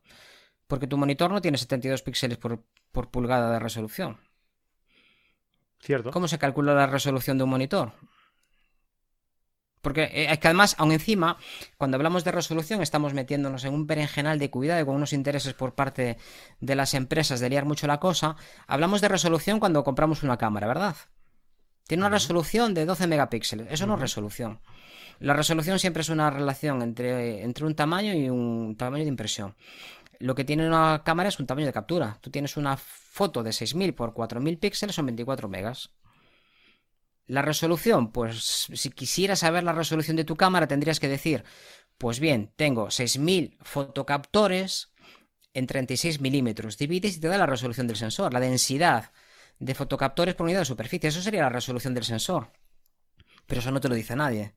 Porque 0.67 0.87
tu 0.87 0.97
monitor 0.97 1.31
no 1.31 1.41
tiene 1.41 1.57
72 1.57 2.01
píxeles 2.01 2.37
por, 2.37 2.63
pulgada 3.11 3.51
de 3.51 3.59
resolución. 3.59 4.19
Cierto. 5.79 6.11
¿Cómo 6.11 6.27
se 6.27 6.39
calcula 6.39 6.73
la 6.73 6.87
resolución 6.87 7.37
de 7.37 7.43
un 7.43 7.49
monitor? 7.49 7.93
Porque 9.81 10.05
eh, 10.05 10.31
es 10.31 10.39
que 10.39 10.47
además, 10.47 10.75
aún 10.79 10.93
encima, 10.93 11.37
cuando 11.77 11.97
hablamos 11.97 12.23
de 12.23 12.31
resolución, 12.31 12.81
estamos 12.81 13.13
metiéndonos 13.13 13.65
en 13.65 13.73
un 13.73 13.85
berenjenal 13.85 14.39
de 14.39 14.49
cuidado 14.49 14.81
y 14.81 14.85
con 14.85 14.95
unos 14.95 15.13
intereses 15.13 15.53
por 15.53 15.75
parte 15.75 16.17
de 16.59 16.75
las 16.75 16.95
empresas 16.95 17.39
de 17.39 17.49
liar 17.49 17.65
mucho 17.65 17.85
la 17.85 17.99
cosa. 17.99 18.37
Hablamos 18.65 19.01
de 19.01 19.09
resolución 19.09 19.59
cuando 19.59 19.83
compramos 19.83 20.23
una 20.23 20.37
cámara, 20.37 20.65
¿verdad? 20.65 20.95
Tiene 21.85 22.01
una 22.01 22.09
resolución 22.09 22.73
de 22.73 22.85
12 22.85 23.05
megapíxeles. 23.05 23.67
Eso 23.69 23.85
no 23.85 23.93
es 23.95 23.99
resolución. 23.99 24.61
La 25.19 25.33
resolución 25.33 25.79
siempre 25.79 26.01
es 26.01 26.09
una 26.09 26.29
relación 26.29 26.81
entre, 26.81 27.43
entre 27.43 27.65
un 27.65 27.75
tamaño 27.75 28.13
y 28.13 28.29
un 28.29 28.75
tamaño 28.77 29.03
de 29.03 29.09
impresión. 29.09 29.55
Lo 30.19 30.35
que 30.35 30.43
tiene 30.43 30.67
una 30.67 31.03
cámara 31.03 31.29
es 31.29 31.39
un 31.39 31.45
tamaño 31.45 31.67
de 31.67 31.73
captura. 31.73 32.17
Tú 32.21 32.29
tienes 32.29 32.57
una 32.57 32.77
foto 32.77 33.43
de 33.43 33.53
6000 33.53 33.93
por 33.93 34.13
4000 34.13 34.57
píxeles, 34.57 34.95
son 34.95 35.05
24 35.05 35.47
megas. 35.47 35.91
La 37.27 37.41
resolución, 37.41 38.11
pues 38.11 38.67
si 38.73 38.91
quisieras 38.91 39.39
saber 39.39 39.63
la 39.63 39.73
resolución 39.73 40.15
de 40.15 40.25
tu 40.25 40.35
cámara 40.35 40.67
tendrías 40.67 40.99
que 40.99 41.07
decir, 41.07 41.43
pues 41.97 42.19
bien, 42.19 42.53
tengo 42.55 42.91
6000 42.91 43.57
fotocaptores 43.61 44.93
en 45.53 45.65
36 45.65 46.21
milímetros. 46.21 46.77
Divides 46.77 47.17
y 47.17 47.19
te 47.19 47.27
da 47.27 47.37
la 47.37 47.45
resolución 47.47 47.87
del 47.87 47.95
sensor, 47.95 48.31
la 48.33 48.39
densidad 48.39 49.11
de 49.59 49.73
fotocaptores 49.73 50.35
por 50.35 50.43
unidad 50.43 50.59
de 50.59 50.65
superficie. 50.65 51.09
Eso 51.09 51.21
sería 51.21 51.41
la 51.41 51.49
resolución 51.49 51.93
del 51.93 52.03
sensor. 52.03 52.51
Pero 53.47 53.61
eso 53.61 53.71
no 53.71 53.79
te 53.79 53.89
lo 53.89 53.95
dice 53.95 54.15
nadie. 54.15 54.55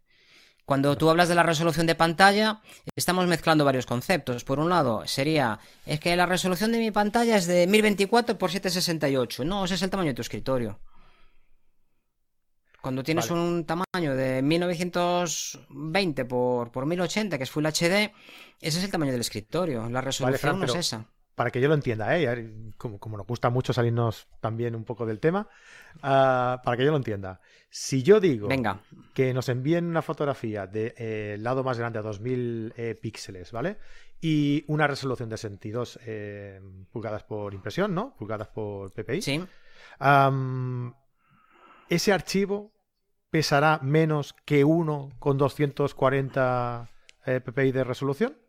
Cuando 0.69 0.99
tú 0.99 1.09
hablas 1.09 1.31
de 1.31 1.35
la 1.35 1.43
resolución 1.43 1.87
de 1.87 1.95
pantalla, 1.95 2.61
estamos 2.95 3.27
mezclando 3.27 3.65
varios 3.65 3.87
conceptos. 3.87 4.45
Por 4.45 4.61
un 4.61 4.69
lado, 4.69 5.07
sería, 5.07 5.59
es 5.87 5.99
que 5.99 6.15
la 6.15 6.27
resolución 6.27 6.73
de 6.73 6.79
mi 6.79 6.91
pantalla 6.91 7.39
es 7.39 7.47
de 7.47 7.67
1024 7.67 8.35
x 8.35 8.53
768. 8.53 9.47
No, 9.47 9.65
ese 9.65 9.77
es 9.77 9.83
el 9.83 9.89
tamaño 9.89 10.09
de 10.09 10.15
tu 10.15 10.21
escritorio. 10.21 10.79
Cuando 12.83 13.03
tienes 13.03 13.31
un 13.31 13.65
tamaño 13.65 14.15
de 14.15 14.43
1920 14.43 16.27
por, 16.27 16.71
por 16.71 16.85
1080, 16.85 17.39
que 17.39 17.45
es 17.45 17.51
Full 17.51 17.65
HD, 17.65 18.13
ese 18.61 18.79
es 18.79 18.85
el 18.85 18.91
tamaño 18.91 19.13
del 19.13 19.23
escritorio. 19.23 19.89
La 19.89 20.03
resolución 20.03 20.61
no 20.61 20.67
es 20.67 20.75
esa. 20.75 21.07
Para 21.39 21.53
que 21.53 21.61
yo 21.61 21.69
lo 21.69 21.75
entienda, 21.75 22.19
¿eh? 22.19 22.73
como, 22.77 23.17
nos 23.17 23.25
gusta 23.25 23.49
mucho 23.49 23.73
salirnos 23.73 24.27
también 24.41 24.75
un 24.75 24.83
poco 24.83 25.07
del 25.07 25.21
tema, 25.21 25.47
ah, 26.03 26.61
para 26.65 26.77
que 26.77 26.85
yo 26.85 26.91
lo 26.91 26.97
entienda. 26.97 27.41
Si 27.71 28.03
yo 28.03 28.19
digo 28.19 28.49
Venga. 28.49 28.81
que 29.15 29.33
nos 29.33 29.49
envíen 29.49 29.85
una 29.85 30.03
fotografía 30.03 30.67
del 30.67 30.95
de, 30.97 31.35
eh, 31.35 31.39
lado 31.39 31.63
más 31.63 31.79
grande 31.79 32.01
a 32.01 32.03
2000 32.03 32.75
eh, 32.77 32.97
píxeles, 33.01 33.53
¿vale? 33.53 33.79
Y 34.21 34.65
una 34.67 34.89
resolución 34.89 35.29
de 35.29 35.37
62 35.37 36.01
eh, 36.07 36.61
pulgadas 36.91 37.23
por 37.23 37.55
impresión, 37.55 37.95
¿no? 37.95 38.17
Pulgadas 38.17 38.49
por 38.49 38.91
PPI. 38.91 39.23
Sí. 39.23 39.45
ese 41.89 42.13
archivo 42.13 42.73
pesará 43.31 43.79
menos 43.81 44.35
que 44.45 44.65
uno 44.65 45.13
con 45.21 45.39
240 45.39 46.89
ppi 47.25 47.71
de 47.71 47.85
resolución? 47.85 48.48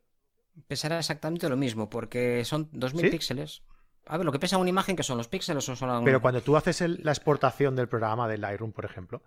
Pesará 0.67 0.99
exactamente 0.99 1.49
lo 1.49 1.57
mismo, 1.57 1.89
porque 1.89 2.43
son 2.45 2.69
2000 2.71 3.09
píxeles. 3.09 3.63
A 4.05 4.17
ver, 4.17 4.25
lo 4.25 4.31
que 4.31 4.39
pesa 4.39 4.57
una 4.57 4.69
imagen, 4.69 4.95
que 4.95 5.03
son 5.03 5.17
los 5.17 5.27
píxeles 5.27 5.67
o 5.69 5.75
son... 5.75 6.03
Pero 6.03 6.21
cuando 6.21 6.41
tú 6.41 6.57
haces 6.57 6.81
la 6.81 7.11
exportación 7.11 7.75
del 7.75 7.87
programa 7.87 8.27
de 8.27 8.37
Lightroom, 8.37 8.71
por 8.71 8.85
ejemplo, 8.85 9.21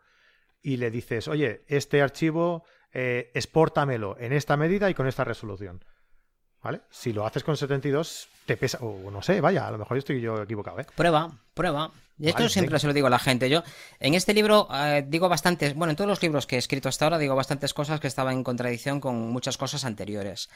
y 0.62 0.76
le 0.76 0.90
dices, 0.90 1.28
oye, 1.28 1.64
este 1.68 2.02
archivo, 2.02 2.64
eh, 2.92 3.30
exportamelo 3.34 4.16
en 4.18 4.32
esta 4.32 4.56
medida 4.56 4.90
y 4.90 4.94
con 4.94 5.06
esta 5.06 5.24
resolución. 5.24 5.84
¿Vale? 6.62 6.82
Si 6.90 7.12
lo 7.12 7.26
haces 7.26 7.42
con 7.42 7.56
72, 7.56 8.28
te 8.46 8.56
pesa, 8.56 8.78
o 8.80 9.10
no 9.10 9.20
sé, 9.20 9.40
vaya, 9.40 9.66
a 9.66 9.70
lo 9.72 9.78
mejor 9.78 9.98
estoy 9.98 10.20
yo 10.20 10.40
equivocado, 10.42 10.78
¿eh? 10.78 10.86
Prueba, 10.94 11.40
prueba. 11.54 11.90
Y 12.18 12.28
esto 12.28 12.48
siempre 12.48 12.78
se 12.78 12.86
lo 12.86 12.92
digo 12.92 13.08
a 13.08 13.10
la 13.10 13.18
gente. 13.18 13.50
Yo 13.50 13.64
en 13.98 14.14
este 14.14 14.32
libro 14.32 14.68
eh, 14.72 15.04
digo 15.08 15.28
bastantes, 15.28 15.74
bueno, 15.74 15.90
en 15.90 15.96
todos 15.96 16.08
los 16.08 16.22
libros 16.22 16.46
que 16.46 16.54
he 16.54 16.58
escrito 16.58 16.88
hasta 16.88 17.06
ahora 17.06 17.18
digo 17.18 17.34
bastantes 17.34 17.74
cosas 17.74 17.98
que 17.98 18.06
estaban 18.06 18.34
en 18.34 18.44
contradicción 18.44 19.00
con 19.00 19.16
muchas 19.32 19.58
cosas 19.58 19.84
anteriores. 19.84 20.48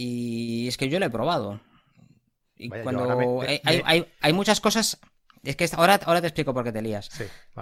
Y 0.00 0.68
es 0.68 0.76
que 0.76 0.88
yo 0.88 1.00
lo 1.00 1.06
he 1.06 1.10
probado. 1.10 1.58
Y 2.56 2.68
cuando 2.68 3.42
hay, 3.42 4.32
muchas 4.32 4.60
cosas 4.60 5.00
es 5.44 5.56
que 5.56 5.68
ahora, 5.72 6.00
ahora 6.04 6.20
te 6.20 6.26
explico 6.26 6.52
por 6.52 6.64
qué 6.64 6.72
te 6.72 6.82
lías. 6.82 7.10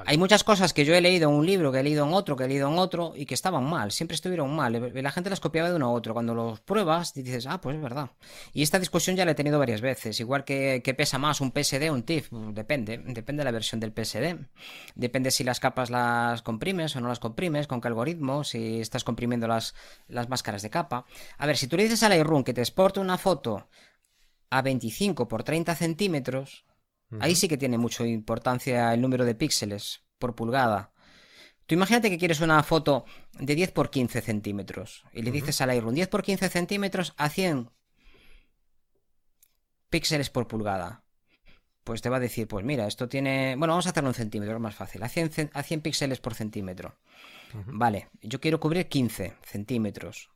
Hay 0.05 0.19
muchas 0.19 0.45
cosas 0.45 0.73
que 0.73 0.85
yo 0.85 0.95
he 0.95 1.01
leído 1.01 1.29
en 1.31 1.37
un 1.37 1.47
libro, 1.47 1.73
que 1.73 1.81
he 1.81 1.83
leído 1.83 2.07
en 2.07 2.13
otro, 2.13 2.37
que 2.37 2.45
he 2.45 2.49
leído 2.49 2.69
en 2.69 2.79
otro, 2.79 3.13
y 3.17 3.27
que 3.27 3.35
estaban 3.35 3.65
mal, 3.65 3.93
siempre 3.93 4.15
estuvieron 4.15 4.55
mal. 4.55 4.93
La 4.95 5.11
gente 5.11 5.31
las 5.31 5.41
copiaba 5.41 5.71
de 5.71 5.77
uno 5.77 5.87
a 5.87 5.91
otro. 5.91 6.15
Cuando 6.15 6.35
los 6.35 6.61
pruebas, 6.61 7.15
dices, 7.15 7.47
ah, 7.47 7.61
pues 7.61 7.77
es 7.77 7.83
verdad. 7.83 8.11
Y 8.53 8.63
esta 8.63 8.79
discusión 8.79 9.17
ya 9.17 9.25
la 9.25 9.33
he 9.33 9.35
tenido 9.35 9.59
varias 9.59 9.81
veces. 9.81 10.19
Igual 10.21 10.45
que, 10.45 10.95
pesa 10.97 11.19
más 11.19 11.41
un 11.41 11.53
PSD 11.53 11.91
o 11.91 11.93
un 11.93 12.03
TIFF, 12.03 12.33
depende. 12.53 12.99
Depende 12.99 13.41
de 13.41 13.45
la 13.45 13.51
versión 13.51 13.81
del 13.81 13.93
PSD. 13.93 14.47
Depende 14.95 15.31
si 15.31 15.45
las 15.45 15.61
capas 15.61 15.91
las 15.91 16.43
comprimes 16.43 16.97
o 16.97 17.01
no 17.01 17.09
las 17.09 17.19
comprimes, 17.19 17.67
con 17.67 17.81
qué 17.81 17.89
algoritmo, 17.89 18.45
si 18.45 18.81
estás 18.81 19.05
comprimiendo 19.05 19.47
las, 19.47 19.75
las 20.09 20.29
máscaras 20.29 20.63
de 20.63 20.71
capa. 20.71 21.07
A 21.39 21.47
ver, 21.47 21.57
si 21.57 21.67
tú 21.67 21.77
le 21.77 21.85
dices 21.85 22.03
a 22.03 22.09
Lightroom 22.09 22.45
que 22.45 22.55
te 22.55 22.61
exporte 22.61 23.01
una 23.01 23.19
foto 23.19 23.69
a 24.51 24.63
25 24.63 25.29
por 25.29 25.43
30 25.43 25.75
centímetros, 25.75 26.65
ahí 27.21 27.35
sí 27.35 27.49
que 27.49 27.57
tiene 27.57 27.79
mucha 27.79 28.07
importancia 28.07 28.93
el 28.93 29.01
número 29.01 29.25
de 29.25 29.35
píxeles 29.35 30.05
por 30.19 30.35
pulgada. 30.35 30.93
Tú 31.67 31.75
imagínate 31.75 32.11
que 32.11 32.19
quieres 32.19 32.41
una 32.41 32.63
foto 32.63 33.05
de 33.33 33.55
10 33.55 33.73
por 33.73 33.91
15 33.91 34.21
centímetros 34.21 35.05
y 35.13 35.23
le 35.23 35.33
dices 35.33 35.61
a 35.61 35.67
Lightroom 35.67 35.95
10 35.95 36.09
por 36.09 36.23
15 36.23 36.49
centímetros 36.49 37.15
a 37.17 37.29
100 37.29 37.71
píxeles 39.91 40.31
por 40.31 40.47
pulgada. 40.47 41.03
Pues 41.83 42.03
te 42.03 42.09
va 42.09 42.17
a 42.17 42.21
decir, 42.21 42.49
pues 42.49 42.65
mira, 42.65 42.87
esto 42.87 43.09
tiene... 43.09 43.55
Bueno, 43.57 43.73
vamos 43.73 43.87
a 43.87 43.91
hacerlo 43.91 44.11
en 44.11 44.15
centímetros, 44.15 44.57
es 44.57 44.61
más 44.61 44.75
fácil. 44.75 45.03
A 45.03 45.09
100, 45.09 45.51
a 45.53 45.63
100 45.63 45.81
píxeles 45.83 46.21
por 46.21 46.35
centímetro. 46.35 46.99
Vale, 47.67 48.11
yo 48.23 48.41
quiero 48.41 48.59
cubrir 48.59 48.89
15 48.89 49.35
centímetros. 49.43 50.31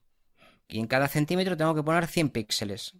Y 0.68 0.78
en 0.78 0.86
cada 0.86 1.08
centímetro 1.08 1.56
tengo 1.56 1.74
que 1.74 1.82
poner 1.82 2.06
100 2.06 2.30
píxeles 2.30 2.94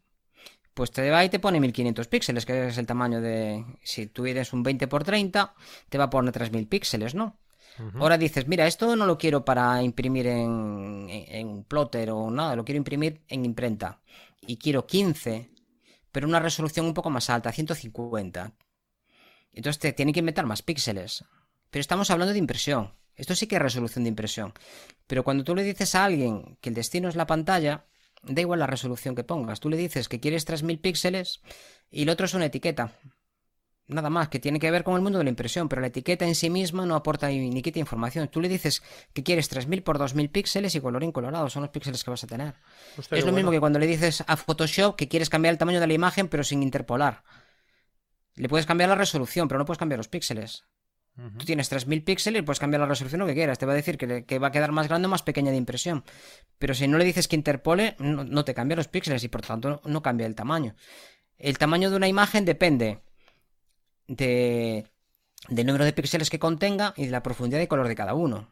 pues 0.74 0.90
te 0.90 1.10
va 1.10 1.24
y 1.24 1.28
te 1.28 1.38
pone 1.38 1.60
1500 1.60 2.08
píxeles, 2.08 2.46
que 2.46 2.68
es 2.68 2.78
el 2.78 2.86
tamaño 2.86 3.20
de... 3.20 3.64
Si 3.82 4.06
tú 4.06 4.26
eres 4.26 4.52
un 4.52 4.62
20 4.62 4.86
por 4.88 5.04
30, 5.04 5.54
te 5.88 5.98
va 5.98 6.04
a 6.04 6.10
poner 6.10 6.32
3000 6.32 6.66
píxeles, 6.68 7.14
¿no? 7.14 7.38
Ahora 7.98 8.18
dices, 8.18 8.46
mira, 8.46 8.66
esto 8.66 8.94
no 8.94 9.06
lo 9.06 9.16
quiero 9.16 9.42
para 9.42 9.82
imprimir 9.82 10.26
en, 10.26 11.06
en, 11.08 11.64
plotter 11.64 12.10
o 12.10 12.30
nada, 12.30 12.54
lo 12.54 12.64
quiero 12.64 12.76
imprimir 12.76 13.22
en 13.28 13.46
imprenta. 13.46 14.02
Y 14.42 14.58
quiero 14.58 14.86
15, 14.86 15.50
pero 16.12 16.28
una 16.28 16.40
resolución 16.40 16.84
un 16.84 16.92
poco 16.92 17.08
más 17.08 17.30
alta, 17.30 17.52
150. 17.52 18.52
Entonces 19.52 19.80
te 19.80 19.92
tiene 19.94 20.12
que 20.12 20.20
inventar 20.20 20.44
más 20.44 20.60
píxeles. 20.60 21.24
Pero 21.70 21.80
estamos 21.80 22.10
hablando 22.10 22.32
de 22.32 22.38
impresión. 22.38 22.92
Esto 23.14 23.34
sí 23.34 23.46
que 23.46 23.56
es 23.56 23.62
resolución 23.62 24.04
de 24.04 24.08
impresión. 24.08 24.52
Pero 25.06 25.24
cuando 25.24 25.44
tú 25.44 25.54
le 25.54 25.62
dices 25.62 25.94
a 25.94 26.04
alguien 26.04 26.58
que 26.60 26.68
el 26.68 26.74
destino 26.74 27.08
es 27.08 27.16
la 27.16 27.26
pantalla, 27.26 27.86
Da 28.22 28.40
igual 28.40 28.60
la 28.60 28.66
resolución 28.66 29.14
que 29.14 29.24
pongas. 29.24 29.60
Tú 29.60 29.70
le 29.70 29.76
dices 29.76 30.08
que 30.08 30.20
quieres 30.20 30.44
3000 30.44 30.78
píxeles 30.78 31.40
y 31.90 32.02
el 32.02 32.10
otro 32.10 32.26
es 32.26 32.34
una 32.34 32.46
etiqueta. 32.46 32.92
Nada 33.90 34.08
más, 34.08 34.28
que 34.28 34.38
tiene 34.38 34.60
que 34.60 34.70
ver 34.70 34.84
con 34.84 34.94
el 34.94 35.00
mundo 35.00 35.18
de 35.18 35.24
la 35.24 35.30
impresión, 35.30 35.68
pero 35.68 35.80
la 35.80 35.88
etiqueta 35.88 36.24
en 36.24 36.36
sí 36.36 36.48
misma 36.48 36.86
no 36.86 36.94
aporta 36.94 37.28
ni 37.28 37.60
quita 37.60 37.80
información. 37.80 38.28
Tú 38.28 38.40
le 38.40 38.48
dices 38.48 38.82
que 39.12 39.24
quieres 39.24 39.48
3000 39.48 39.82
por 39.82 39.98
2000 39.98 40.30
píxeles 40.30 40.74
y 40.76 40.80
colorín 40.80 41.10
colorado, 41.10 41.50
son 41.50 41.62
los 41.62 41.70
píxeles 41.70 42.04
que 42.04 42.10
vas 42.10 42.22
a 42.22 42.28
tener. 42.28 42.54
es 43.10 43.24
lo 43.24 43.32
mismo 43.32 43.50
que 43.50 43.58
cuando 43.58 43.80
le 43.80 43.86
dices 43.86 44.22
a 44.26 44.36
Photoshop 44.36 44.94
que 44.94 45.08
quieres 45.08 45.28
cambiar 45.28 45.52
el 45.52 45.58
tamaño 45.58 45.80
de 45.80 45.88
la 45.88 45.92
imagen 45.92 46.28
pero 46.28 46.44
sin 46.44 46.62
interpolar. 46.62 47.24
Le 48.36 48.48
puedes 48.48 48.64
cambiar 48.64 48.88
la 48.88 48.94
resolución, 48.94 49.48
pero 49.48 49.58
no 49.58 49.64
puedes 49.64 49.78
cambiar 49.78 49.98
los 49.98 50.08
píxeles. 50.08 50.64
Tú 51.16 51.44
tienes 51.44 51.68
3000 51.68 52.02
píxeles 52.02 52.40
y 52.40 52.42
puedes 52.42 52.58
cambiar 52.58 52.80
la 52.80 52.86
resolución 52.86 53.20
lo 53.20 53.26
que 53.26 53.34
quieras. 53.34 53.58
Te 53.58 53.66
va 53.66 53.72
a 53.72 53.76
decir 53.76 53.98
que, 53.98 54.38
va 54.38 54.48
a 54.48 54.52
quedar 54.52 54.72
más 54.72 54.88
grande 54.88 55.06
o 55.06 55.10
más 55.10 55.22
pequeña 55.22 55.50
de 55.50 55.58
impresión. 55.58 56.02
Pero 56.58 56.72
si 56.72 56.88
no 56.88 56.96
le 56.96 57.04
dices 57.04 57.28
que 57.28 57.36
interpole, 57.36 57.94
no, 57.98 58.44
te 58.44 58.54
cambia 58.54 58.76
los 58.76 58.88
píxeles 58.88 59.22
y 59.24 59.28
por 59.28 59.42
tanto 59.42 59.82
no, 59.84 60.02
cambia 60.02 60.26
el 60.26 60.34
tamaño. 60.34 60.74
El 61.36 61.58
tamaño 61.58 61.90
de 61.90 61.96
una 61.96 62.08
imagen 62.08 62.44
depende 62.44 63.00
de, 64.06 64.86
del 65.48 65.66
número 65.66 65.84
de 65.84 65.92
píxeles 65.92 66.30
que 66.30 66.38
contenga 66.38 66.94
y 66.96 67.06
de 67.06 67.10
la 67.10 67.22
profundidad 67.22 67.60
de 67.60 67.68
color 67.68 67.88
de 67.88 67.96
cada 67.96 68.14
uno. 68.14 68.48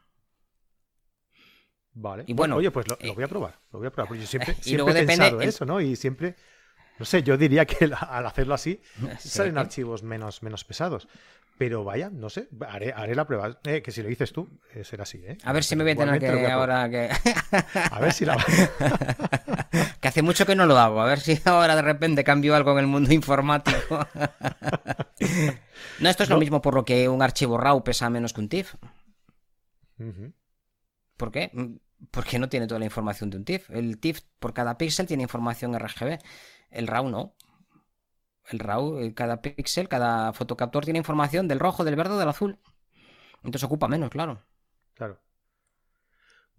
Vale. 1.95 2.25
Y 2.27 2.35
bueno, 2.35 2.57
oye, 2.57 2.71
pues 2.71 2.87
lo, 2.87 2.97
voy 3.15 3.25
a 3.25 3.29
probar. 3.29 3.59
Lo 3.73 3.79
voy 3.79 3.89
a 3.89 3.91
probar. 3.91 4.09
Porque 4.09 4.23
yo 4.23 4.27
siempre, 4.27 4.55
he 4.63 5.07
pensado 5.07 5.41
eso, 5.41 5.65
¿no? 5.65 5.81
Y 5.81 5.97
siempre 5.97 6.37
no 6.99 7.05
sé, 7.05 7.23
yo 7.23 7.37
diría 7.37 7.65
que 7.65 7.91
al 8.09 8.27
hacerlo 8.27 8.55
así 8.55 8.81
salen 9.19 9.59
archivos 9.59 10.03
menos, 10.03 10.43
menos 10.43 10.65
pesados. 10.65 11.09
Pero 11.59 11.83
vaya, 11.83 12.09
no 12.09 12.31
sé, 12.31 12.49
haré, 12.69 12.93
haré 12.93 13.17
la 13.17 13.27
prueba. 13.27 13.59
Eh, 13.65 13.83
que 13.83 13.91
si 13.91 14.01
lo 14.01 14.09
dices 14.09 14.33
tú, 14.33 14.49
eh, 14.75 14.85
será 14.85 15.03
así, 15.03 15.19
¿eh? 15.27 15.37
A 15.43 15.53
ver 15.53 15.65
si 15.65 15.75
me 15.75 15.83
voy 15.83 15.93
a 15.93 15.97
tener 15.97 16.21
que 16.21 16.47
ahora 16.47 16.89
que... 16.89 17.11
a 17.75 18.01
ver 18.01 18.13
si 18.13 18.25
la... 18.25 18.37
que 20.01 20.09
hace 20.09 20.23
mucho 20.23 20.47
que 20.47 20.55
no 20.55 20.67
lo 20.67 20.79
hago. 20.79 21.01
A 21.01 21.07
ver 21.07 21.19
si 21.19 21.41
ahora 21.45 21.75
de 21.75 21.83
repente 21.83 22.23
cambio 22.23 22.55
algo 22.55 22.71
en 22.73 22.79
el 22.79 22.87
mundo 22.87 23.13
informático. 23.13 23.99
no, 25.99 26.09
esto 26.09 26.23
es 26.23 26.29
lo 26.29 26.39
mismo 26.39 26.63
por 26.63 26.75
lo 26.75 26.85
que 26.85 27.09
un 27.09 27.23
archivo 27.23 27.59
RAW 27.59 27.83
pesa 27.83 28.09
menos 28.09 28.33
que 28.33 28.41
un 28.41 28.49
TIFF. 28.49 28.77
¿Por 31.17 31.33
qué? 31.33 31.51
Porque 32.13 32.39
no 32.39 32.49
tiene 32.49 32.69
toda 32.69 32.79
la 32.79 32.85
información 32.85 33.31
de 33.31 33.39
un 33.39 33.45
TIFF. 33.45 33.71
El 33.71 33.99
TIFF 33.99 34.21
por 34.39 34.55
cada 34.55 34.79
píxel 34.79 35.09
tiene 35.09 35.25
información 35.25 35.77
RGB. 35.77 36.21
El 36.71 36.87
RAW 36.87 37.09
no 37.09 37.35
el 38.51 38.59
RAW, 38.59 38.99
eh, 39.01 39.15
cada 39.15 39.41
píxel, 39.43 39.89
cada 39.89 40.33
fotocaptor 40.33 40.85
tiene 40.85 40.99
información 40.99 41.49
del 41.49 41.61
rojo, 41.61 41.85
del 41.85 41.97
verde 41.97 42.15
o 42.15 42.19
del 42.19 42.29
azul. 42.29 42.59
Entonces 43.37 43.65
ocupa 43.65 43.89
menos, 43.89 44.11
claro. 44.11 44.43
Claro. 44.95 45.19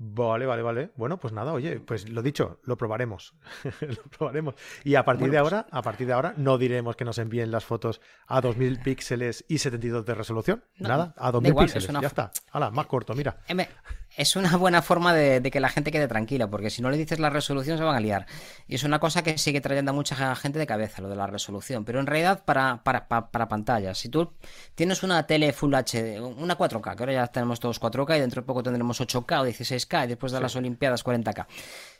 Vale, 0.01 0.45
vale, 0.45 0.61
vale. 0.61 0.91
Bueno, 0.95 1.19
pues 1.19 1.33
nada, 1.33 1.51
oye, 1.51 1.81
pues 1.81 2.07
lo 2.07 2.21
dicho, 2.21 2.61
lo 2.63 2.77
probaremos. 2.77 3.35
lo 3.81 4.01
probaremos. 4.03 4.55
Y 4.85 4.95
a 4.95 5.03
partir 5.03 5.29
de 5.29 5.41
pues 5.41 5.53
ahora, 5.53 5.67
a 5.69 5.81
partir 5.81 6.07
de 6.07 6.13
ahora, 6.13 6.33
no 6.37 6.57
diremos 6.57 6.95
que 6.95 7.03
nos 7.03 7.17
envíen 7.17 7.51
las 7.51 7.65
fotos 7.65 7.99
a 8.25 8.39
2000 8.39 8.79
píxeles 8.79 9.43
y 9.49 9.57
72 9.57 10.05
de 10.05 10.15
resolución. 10.15 10.63
nada, 10.77 11.13
a 11.17 11.31
2000 11.31 11.53
píxeles. 11.53 11.91
Ya 12.01 12.07
está. 12.07 12.31
Hala, 12.53 12.71
más 12.71 12.85
corto, 12.85 13.13
mira. 13.13 13.41
Es 14.19 14.35
una 14.35 14.57
buena 14.57 14.81
forma 14.81 15.13
de, 15.13 15.41
que 15.49 15.61
la 15.61 15.69
gente 15.69 15.93
quede 15.93 16.09
tranquila, 16.09 16.49
porque 16.49 16.69
si 16.69 16.81
no 16.81 16.89
le 16.89 16.97
dices 16.97 17.19
la 17.19 17.29
resolución 17.29 17.77
se 17.77 17.85
van 17.85 17.95
a 17.95 18.01
liar. 18.01 18.25
Y 18.67 18.75
es 18.75 18.83
una 18.83 18.99
cosa 18.99 19.23
que 19.23 19.37
sigue 19.37 19.61
trayendo 19.61 19.91
a 19.91 19.93
mucha 19.93 20.35
gente 20.35 20.59
de 20.59 20.67
cabeza, 20.67 21.01
lo 21.01 21.07
de 21.07 21.15
la 21.15 21.25
resolución. 21.25 21.85
Pero 21.85 22.01
en 22.01 22.05
realidad, 22.05 22.43
para, 22.43 22.83
para, 22.83 23.07
para, 23.07 23.47
pantallas, 23.47 23.97
si 23.97 24.09
tú 24.09 24.33
tienes 24.75 25.03
una 25.03 25.25
tele 25.25 25.53
Full 25.53 25.73
HD, 25.73 26.19
una 26.19 26.57
4K, 26.57 26.95
que 26.97 27.03
ahora 27.03 27.13
ya 27.13 27.27
tenemos 27.27 27.61
todos 27.61 27.79
4K 27.79 28.17
y 28.17 28.19
dentro 28.19 28.41
de 28.41 28.45
poco 28.45 28.61
tendremos 28.61 28.99
8K 28.99 29.39
o 29.39 29.47
16K 29.47 30.03
y 30.03 30.07
después 30.09 30.33
de 30.33 30.41
las 30.41 30.53
Olimpiadas 30.57 31.05
40K. 31.05 31.47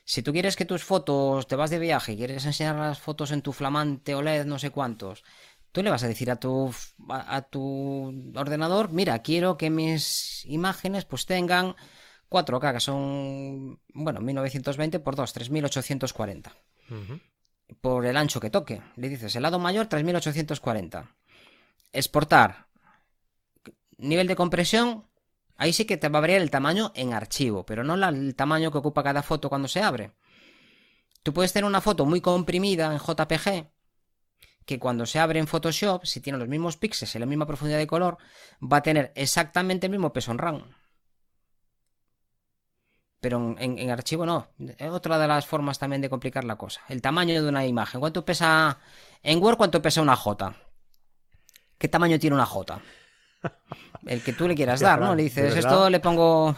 Si 0.04 0.22
tú 0.22 0.34
quieres 0.34 0.58
que 0.58 0.66
tus 0.66 0.84
fotos, 0.84 1.48
te 1.48 1.56
vas 1.56 1.70
de 1.70 1.80
viaje 1.80 2.12
y 2.12 2.18
quieres 2.18 2.46
enseñar 2.46 2.76
las 2.76 3.00
fotos 3.00 3.32
en 3.32 3.42
tu 3.42 3.54
flamante 3.54 4.14
OLED, 4.14 4.44
no 4.44 4.60
sé 4.60 4.72
cuántos, 4.72 5.24
tú 5.72 5.84
le 5.84 5.90
vas 5.90 6.04
a 6.04 6.08
decir 6.10 6.30
a 6.32 6.36
tu, 6.36 6.70
a, 7.08 7.42
tu 7.44 8.34
ordenador, 8.36 8.92
mira, 8.92 9.20
quiero 9.20 9.58
que 9.58 9.70
mis 9.70 10.46
imágenes 10.48 11.06
pues 11.06 11.26
tengan 11.26 11.76
4K, 12.30 12.74
que 12.74 12.80
son, 12.80 13.80
bueno, 13.94 14.22
1920 14.22 15.00
por 15.00 15.16
2, 15.16 15.34
3840. 15.34 16.56
Por 17.82 18.06
el 18.06 18.18
ancho 18.18 18.40
que 18.40 18.50
toque. 18.50 18.82
Le 18.96 19.10
dices, 19.10 19.36
el 19.36 19.44
lado 19.44 19.60
mayor, 19.60 19.88
3840. 19.88 21.16
Exportar. 21.92 22.68
Nivel 23.98 24.28
de 24.28 24.36
compresión, 24.36 25.10
Ahí 25.60 25.74
sí 25.74 25.84
que 25.84 25.98
te 25.98 26.08
va 26.08 26.20
a 26.20 26.22
variar 26.22 26.42
el 26.42 26.52
tamaño 26.52 26.94
en 26.96 27.14
archivo, 27.14 27.66
pero 27.66 27.84
no 27.84 27.94
el 27.96 28.34
tamaño 28.34 28.72
que 28.72 28.78
ocupa 28.78 29.04
cada 29.04 29.22
foto 29.22 29.50
cuando 29.50 29.68
se 29.68 29.82
abre. 29.82 30.14
Tú 31.22 31.34
puedes 31.34 31.52
tener 31.52 31.68
una 31.68 31.82
foto 31.82 32.06
muy 32.06 32.22
comprimida 32.22 32.94
en 32.94 32.98
JPG, 32.98 33.70
que 34.66 34.80
cuando 34.80 35.06
se 35.06 35.20
abre 35.20 35.38
en 35.38 35.48
Photoshop, 35.48 36.06
si 36.06 36.22
tiene 36.22 36.40
los 36.40 36.48
mismos 36.48 36.78
píxeles 36.78 37.14
y 37.14 37.20
la 37.20 37.26
misma 37.26 37.46
profundidad 37.46 37.78
de 37.78 37.88
color, 37.88 38.18
va 38.64 38.78
a 38.78 38.84
tener 38.84 39.12
exactamente 39.16 39.88
el 39.88 39.92
mismo 39.92 40.14
peso 40.14 40.32
en 40.32 40.38
RAM. 40.38 40.64
Pero 43.20 43.56
en, 43.60 43.90
archivo 43.92 44.26
no. 44.26 44.48
Es 44.78 44.90
otra 44.90 45.20
de 45.20 45.28
las 45.28 45.46
formas 45.46 45.78
también 45.78 46.02
de 46.02 46.10
complicar 46.10 46.46
la 46.46 46.56
cosa. 46.56 46.82
El 46.88 47.02
tamaño 47.02 47.42
de 47.42 47.50
una 47.50 47.66
imagen. 47.66 48.00
¿Cuánto 48.00 48.24
pesa 48.24 48.80
en 49.24 49.44
Word? 49.44 49.58
¿Cuánto 49.58 49.82
pesa 49.82 50.02
una 50.02 50.16
J? 50.16 50.56
¿Qué 51.78 51.88
tamaño 51.90 52.18
tiene 52.18 52.36
una 52.36 52.46
J? 52.46 52.80
El 54.06 54.24
que 54.24 54.34
tú 54.34 54.48
le 54.48 54.56
quieras 54.56 54.80
dar, 54.80 55.00
¿no? 55.02 55.16
Le 55.16 55.24
dices, 55.24 55.56
esto 55.56 55.90
le 55.90 56.00
pongo... 56.00 56.56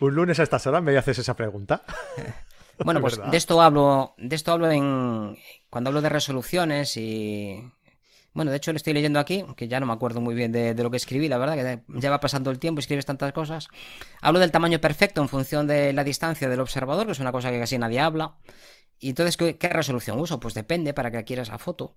Un 0.00 0.14
lunes 0.14 0.40
a 0.40 0.42
estas 0.42 0.66
horas 0.66 0.82
me 0.82 0.96
haces 0.98 1.18
esa 1.18 1.36
pregunta. 1.36 1.82
Bueno, 2.78 3.00
pues 3.00 3.20
de 3.30 3.36
esto 3.36 3.60
hablo, 3.60 4.14
de 4.18 4.34
esto 4.34 4.52
hablo 4.52 4.70
en 4.70 5.36
cuando 5.70 5.90
hablo 5.90 6.02
de 6.02 6.08
resoluciones 6.08 6.96
y 6.96 7.62
bueno, 8.34 8.50
de 8.50 8.56
hecho 8.56 8.72
le 8.72 8.78
estoy 8.78 8.92
leyendo 8.92 9.20
aquí, 9.20 9.44
que 9.56 9.68
ya 9.68 9.78
no 9.78 9.86
me 9.86 9.92
acuerdo 9.92 10.20
muy 10.20 10.34
bien 10.34 10.50
de, 10.50 10.74
lo 10.74 10.90
que 10.90 10.96
escribí, 10.96 11.28
la 11.28 11.38
verdad, 11.38 11.54
que 11.54 11.82
ya 12.00 12.10
va 12.10 12.18
pasando 12.18 12.50
el 12.50 12.58
tiempo 12.58 12.80
y 12.80 12.82
escribes 12.82 13.06
tantas 13.06 13.32
cosas. 13.32 13.68
Hablo 14.20 14.40
del 14.40 14.50
tamaño 14.50 14.80
perfecto 14.80 15.22
en 15.22 15.28
función 15.28 15.68
de 15.68 15.92
la 15.92 16.02
distancia 16.02 16.48
del 16.48 16.60
observador, 16.60 17.06
que 17.06 17.12
es 17.12 17.20
una 17.20 17.30
cosa 17.30 17.50
que 17.50 17.60
casi 17.60 17.78
nadie 17.78 18.00
habla. 18.00 18.36
Y 18.98 19.10
entonces, 19.10 19.36
¿qué, 19.36 19.56
qué 19.56 19.68
resolución 19.68 20.18
uso? 20.18 20.40
Pues 20.40 20.52
depende 20.54 20.92
para 20.94 21.12
que 21.12 21.22
quieras 21.24 21.48
la 21.48 21.58
foto. 21.58 21.96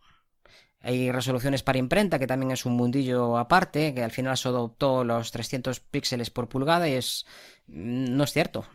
Hay 0.80 1.12
resoluciones 1.12 1.64
para 1.64 1.80
imprenta, 1.80 2.20
que 2.20 2.28
también 2.28 2.52
es 2.52 2.66
un 2.66 2.74
mundillo 2.74 3.38
aparte, 3.38 3.96
que 3.96 4.04
al 4.04 4.12
final 4.12 4.38
se 4.38 4.48
adoptó 4.48 5.04
los 5.04 5.32
300 5.32 5.80
píxeles 5.80 6.30
por 6.30 6.50
pulgada 6.50 6.88
y 6.88 6.94
es... 6.94 7.26
no 7.66 8.24
es 8.24 8.32
cierto. 8.32 8.68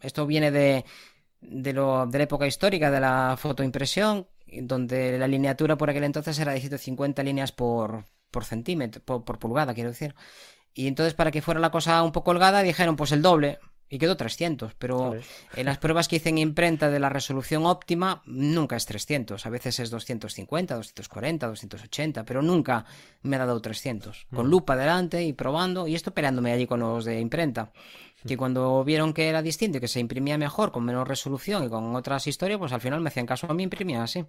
Esto 0.00 0.26
viene 0.26 0.50
de, 0.50 0.84
de, 1.40 1.72
lo, 1.72 2.06
de 2.06 2.18
la 2.18 2.24
época 2.24 2.46
histórica 2.46 2.90
de 2.90 3.00
la 3.00 3.36
fotoimpresión, 3.38 4.26
donde 4.62 5.18
la 5.18 5.28
lineatura 5.28 5.76
por 5.76 5.90
aquel 5.90 6.04
entonces 6.04 6.38
era 6.38 6.52
de 6.52 6.60
150 6.60 7.22
líneas 7.22 7.52
por, 7.52 8.04
por 8.30 8.44
centímetro, 8.44 9.02
por, 9.02 9.24
por 9.24 9.38
pulgada, 9.38 9.74
quiero 9.74 9.90
decir. 9.90 10.14
Y 10.72 10.86
entonces 10.88 11.14
para 11.14 11.30
que 11.30 11.42
fuera 11.42 11.60
la 11.60 11.70
cosa 11.70 12.02
un 12.02 12.12
poco 12.12 12.32
holgada 12.32 12.62
dijeron 12.62 12.96
pues 12.96 13.12
el 13.12 13.22
doble, 13.22 13.58
y 13.88 13.98
quedó 13.98 14.16
300, 14.16 14.74
pero 14.74 15.14
en 15.54 15.66
las 15.66 15.78
pruebas 15.78 16.08
que 16.08 16.16
hice 16.16 16.30
en 16.30 16.38
imprenta 16.38 16.90
de 16.90 16.98
la 16.98 17.10
resolución 17.10 17.66
óptima 17.66 18.22
nunca 18.26 18.76
es 18.76 18.86
300, 18.86 19.44
a 19.44 19.50
veces 19.50 19.78
es 19.78 19.90
250, 19.90 20.74
240, 20.74 21.46
280, 21.46 22.24
pero 22.24 22.42
nunca 22.42 22.86
me 23.22 23.36
ha 23.36 23.40
dado 23.40 23.60
300. 23.60 24.26
Con 24.34 24.46
mm. 24.46 24.50
lupa 24.50 24.76
delante 24.76 25.22
y 25.22 25.32
probando, 25.32 25.86
y 25.86 25.94
esto 25.94 26.12
peleándome 26.12 26.52
allí 26.52 26.66
con 26.66 26.80
los 26.80 27.04
de 27.04 27.20
imprenta, 27.20 27.72
que 28.26 28.36
cuando 28.36 28.82
vieron 28.84 29.12
que 29.12 29.28
era 29.28 29.42
distinto 29.42 29.78
y 29.78 29.80
que 29.80 29.88
se 29.88 30.00
imprimía 30.00 30.38
mejor, 30.38 30.72
con 30.72 30.84
menos 30.84 31.06
resolución 31.06 31.64
y 31.64 31.68
con 31.68 31.94
otras 31.94 32.26
historias, 32.26 32.58
pues 32.58 32.72
al 32.72 32.80
final 32.80 33.00
me 33.00 33.08
hacían 33.08 33.26
caso 33.26 33.46
a 33.50 33.54
mí, 33.54 33.62
imprimía 33.62 34.02
así. 34.02 34.24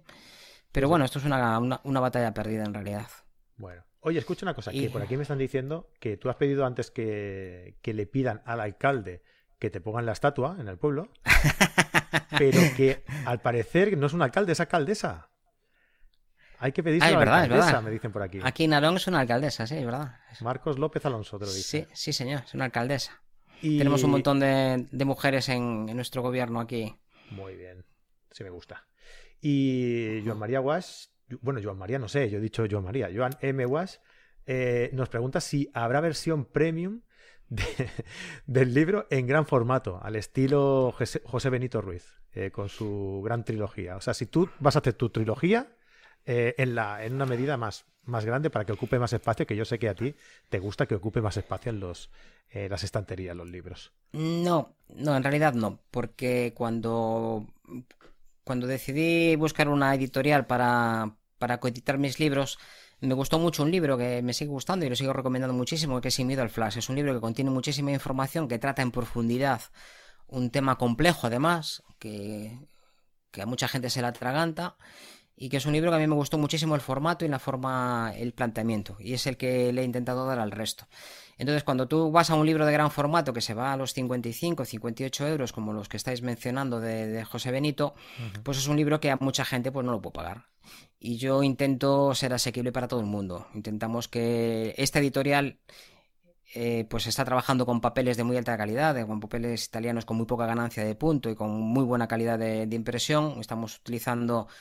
Pero 0.72 0.88
bueno, 0.88 1.04
esto 1.04 1.18
es 1.18 1.24
una, 1.24 1.58
una, 1.58 2.00
batalla 2.00 2.34
perdida 2.34 2.64
en 2.64 2.74
realidad. 2.74 3.08
Bueno. 3.56 3.82
Oye, 4.00 4.18
escucha 4.18 4.44
una 4.44 4.54
cosa, 4.54 4.70
que 4.70 4.88
por 4.90 5.02
aquí 5.02 5.16
me 5.16 5.22
están 5.22 5.38
diciendo 5.38 5.90
que 5.98 6.16
tú 6.16 6.28
has 6.28 6.36
pedido 6.36 6.64
antes 6.64 6.90
que, 6.92 7.78
que 7.82 7.92
le 7.92 8.06
pidan 8.06 8.42
al 8.44 8.60
alcalde 8.60 9.22
que 9.58 9.70
te 9.70 9.80
pongan 9.80 10.06
la 10.06 10.12
estatua 10.12 10.56
en 10.60 10.68
el 10.68 10.78
pueblo, 10.78 11.08
pero 12.38 12.60
que 12.76 13.04
al 13.24 13.40
parecer 13.40 13.96
no 13.96 14.06
es 14.06 14.12
un 14.12 14.22
alcalde, 14.22 14.52
es 14.52 14.60
alcaldesa. 14.60 15.30
Hay 16.58 16.72
que 16.72 16.82
pedirse 16.82 17.08
a 17.08 17.12
la 17.12 17.42
alcaldesa, 17.42 17.80
me 17.80 17.90
dicen 17.90 18.12
por 18.12 18.22
aquí. 18.22 18.40
Aquí 18.42 18.66
Narón 18.66 18.96
es 18.96 19.06
una 19.06 19.20
alcaldesa, 19.20 19.66
sí, 19.66 19.76
es 19.76 19.84
verdad. 19.84 20.18
Marcos 20.40 20.78
López 20.78 21.04
Alonso 21.04 21.38
te 21.38 21.46
lo 21.46 21.52
dice. 21.52 21.86
Sí, 21.90 21.94
sí, 21.94 22.12
señor, 22.12 22.42
es 22.46 22.54
una 22.54 22.66
alcaldesa. 22.66 23.22
Y... 23.62 23.78
Tenemos 23.78 24.02
un 24.02 24.10
montón 24.10 24.40
de, 24.40 25.04
mujeres 25.04 25.48
en, 25.48 25.86
nuestro 25.86 26.22
gobierno 26.22 26.60
aquí. 26.60 26.94
Muy 27.30 27.56
bien, 27.56 27.84
sí 28.30 28.44
me 28.44 28.50
gusta. 28.50 28.86
Y 29.40 30.22
Joan 30.24 30.38
María 30.38 30.60
Guas, 30.60 31.12
bueno, 31.40 31.60
Joan 31.62 31.78
María 31.78 31.98
no 31.98 32.08
sé, 32.08 32.30
yo 32.30 32.38
he 32.38 32.40
dicho 32.40 32.64
Joan 32.70 32.84
María, 32.84 33.10
Joan 33.14 33.32
M. 33.40 33.64
Guas, 33.64 34.00
eh, 34.46 34.90
nos 34.92 35.08
pregunta 35.08 35.40
si 35.40 35.70
habrá 35.74 36.00
versión 36.00 36.44
premium 36.44 37.02
del 38.46 38.74
libro 38.74 39.06
en 39.10 39.26
gran 39.26 39.46
formato, 39.46 40.00
al 40.02 40.16
estilo 40.16 40.94
José 41.24 41.50
Benito 41.50 41.80
Ruiz, 41.80 42.20
eh, 42.32 42.50
con 42.50 42.68
su 42.68 43.22
gran 43.24 43.44
trilogía. 43.44 43.96
O 43.96 44.00
sea, 44.00 44.14
si 44.14 44.26
tú 44.26 44.48
vas 44.58 44.76
a 44.76 44.80
hacer 44.80 44.94
tu 44.94 45.10
trilogía 45.10 45.76
eh, 46.24 46.54
en, 46.58 46.74
la, 46.74 47.04
en 47.04 47.14
una 47.14 47.26
medida 47.26 47.56
más, 47.56 47.86
más 48.06 48.24
grande 48.24 48.50
para 48.50 48.64
que 48.64 48.72
ocupe 48.72 48.98
más 48.98 49.12
espacio, 49.12 49.46
que 49.46 49.56
yo 49.56 49.64
sé 49.64 49.78
que 49.78 49.88
a 49.88 49.94
ti 49.94 50.14
te 50.48 50.58
gusta 50.58 50.86
que 50.86 50.94
ocupe 50.94 51.20
más 51.20 51.36
espacio 51.36 51.70
en 51.70 51.80
los, 51.80 52.10
eh, 52.50 52.68
las 52.68 52.84
estanterías, 52.84 53.36
los 53.36 53.48
libros. 53.48 53.92
No, 54.12 54.76
no, 54.88 55.16
en 55.16 55.22
realidad 55.22 55.54
no, 55.54 55.80
porque 55.90 56.52
cuando, 56.56 57.46
cuando 58.44 58.66
decidí 58.66 59.36
buscar 59.36 59.68
una 59.68 59.94
editorial 59.94 60.46
para, 60.46 61.16
para 61.38 61.58
coeditar 61.58 61.98
mis 61.98 62.18
libros, 62.18 62.58
me 63.00 63.14
gustó 63.14 63.38
mucho 63.38 63.62
un 63.62 63.70
libro 63.70 63.98
que 63.98 64.22
me 64.22 64.32
sigue 64.32 64.50
gustando 64.50 64.86
y 64.86 64.88
lo 64.88 64.96
sigo 64.96 65.12
recomendando 65.12 65.54
muchísimo, 65.54 66.00
que 66.00 66.08
es 66.08 66.14
Sin 66.14 66.26
miedo 66.26 66.42
al 66.42 66.50
flash. 66.50 66.78
Es 66.78 66.88
un 66.88 66.96
libro 66.96 67.12
que 67.12 67.20
contiene 67.20 67.50
muchísima 67.50 67.92
información, 67.92 68.48
que 68.48 68.58
trata 68.58 68.82
en 68.82 68.90
profundidad 68.90 69.60
un 70.28 70.50
tema 70.50 70.76
complejo 70.76 71.26
además, 71.26 71.82
que, 71.98 72.58
que 73.30 73.42
a 73.42 73.46
mucha 73.46 73.68
gente 73.68 73.90
se 73.90 74.02
la 74.02 74.08
atraganta 74.08 74.76
y 75.36 75.50
que 75.50 75.58
es 75.58 75.66
un 75.66 75.74
libro 75.74 75.90
que 75.90 75.96
a 75.96 76.00
mí 76.00 76.06
me 76.06 76.14
gustó 76.14 76.38
muchísimo 76.38 76.74
el 76.74 76.80
formato 76.80 77.24
y 77.24 77.28
la 77.28 77.38
forma, 77.38 78.12
el 78.16 78.32
planteamiento, 78.32 78.96
y 78.98 79.12
es 79.12 79.26
el 79.26 79.36
que 79.36 79.72
le 79.72 79.82
he 79.82 79.84
intentado 79.84 80.26
dar 80.26 80.38
al 80.38 80.50
resto. 80.50 80.86
Entonces, 81.38 81.62
cuando 81.62 81.86
tú 81.86 82.10
vas 82.10 82.30
a 82.30 82.34
un 82.34 82.46
libro 82.46 82.64
de 82.64 82.72
gran 82.72 82.90
formato 82.90 83.34
que 83.34 83.42
se 83.42 83.52
va 83.52 83.74
a 83.74 83.76
los 83.76 83.92
55, 83.92 84.64
58 84.64 85.28
euros, 85.28 85.52
como 85.52 85.74
los 85.74 85.88
que 85.88 85.98
estáis 85.98 86.22
mencionando 86.22 86.80
de, 86.80 87.22
José 87.24 87.50
Benito, 87.50 87.94
pues 88.42 88.56
es 88.56 88.68
un 88.68 88.76
libro 88.76 89.00
que 89.00 89.10
a 89.10 89.18
mucha 89.20 89.44
gente 89.44 89.70
pues 89.70 89.84
no 89.84 89.92
lo 89.92 90.00
puede 90.00 90.14
pagar. 90.14 90.46
Y 90.98 91.18
yo 91.18 91.42
intento 91.42 92.14
ser 92.14 92.32
asequible 92.32 92.72
para 92.72 92.88
todo 92.88 93.00
el 93.00 93.06
mundo. 93.06 93.46
Intentamos 93.54 94.08
que 94.08 94.74
esta 94.78 94.98
editorial 95.00 95.58
eh, 96.54 96.86
pues 96.88 97.06
está 97.06 97.26
trabajando 97.26 97.66
con 97.66 97.82
papeles 97.82 98.16
de 98.16 98.24
muy 98.24 98.38
alta 98.38 98.56
calidad, 98.56 99.06
con 99.06 99.20
papeles 99.20 99.66
italianos 99.66 100.06
con 100.06 100.16
muy 100.16 100.24
poca 100.24 100.46
ganancia 100.46 100.84
de 100.84 100.94
punto 100.94 101.28
y 101.28 101.34
con 101.34 101.50
muy 101.50 101.84
buena 101.84 102.08
calidad 102.08 102.38
de 102.38 102.74
impresión. 102.74 103.38
Estamos 103.40 103.76
utilizando 103.76 104.48
eh, 104.48 104.52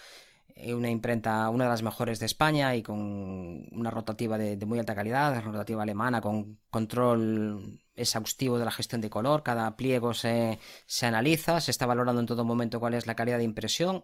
una 0.68 0.89
imprenta, 0.89 1.49
una 1.49 1.66
de 1.66 1.70
las 1.70 1.84
mejores 1.84 2.20
de 2.20 2.26
España 2.26 2.76
y 2.76 2.84
con 2.84 3.68
una 3.72 3.91
rotativa 3.91 4.38
de, 4.38 4.64
muy 4.66 4.80
alta 4.80 4.95
calidad, 4.95 5.43
rotativa 5.43 5.84
alemana, 5.84 6.22
con 6.22 6.60
control 6.70 7.80
exhaustivo 7.95 8.58
de 8.58 8.66
la 8.66 8.72
gestión 8.72 9.01
de 9.01 9.10
color. 9.10 9.43
Cada 9.43 9.76
pliego 9.76 10.14
se, 10.14 10.60
se 10.86 11.06
analiza, 11.06 11.60
se 11.60 11.72
está 11.72 11.86
valorando 11.86 12.22
en 12.22 12.28
todo 12.28 12.45
momento 12.45 12.80
cuál 12.80 12.93
es 12.93 13.06
la 13.06 13.16
calidad 13.16 13.38
de 13.38 13.43
impresión. 13.43 14.03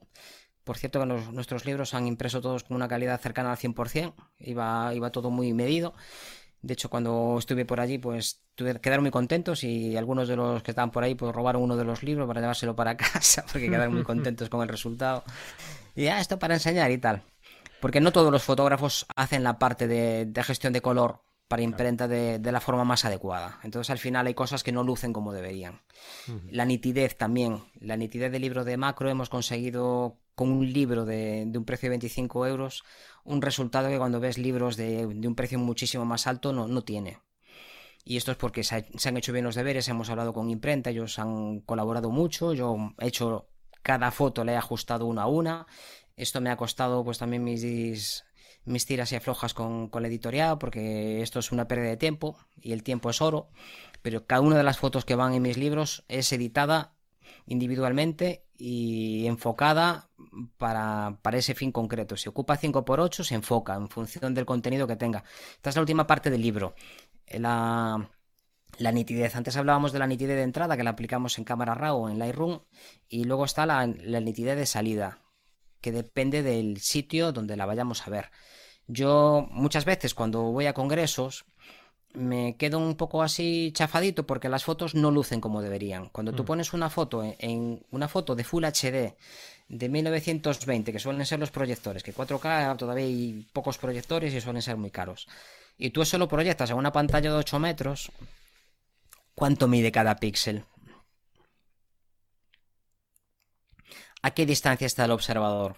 Por 0.64 0.78
cierto, 0.78 1.00
que 1.00 1.06
nuestros 1.06 1.66
libros 1.66 1.94
han 1.94 2.06
impreso 2.06 2.42
todos 2.42 2.64
con 2.64 2.76
una 2.76 2.88
calidad 2.88 3.20
cercana 3.20 3.52
al 3.52 3.58
100%, 3.58 4.14
iba, 4.40 4.94
iba 4.94 5.12
todo 5.12 5.32
muy 5.32 5.54
medido. 5.54 5.94
De 6.62 6.74
hecho, 6.74 6.90
cuando 6.90 7.38
estuve 7.40 7.66
por 7.66 7.80
allí, 7.80 7.98
pues 7.98 8.44
tuve, 8.54 8.80
quedaron 8.80 9.04
muy 9.04 9.12
contentos 9.12 9.64
y 9.64 9.98
algunos 9.98 10.28
de 10.28 10.36
los 10.36 10.62
que 10.62 10.72
estaban 10.72 10.92
por 10.92 11.04
ahí, 11.04 11.16
pues 11.16 11.34
robaron 11.34 11.64
uno 11.64 11.76
de 11.76 11.84
los 11.84 12.04
libros 12.04 12.28
para 12.28 12.42
llevárselo 12.42 12.76
para 12.76 12.96
casa, 12.98 13.44
porque 13.52 13.70
quedaron 13.70 13.94
muy 13.94 14.04
contentos 14.12 14.50
con 14.50 14.62
el 14.62 14.68
resultado. 14.68 15.24
Y 15.96 16.04
ya, 16.04 16.20
esto 16.20 16.40
para 16.40 16.56
enseñar 16.56 16.92
y 16.92 16.98
tal. 16.98 17.24
Porque 17.80 18.00
no 18.00 18.12
todos 18.12 18.32
los 18.32 18.44
fotógrafos 18.44 19.06
hacen 19.16 19.44
la 19.44 19.58
parte 19.58 19.88
de, 19.88 20.44
gestión 20.44 20.74
de 20.74 20.82
color 20.82 21.22
para 21.48 21.64
imprenta 21.64 22.08
de, 22.08 22.40
la 22.52 22.62
forma 22.62 22.86
más 22.86 23.04
adecuada. 23.06 23.60
Entonces 23.64 23.90
al 23.90 23.98
final 23.98 24.28
hay 24.28 24.34
cosas 24.34 24.64
que 24.64 24.72
no 24.72 24.84
lucen 24.84 25.14
como 25.14 25.34
deberían. 25.34 25.82
La 26.50 26.66
nitidez 26.66 27.18
también, 27.18 27.64
la 27.80 27.98
nitidez 27.98 28.32
del 28.32 28.44
libro 28.44 28.64
de 28.64 28.78
macro 28.78 29.10
hemos 29.10 29.30
conseguido 29.30 30.18
con 30.36 30.52
un 30.52 30.72
libro 30.72 31.06
de, 31.06 31.52
un 31.54 31.66
precio 31.66 31.88
de 31.88 31.92
25 31.92 32.48
euros 32.48 32.84
un 33.24 33.42
resultado 33.42 33.90
que 33.90 33.98
cuando 33.98 34.20
ves 34.20 34.38
libros 34.38 34.78
de, 34.78 35.06
un 35.06 35.36
precio 35.36 35.60
muchísimo 35.60 36.06
más 36.06 36.26
alto 36.28 36.54
no, 36.54 36.68
no 36.68 36.84
tiene. 36.84 37.20
Y 38.04 38.18
esto 38.18 38.32
es 38.32 38.38
porque 38.38 38.64
se, 38.64 38.86
han 39.06 39.18
hecho 39.18 39.34
bien 39.34 39.46
los 39.46 39.56
deberes, 39.56 39.88
hemos 39.88 40.10
hablado 40.10 40.34
con 40.34 40.50
imprenta, 40.50 40.90
ellos 40.90 41.20
han 41.20 41.60
colaborado 41.62 42.10
mucho, 42.10 42.54
yo 42.54 42.94
he 43.00 43.08
hecho 43.08 43.51
cada 43.82 44.12
foto, 44.12 44.44
le 44.44 44.54
he 44.54 44.58
ajustado 44.58 45.06
una 45.06 45.24
a 45.24 45.28
una. 45.28 45.68
Esto 46.16 46.42
me 46.42 46.50
ha 46.50 46.58
costado 46.58 47.04
pues 47.04 47.18
también 47.18 47.44
mis 47.44 48.24
mis 48.66 48.86
tiras 48.86 49.12
y 49.12 49.16
aflojas 49.16 49.54
con, 49.54 49.90
con 49.90 50.02
la 50.02 50.08
editorial, 50.08 50.58
porque 50.58 51.22
esto 51.22 51.40
es 51.40 51.52
una 51.52 51.68
pérdida 51.68 51.90
de 51.90 51.98
tiempo 51.98 52.38
y 52.62 52.74
el 52.74 52.84
tiempo 52.84 53.10
es 53.10 53.22
oro, 53.22 53.50
pero 54.02 54.26
cada 54.26 54.42
una 54.42 54.58
de 54.58 54.64
las 54.64 54.78
fotos 54.78 55.06
que 55.06 55.16
van 55.16 55.34
en 55.34 55.42
mis 55.42 55.58
libros 55.58 56.04
es 56.08 56.32
editada 56.32 56.94
individualmente 57.48 58.46
y 58.58 59.26
enfocada 59.26 60.10
para, 60.58 61.18
para, 61.22 61.38
ese 61.38 61.56
fin 61.56 61.72
concreto. 61.72 62.16
Si 62.16 62.30
ocupa 62.30 62.58
5x8, 62.58 63.24
se 63.24 63.36
enfoca 63.36 63.76
en 63.76 63.90
función 63.90 64.34
del 64.36 64.46
contenido 64.46 64.86
que 64.86 64.96
tenga. 64.96 65.24
Esta 65.56 65.72
es 65.72 65.76
la 65.76 65.82
última 65.82 66.06
parte 66.06 66.30
del 66.30 66.42
libro. 66.42 66.76
La, 67.32 68.10
la 68.78 68.92
nitidez. 68.92 69.36
Antes 69.36 69.58
hablábamos 69.58 69.92
de 69.92 70.00
la 70.00 70.08
nitidez 70.08 70.38
de 70.38 70.44
entrada, 70.44 70.78
que 70.78 70.84
la 70.84 70.92
aplicamos 70.92 71.38
en 71.38 71.44
cámara 71.44 71.76
RAW 71.76 71.98
o 71.98 72.10
en 72.10 72.20
Lightroom, 72.20 72.62
y 73.10 73.24
luego 73.24 73.46
está 73.46 73.66
la, 73.66 73.86
la 73.88 74.20
nitidez 74.20 74.58
de 74.58 74.66
salida, 74.66 75.20
que 75.82 75.92
depende 75.92 76.44
del 76.44 76.80
sitio 76.80 77.32
donde 77.32 77.58
la 77.58 77.66
vayamos 77.66 78.08
a 78.08 78.10
ver. 78.10 78.30
Yo 78.88 79.48
muchas 79.52 79.86
veces 79.86 80.14
cuando 80.14 80.42
voy 80.44 80.66
a 80.66 80.74
congresos 80.74 81.46
me 82.14 82.58
quedo 82.58 82.80
un 82.80 82.96
poco 82.96 83.24
así 83.24 83.72
chafadito 83.74 84.26
porque 84.26 84.50
las 84.50 84.64
fotos 84.64 84.96
no 84.96 85.12
lucen 85.12 85.42
como 85.42 85.62
deberían. 85.62 86.10
Cuando 86.10 86.34
tú 86.34 86.44
mm. 86.44 86.46
pones 86.46 86.74
una 86.74 86.90
foto 86.90 87.24
en, 87.40 87.86
una 87.92 88.08
foto 88.08 88.36
de 88.36 88.44
Full 88.44 88.66
HD 88.66 89.16
de 89.70 89.90
1920, 89.90 90.92
que 90.92 91.00
suelen 91.00 91.26
ser 91.26 91.40
los 91.40 91.52
proyectores, 91.52 92.04
que 92.04 92.14
4K 92.14 92.76
todavía 92.78 93.06
hay 93.06 93.48
pocos 93.54 93.78
proyectores 93.78 94.34
y 94.34 94.42
suelen 94.42 94.62
ser 94.62 94.76
muy 94.76 94.92
caros. 94.92 95.28
Y 95.78 95.92
tú 95.92 96.02
eso 96.02 96.18
lo 96.18 96.28
proyectas 96.28 96.70
en 96.70 96.78
una 96.78 96.92
pantalla 96.92 97.32
de 97.32 97.38
8 97.38 97.60
metros, 97.60 98.12
¿cuánto 99.36 99.68
mide 99.68 99.92
cada 99.92 100.16
píxel? 100.16 100.66
¿A 104.22 104.32
qué 104.32 104.46
distancia 104.46 104.86
está 104.86 105.06
el 105.06 105.12
observador? 105.12 105.78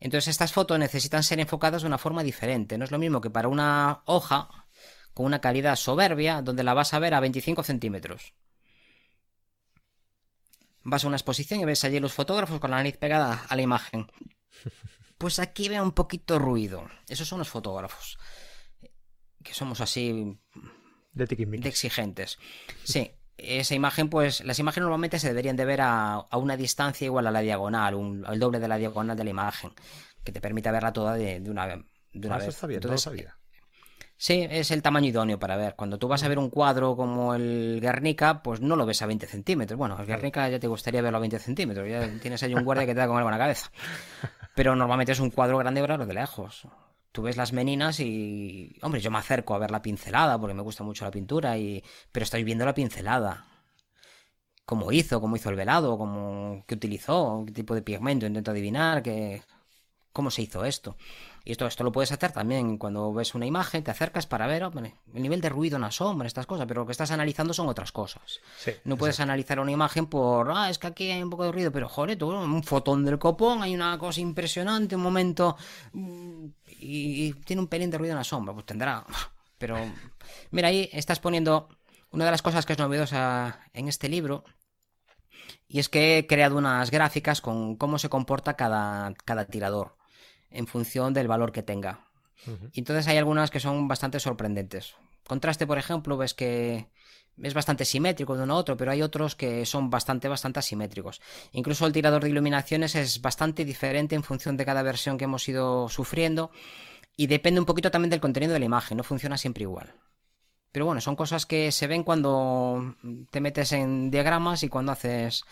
Entonces 0.00 0.28
estas 0.28 0.52
fotos 0.52 0.78
necesitan 0.78 1.22
ser 1.22 1.40
enfocadas 1.40 1.82
de 1.82 1.88
una 1.88 1.98
forma 1.98 2.22
diferente. 2.22 2.76
No 2.76 2.84
es 2.84 2.90
lo 2.90 2.98
mismo 2.98 3.20
que 3.20 3.30
para 3.30 3.48
una 3.48 4.02
hoja 4.06 4.48
con 5.14 5.26
una 5.26 5.40
calidad 5.40 5.76
soberbia 5.76 6.42
donde 6.42 6.64
la 6.64 6.74
vas 6.74 6.92
a 6.92 6.98
ver 6.98 7.14
a 7.14 7.20
25 7.20 7.62
centímetros. 7.62 8.34
Vas 10.82 11.04
a 11.04 11.08
una 11.08 11.16
exposición 11.16 11.60
y 11.60 11.64
ves 11.64 11.84
allí 11.84 12.00
los 12.00 12.12
fotógrafos 12.12 12.60
con 12.60 12.70
la 12.70 12.76
nariz 12.76 12.98
pegada 12.98 13.46
a 13.48 13.56
la 13.56 13.62
imagen. 13.62 14.06
Pues 15.16 15.38
aquí 15.38 15.68
veo 15.68 15.82
un 15.82 15.92
poquito 15.92 16.40
ruido. 16.40 16.86
Esos 17.08 17.28
son 17.28 17.38
los 17.38 17.48
fotógrafos. 17.48 18.18
Que 19.42 19.54
somos 19.54 19.80
así 19.80 20.36
de, 21.14 21.26
de 21.26 21.68
exigentes. 21.68 22.38
Sí 22.84 23.10
esa 23.36 23.74
imagen, 23.74 24.08
pues 24.08 24.44
las 24.44 24.58
imágenes 24.58 24.84
normalmente 24.84 25.18
se 25.18 25.28
deberían 25.28 25.56
de 25.56 25.64
ver 25.64 25.80
a, 25.82 26.26
una 26.32 26.56
distancia 26.56 27.04
igual 27.04 27.26
a 27.26 27.30
la 27.30 27.40
diagonal, 27.40 27.94
un, 27.94 28.24
al 28.26 28.38
doble 28.38 28.60
de 28.60 28.68
la 28.68 28.76
diagonal 28.76 29.16
de 29.16 29.24
la 29.24 29.30
imagen, 29.30 29.72
que 30.22 30.32
te 30.32 30.40
permita 30.40 30.70
verla 30.70 30.92
toda 30.92 31.14
de, 31.14 31.42
una, 31.48 31.66
de 31.66 32.26
una 32.26 32.36
ah, 32.36 32.38
vez. 32.38 32.48
Está 32.48 32.66
bien, 32.66 32.78
Entonces, 32.78 33.02
sabía. 33.02 33.36
Sí, 34.16 34.46
es 34.48 34.70
el 34.70 34.80
tamaño 34.80 35.08
idóneo 35.08 35.38
para 35.38 35.56
ver. 35.56 35.74
Cuando 35.74 35.98
tú 35.98 36.06
vas 36.06 36.22
a 36.22 36.28
ver 36.28 36.38
un 36.38 36.48
cuadro 36.48 36.96
como 36.96 37.34
el 37.34 37.80
Guernica, 37.80 38.42
pues 38.42 38.60
no 38.60 38.76
lo 38.76 38.86
ves 38.86 39.02
a 39.02 39.06
20 39.06 39.26
centímetros. 39.26 39.76
Bueno, 39.76 39.98
el 39.98 40.06
Guernica 40.06 40.48
ya 40.48 40.60
te 40.60 40.68
gustaría 40.68 41.02
verlo 41.02 41.18
a 41.18 41.20
20 41.20 41.40
centímetros. 41.40 41.88
Ya 41.88 42.08
tienes 42.20 42.42
ahí 42.44 42.54
un 42.54 42.64
guardia 42.64 42.86
que 42.86 42.94
te 42.94 43.00
da 43.00 43.08
con 43.08 43.16
algo 43.16 43.28
en 43.28 43.32
la 43.32 43.38
cabeza. 43.38 43.70
Pero 44.54 44.76
normalmente 44.76 45.12
es 45.12 45.20
un 45.20 45.30
cuadro 45.30 45.58
grande 45.58 45.80
verlo 45.80 46.06
de 46.06 46.14
lejos 46.14 46.68
tú 47.14 47.22
ves 47.22 47.36
las 47.36 47.52
meninas 47.52 48.00
y, 48.00 48.76
hombre, 48.82 49.00
yo 49.00 49.08
me 49.12 49.18
acerco 49.18 49.54
a 49.54 49.58
ver 49.58 49.70
la 49.70 49.80
pincelada 49.82 50.36
porque 50.36 50.52
me 50.52 50.62
gusta 50.62 50.82
mucho 50.82 51.04
la 51.04 51.12
pintura, 51.12 51.56
y, 51.56 51.80
pero 52.10 52.24
estoy 52.24 52.42
viendo 52.42 52.64
la 52.64 52.74
pincelada. 52.74 53.46
Cómo 54.64 54.90
hizo, 54.90 55.20
cómo 55.20 55.36
hizo 55.36 55.48
el 55.48 55.54
velado, 55.54 55.96
cómo, 55.96 56.64
qué 56.66 56.74
utilizó, 56.74 57.44
qué 57.46 57.52
tipo 57.52 57.74
de 57.76 57.82
pigmento, 57.82 58.26
intento 58.26 58.50
adivinar, 58.50 59.00
qué, 59.04 59.42
cómo 60.12 60.32
se 60.32 60.42
hizo 60.42 60.64
esto. 60.64 60.96
Y 61.46 61.52
esto, 61.52 61.66
esto 61.66 61.84
lo 61.84 61.92
puedes 61.92 62.10
hacer 62.10 62.32
también 62.32 62.78
cuando 62.78 63.12
ves 63.12 63.34
una 63.34 63.44
imagen, 63.44 63.84
te 63.84 63.90
acercas 63.90 64.26
para 64.26 64.46
ver 64.46 64.62
el 64.62 65.22
nivel 65.22 65.42
de 65.42 65.50
ruido 65.50 65.76
en 65.76 65.82
la 65.82 65.90
sombra, 65.90 66.26
estas 66.26 66.46
cosas, 66.46 66.66
pero 66.66 66.80
lo 66.80 66.86
que 66.86 66.92
estás 66.92 67.10
analizando 67.10 67.52
son 67.52 67.68
otras 67.68 67.92
cosas. 67.92 68.40
no 68.84 68.96
puedes 68.96 69.20
analizar 69.20 69.60
una 69.60 69.70
imagen 69.70 70.06
por, 70.06 70.50
ah, 70.50 70.70
es 70.70 70.78
que 70.78 70.86
aquí 70.86 71.10
hay 71.10 71.22
un 71.22 71.28
poco 71.28 71.44
de 71.44 71.52
ruido, 71.52 71.70
pero 71.70 71.86
joder, 71.86 72.16
tú, 72.16 72.30
un 72.30 72.62
fotón 72.64 73.04
del 73.04 73.18
copón, 73.18 73.62
hay 73.62 73.74
una 73.74 73.98
cosa 73.98 74.22
impresionante, 74.22 74.96
un 74.96 75.02
momento, 75.02 75.56
mm, 75.92 76.46
y, 76.80 77.34
tiene 77.44 77.60
un 77.60 77.68
pelín 77.68 77.90
de 77.90 77.98
ruido 77.98 78.12
en 78.12 78.18
la 78.18 78.24
sombra, 78.24 78.54
pues 78.54 78.64
tendrá. 78.64 79.04
Pero, 79.58 79.76
mira, 80.50 80.68
ahí 80.68 80.88
estás 80.92 81.20
poniendo 81.20 81.68
una 82.10 82.24
de 82.24 82.30
las 82.30 82.42
cosas 82.42 82.66
que 82.66 82.72
es 82.72 82.78
novedosa 82.78 83.60
en 83.72 83.88
este 83.88 84.08
libro, 84.08 84.44
y 85.68 85.78
es 85.78 85.88
que 85.88 86.18
he 86.18 86.26
creado 86.26 86.56
unas 86.56 86.90
gráficas 86.90 87.40
con 87.40 87.76
cómo 87.76 87.98
se 87.98 88.08
comporta 88.08 88.54
cada, 88.54 89.12
cada 89.24 89.44
tirador 89.44 89.96
en 90.54 90.66
función 90.66 91.12
del 91.12 91.28
valor 91.28 91.52
que 91.52 91.62
tenga. 91.62 92.08
Entonces 92.74 93.06
hay 93.08 93.16
algunas 93.16 93.50
que 93.50 93.60
son 93.60 93.88
bastante 93.88 94.20
sorprendentes. 94.20 94.94
Contraste, 95.26 95.66
por 95.66 95.78
ejemplo, 95.78 96.16
ves 96.16 96.34
que 96.34 96.88
es 97.42 97.54
bastante 97.54 97.84
simétrico 97.84 98.36
de 98.36 98.44
uno 98.44 98.54
a 98.54 98.56
otro, 98.58 98.76
pero 98.76 98.90
hay 98.90 99.02
otros 99.02 99.34
que 99.34 99.64
son 99.66 99.90
bastante, 99.90 100.28
bastante 100.28 100.58
asimétricos. 100.58 101.20
Incluso 101.52 101.86
el 101.86 101.92
tirador 101.92 102.22
de 102.22 102.30
iluminaciones 102.30 102.94
es 102.94 103.20
bastante 103.20 103.64
diferente 103.64 104.14
en 104.14 104.22
función 104.22 104.56
de 104.56 104.64
cada 104.64 104.82
versión 104.82 105.18
que 105.18 105.24
hemos 105.24 105.48
ido 105.48 105.88
sufriendo 105.88 106.50
y 107.16 107.26
depende 107.26 107.60
un 107.60 107.66
poquito 107.66 107.90
también 107.90 108.10
del 108.10 108.20
contenido 108.20 108.52
de 108.52 108.58
la 108.58 108.64
imagen, 108.66 108.98
no 108.98 109.04
funciona 109.04 109.38
siempre 109.38 109.62
igual. 109.62 109.94
Pero 110.70 110.86
bueno, 110.86 111.00
son 111.00 111.14
cosas 111.14 111.46
que 111.46 111.70
se 111.70 111.86
ven 111.86 112.02
cuando 112.02 112.96
te 113.30 113.40
metes 113.40 113.72
en 113.72 114.10
diagramas 114.10 114.64
y 114.64 114.68
cuando 114.68 114.92
haces 114.92 115.44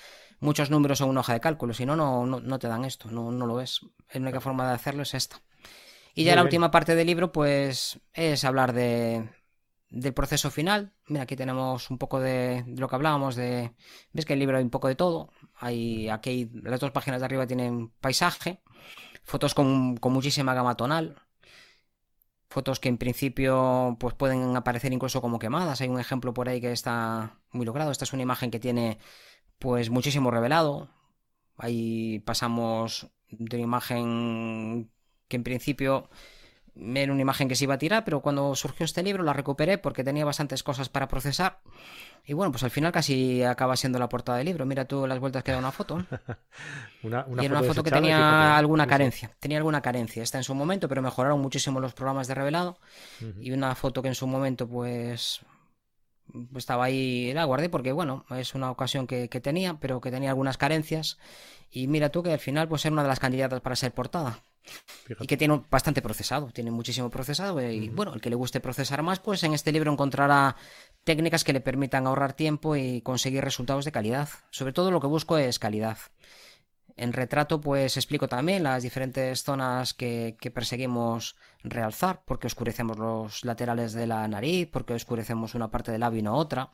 muchos 0.43 0.70
números 0.70 1.01
en 1.01 1.09
una 1.09 1.20
hoja 1.20 1.32
de 1.32 1.40
cálculo, 1.40 1.72
si 1.72 1.86
no, 1.86 1.97
no, 1.97 2.26
no 2.26 2.59
te 2.59 2.68
dan 2.68 2.84
esto, 2.84 3.11
no, 3.11 3.30
no 3.30 3.47
lo 3.47 3.55
ves. 3.55 3.80
La 4.12 4.20
única 4.20 4.40
forma 4.40 4.68
de 4.68 4.74
hacerlo 4.74 5.03
es 5.03 5.14
esta. 5.14 5.40
Y 6.14 6.24
ya 6.24 6.36
la 6.36 6.43
última 6.43 6.70
parte 6.70 6.95
del 6.95 7.07
libro, 7.07 7.32
pues, 7.32 8.01
es 8.12 8.45
hablar 8.45 8.74
de, 8.74 9.30
del 9.88 10.12
proceso 10.12 10.51
final. 10.51 10.93
Mira, 11.07 11.22
aquí 11.22 11.36
tenemos 11.36 11.90
un 11.90 11.97
poco 11.97 12.20
de, 12.20 12.64
lo 12.76 12.88
que 12.88 12.95
hablábamos 12.97 13.36
de... 13.36 13.72
Ves 14.12 14.26
que 14.26 14.34
el 14.34 14.40
libro 14.40 14.59
hay 14.59 14.64
un 14.64 14.70
poco 14.70 14.88
de 14.88 14.95
todo. 14.95 15.30
Hay, 15.55 16.09
aquí 16.09 16.51
las 16.62 16.80
dos 16.80 16.90
páginas 16.90 17.20
de 17.20 17.26
arriba 17.26 17.47
tienen 17.47 17.88
paisaje, 18.01 18.61
fotos 19.22 19.55
con, 19.55 19.97
con 19.97 20.12
muchísima 20.12 20.55
gama 20.55 20.76
tonal, 20.76 21.16
fotos 22.51 22.80
que 22.80 22.88
en 22.88 22.99
principio 22.99 23.97
pues 23.99 24.14
pueden 24.14 24.57
aparecer 24.57 24.93
incluso 24.93 25.20
como 25.22 25.38
quemadas. 25.38 25.80
Hay 25.80 25.88
un 25.88 26.01
ejemplo 26.01 26.34
por 26.34 26.49
ahí 26.49 26.61
que 26.61 26.72
está 26.72 27.38
muy 27.53 27.64
logrado. 27.64 27.90
Esta 27.90 28.05
es 28.05 28.12
una 28.12 28.22
imagen 28.22 28.51
que 28.51 28.61
tiene 28.61 28.99
pues 29.62 29.90
muchísimo 29.90 30.32
revelado. 30.32 30.88
Ahí 31.56 32.18
pasamos 32.26 33.06
de 33.30 33.56
una 33.56 33.64
imagen 33.64 34.90
que 35.28 35.36
en 35.36 35.44
principio 35.44 36.10
era 36.74 37.12
una 37.12 37.22
imagen 37.22 37.48
que 37.48 37.54
se 37.54 37.64
iba 37.64 37.74
a 37.74 37.78
tirar, 37.78 38.04
pero 38.04 38.22
cuando 38.22 38.56
surgió 38.56 38.84
este 38.84 39.04
libro 39.04 39.22
la 39.22 39.32
recuperé 39.32 39.78
porque 39.78 40.02
tenía 40.02 40.24
bastantes 40.24 40.64
cosas 40.64 40.88
para 40.88 41.06
procesar. 41.06 41.60
Y 42.24 42.32
bueno, 42.32 42.50
pues 42.50 42.64
al 42.64 42.70
final 42.70 42.90
casi 42.90 43.44
acaba 43.44 43.76
siendo 43.76 44.00
la 44.00 44.08
portada 44.08 44.38
del 44.38 44.46
libro. 44.46 44.66
Mira 44.66 44.84
tú 44.84 45.06
las 45.06 45.20
vueltas 45.20 45.44
que 45.44 45.52
da 45.52 45.58
una 45.58 45.70
foto. 45.70 45.94
una, 47.04 47.24
y 47.40 47.44
era 47.44 47.58
una 47.58 47.62
foto 47.62 47.84
que 47.84 47.90
tenía 47.92 48.56
alguna 48.56 48.88
carencia. 48.88 49.30
Tenía 49.38 49.58
alguna 49.58 49.80
carencia. 49.80 50.24
Está 50.24 50.38
en 50.38 50.44
su 50.44 50.56
momento, 50.56 50.88
pero 50.88 51.02
mejoraron 51.02 51.40
muchísimo 51.40 51.78
los 51.78 51.94
programas 51.94 52.26
de 52.26 52.34
revelado. 52.34 52.78
Y 53.40 53.52
una 53.52 53.76
foto 53.76 54.02
que 54.02 54.08
en 54.08 54.16
su 54.16 54.26
momento, 54.26 54.68
pues 54.68 55.40
estaba 56.57 56.85
ahí, 56.85 57.33
la 57.35 57.45
guardé 57.45 57.68
porque, 57.68 57.93
bueno, 57.93 58.24
es 58.30 58.55
una 58.55 58.70
ocasión 58.70 59.07
que, 59.07 59.28
tenía, 59.28 59.78
pero 59.80 60.01
que 60.01 60.11
tenía 60.11 60.30
algunas 60.30 60.57
carencias. 60.57 61.18
Y 61.70 61.87
mira 61.87 62.11
tú 62.11 62.22
que 62.22 62.33
al 62.33 62.39
final, 62.39 62.68
pues 62.68 62.85
era 62.85 62.93
una 62.93 63.03
de 63.03 63.09
las 63.09 63.20
candidatas 63.20 63.61
para 63.61 63.76
ser 63.76 63.93
portada. 63.93 64.41
Y 65.18 65.26
que 65.26 65.37
tiene 65.37 65.62
bastante 65.70 66.03
procesado, 66.03 66.51
tiene 66.53 66.70
muchísimo 66.70 67.11
procesado. 67.11 67.61
Y 67.61 67.89
bueno, 67.89 68.14
el 68.14 68.20
que 68.20 68.30
le 68.30 68.37
guste 68.37 68.61
procesar 68.61 69.03
más, 69.03 69.18
pues 69.18 69.43
en 69.43 69.55
este 69.55 69.72
libro 69.72 69.93
encontrará 69.93 70.57
técnicas 71.05 71.45
que 71.45 71.53
le 71.53 71.61
permitan 71.61 72.07
ahorrar 72.07 72.35
tiempo 72.35 72.76
y 72.76 73.01
conseguir 73.01 73.43
resultados 73.43 73.85
de 73.85 73.93
calidad. 73.93 74.28
Sobre 74.51 74.72
todo 74.72 74.91
lo 74.91 75.01
que 75.01 75.09
busco 75.09 75.39
es 75.39 75.59
calidad. 75.59 75.99
En 76.97 77.12
retrato, 77.12 77.61
pues 77.61 77.97
explico 77.97 78.28
también 78.28 78.62
las 78.62 78.82
diferentes 78.82 79.43
zonas 79.43 79.95
que, 79.95 80.36
perseguimos 80.55 81.36
realzar, 81.62 82.22
porque 82.24 82.47
oscurecemos 82.47 82.99
los 82.99 83.45
laterales 83.45 83.93
de 83.93 84.07
la 84.07 84.26
nariz, 84.28 84.68
porque 84.70 84.95
oscurecemos 84.95 85.55
una 85.55 85.70
parte 85.70 85.93
del 85.93 86.01
labio 86.01 86.20
y 86.20 86.22
no 86.22 86.34
otra, 86.34 86.70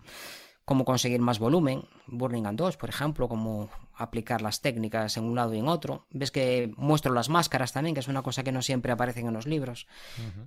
cómo 0.64 0.84
conseguir 0.84 1.20
más 1.20 1.38
volumen, 1.38 1.84
Burning 2.06 2.46
and 2.46 2.58
2, 2.58 2.76
por 2.76 2.88
ejemplo, 2.88 3.28
cómo 3.28 3.70
aplicar 3.94 4.42
las 4.42 4.60
técnicas 4.60 5.16
en 5.16 5.24
un 5.24 5.34
lado 5.34 5.54
y 5.54 5.58
en 5.58 5.68
otro. 5.68 6.06
Ves 6.10 6.30
que 6.30 6.72
muestro 6.76 7.12
las 7.12 7.28
máscaras 7.28 7.72
también, 7.72 7.94
que 7.94 8.00
es 8.00 8.08
una 8.08 8.22
cosa 8.22 8.44
que 8.44 8.52
no 8.52 8.62
siempre 8.62 8.92
aparecen 8.92 9.26
en 9.26 9.34
los 9.34 9.46
libros. 9.46 9.86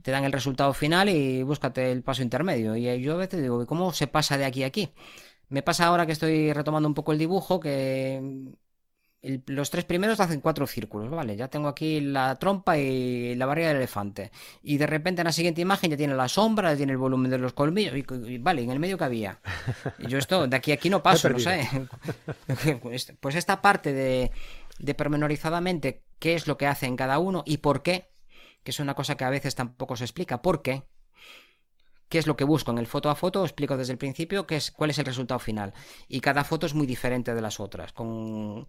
Te 0.03 0.11
dan 0.11 0.23
el 0.23 0.31
resultado 0.31 0.73
final 0.73 1.09
y 1.09 1.43
búscate 1.43 1.91
el 1.91 2.03
paso 2.03 2.21
intermedio. 2.21 2.75
Y 2.75 3.01
yo 3.01 3.13
a 3.13 3.17
veces 3.17 3.41
digo, 3.41 3.65
¿cómo 3.65 3.93
se 3.93 4.07
pasa 4.07 4.37
de 4.37 4.45
aquí 4.45 4.63
a 4.63 4.67
aquí? 4.67 4.93
Me 5.49 5.63
pasa 5.63 5.87
ahora 5.87 6.05
que 6.05 6.13
estoy 6.13 6.53
retomando 6.53 6.87
un 6.87 6.95
poco 6.95 7.11
el 7.11 7.17
dibujo, 7.17 7.59
que 7.59 8.53
los 9.21 9.69
tres 9.69 9.85
primeros 9.85 10.19
hacen 10.19 10.41
cuatro 10.41 10.65
círculos, 10.65 11.09
¿vale? 11.11 11.35
Ya 11.35 11.47
tengo 11.47 11.67
aquí 11.67 12.01
la 12.01 12.35
trompa 12.37 12.77
y 12.77 13.35
la 13.35 13.45
barriga 13.45 13.67
del 13.67 13.77
elefante. 13.77 14.31
Y 14.63 14.77
de 14.77 14.87
repente 14.87 15.21
en 15.21 15.25
la 15.25 15.31
siguiente 15.31 15.61
imagen 15.61 15.91
ya 15.91 15.97
tiene 15.97 16.15
la 16.15 16.27
sombra, 16.27 16.71
ya 16.71 16.77
tiene 16.77 16.93
el 16.93 16.97
volumen 16.97 17.29
de 17.29 17.37
los 17.37 17.53
colmillos. 17.53 17.95
Y, 17.95 18.37
vale, 18.39 18.63
en 18.63 18.71
el 18.71 18.79
medio 18.79 18.97
que 18.97 19.03
había. 19.03 19.39
Y 19.99 20.07
yo 20.07 20.17
esto, 20.17 20.47
de 20.47 20.55
aquí 20.55 20.71
a 20.71 20.75
aquí 20.75 20.89
no 20.89 21.03
paso, 21.03 21.29
no 21.29 21.39
sé. 21.39 21.67
Pues, 22.81 23.13
pues 23.19 23.35
esta 23.35 23.61
parte 23.61 23.93
de, 23.93 24.31
de 24.79 24.95
pormenorizadamente 24.95 26.03
qué 26.17 26.33
es 26.33 26.47
lo 26.47 26.57
que 26.57 26.65
hace 26.65 26.87
en 26.87 26.95
cada 26.95 27.19
uno 27.19 27.43
y 27.45 27.57
por 27.57 27.83
qué, 27.83 28.09
que 28.63 28.71
es 28.71 28.79
una 28.79 28.95
cosa 28.95 29.15
que 29.15 29.23
a 29.23 29.29
veces 29.29 29.53
tampoco 29.53 29.95
se 29.95 30.03
explica. 30.03 30.41
¿Por 30.41 30.63
qué? 30.63 30.83
qué 32.09 32.17
es 32.17 32.27
lo 32.27 32.35
que 32.35 32.43
busco 32.43 32.71
en 32.71 32.77
el 32.77 32.87
foto 32.87 33.09
a 33.09 33.15
foto, 33.15 33.45
explico 33.45 33.77
desde 33.77 33.93
el 33.93 33.97
principio 33.97 34.45
qué 34.45 34.57
es, 34.57 34.71
cuál 34.71 34.89
es 34.89 34.99
el 34.99 35.05
resultado 35.05 35.39
final. 35.39 35.73
Y 36.09 36.19
cada 36.19 36.43
foto 36.43 36.65
es 36.65 36.73
muy 36.73 36.85
diferente 36.85 37.33
de 37.33 37.41
las 37.41 37.61
otras, 37.61 37.93
con 37.93 38.67